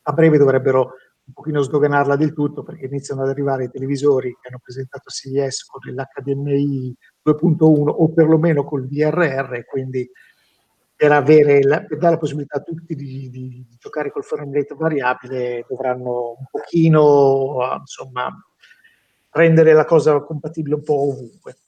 [0.00, 0.92] a breve dovrebbero
[1.26, 5.64] un pochino sdoganarla del tutto perché iniziano ad arrivare i televisori che hanno presentato CES
[5.66, 10.08] con l'HDMI 2.1 o perlomeno col DRR, quindi
[10.94, 14.54] per, avere la, per dare la possibilità a tutti di, di, di, giocare col frame
[14.54, 18.34] rate variabile dovranno un pochino insomma
[19.36, 21.58] rendere la cosa compatibile un po' ovunque.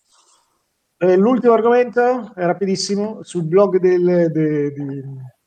[0.96, 5.04] Eh, l'ultimo argomento è rapidissimo sul blog del, de, de,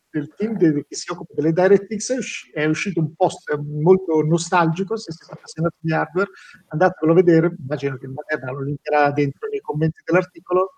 [0.10, 5.34] del team che si occupa delle DirectX è uscito un post molto nostalgico, se siete
[5.34, 6.30] appassionati di hardware,
[6.68, 10.76] andatevelo a vedere, immagino che magari lo linkerà dentro nei commenti dell'articolo,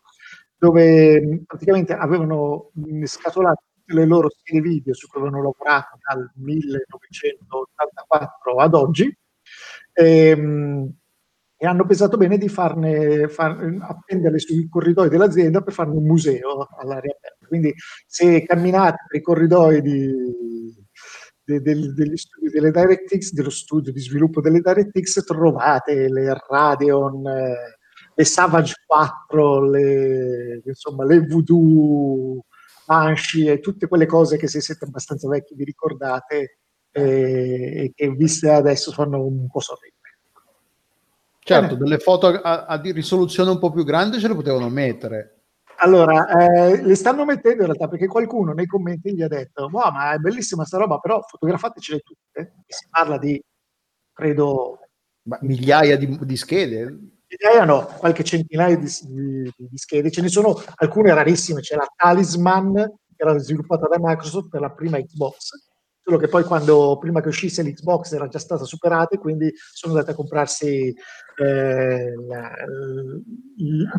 [0.57, 2.71] dove praticamente avevano
[3.03, 9.17] scatolato tutte le loro schede video su cui avevano lavorato dal 1984 ad oggi.
[9.93, 10.91] Ehm,
[11.63, 16.67] e hanno pensato bene di farne, far, appenderle sui corridoi dell'azienda per farne un museo
[16.77, 17.45] all'aria aperta.
[17.47, 17.73] Quindi
[18.05, 20.11] se camminate per i corridoi di,
[21.41, 27.27] de, de, degli studi delle DirectX, dello studio di sviluppo delle DirectX, trovate le Radeon,
[27.27, 27.77] eh,
[28.13, 32.43] le Savage 4, le, insomma, le Voodoo
[32.85, 36.57] Banshee e tutte quelle cose che se siete abbastanza vecchi vi ricordate
[36.91, 40.02] eh, e che viste adesso fanno un po' sorridere.
[41.45, 45.41] Certo, delle foto a, a, risoluzione un po' più grande ce le potevano mettere.
[45.77, 49.91] Allora, eh, le stanno mettendo in realtà perché qualcuno nei commenti gli ha detto: Wow,
[49.91, 52.39] ma è bellissima sta roba, però fotografatecele tutte.
[52.65, 53.41] E si parla di,
[54.13, 54.79] credo,
[55.23, 56.85] ma migliaia di, di schede.
[57.27, 60.11] Migliaia no, qualche centinaio di, di, di, schede.
[60.11, 61.59] Ce ne sono alcune rarissime.
[61.59, 65.71] C'è la Talisman, che era sviluppata da Microsoft per la prima Xbox
[66.03, 69.93] solo che poi quando prima che uscisse l'Xbox era già stata superata e quindi sono
[69.93, 70.93] andati a comprarsi
[71.37, 72.51] eh, la,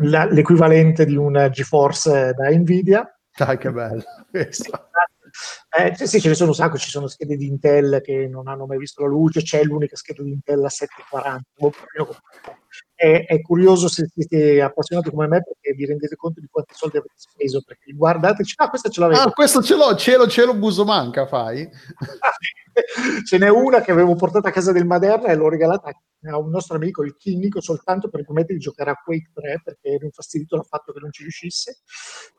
[0.01, 3.09] la, l'equivalente di una GeForce da Nvidia.
[3.35, 4.03] Dai che bello!
[4.31, 8.65] Eh, sì, ce ne sono un sacco, ci sono schede di Intel che non hanno
[8.65, 11.43] mai visto la luce, c'è l'unica scheda di Intel a 740.
[12.95, 16.95] È, è, curioso se siete appassionati come me perché vi rendete conto di quanti soldi
[16.95, 19.21] avete speso, perché guardate, ah questa ce l'avevo.
[19.21, 21.63] Ah, questo ce l'ho, cielo, cielo, buso manca, fai?
[21.63, 22.64] Ah, sì.
[23.25, 25.91] Ce n'è una che avevo portato a casa del Maderna e l'ho regalata
[26.27, 29.89] a un nostro amico, il chimico, soltanto per permettere di giocare a Quake 3 perché
[29.89, 31.81] ero infastidito dal fatto che non ci riuscisse.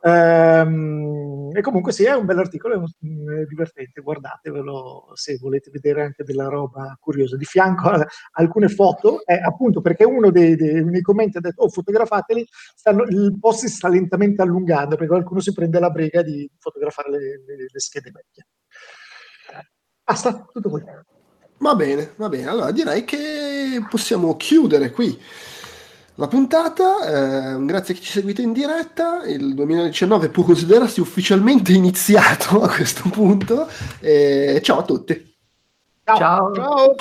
[0.02, 6.48] Ehm, e comunque sì, è un bell'articolo, è, divertente, guardatevelo se volete vedere anche della
[6.48, 7.36] roba curiosa.
[7.36, 11.62] Di fianco a alcune foto, è appunto perché uno dei, dei, dei commenti ha detto
[11.62, 16.22] oh fotografateli, stanno, il post si sta lentamente allungando perché qualcuno si prende la briga
[16.22, 18.46] di fotografare le, le, le schede vecchie.
[20.06, 20.84] Basta, tutto qui.
[21.58, 22.48] Va bene, va bene.
[22.48, 25.20] Allora direi che possiamo chiudere qui
[26.14, 27.56] la puntata.
[27.56, 29.24] Eh, grazie a chi ci seguite in diretta.
[29.24, 33.66] Il 2019 può considerarsi ufficialmente iniziato a questo punto.
[33.98, 35.36] E ciao a tutti.
[36.04, 36.16] Ciao.
[36.16, 36.54] ciao.
[36.54, 36.94] ciao.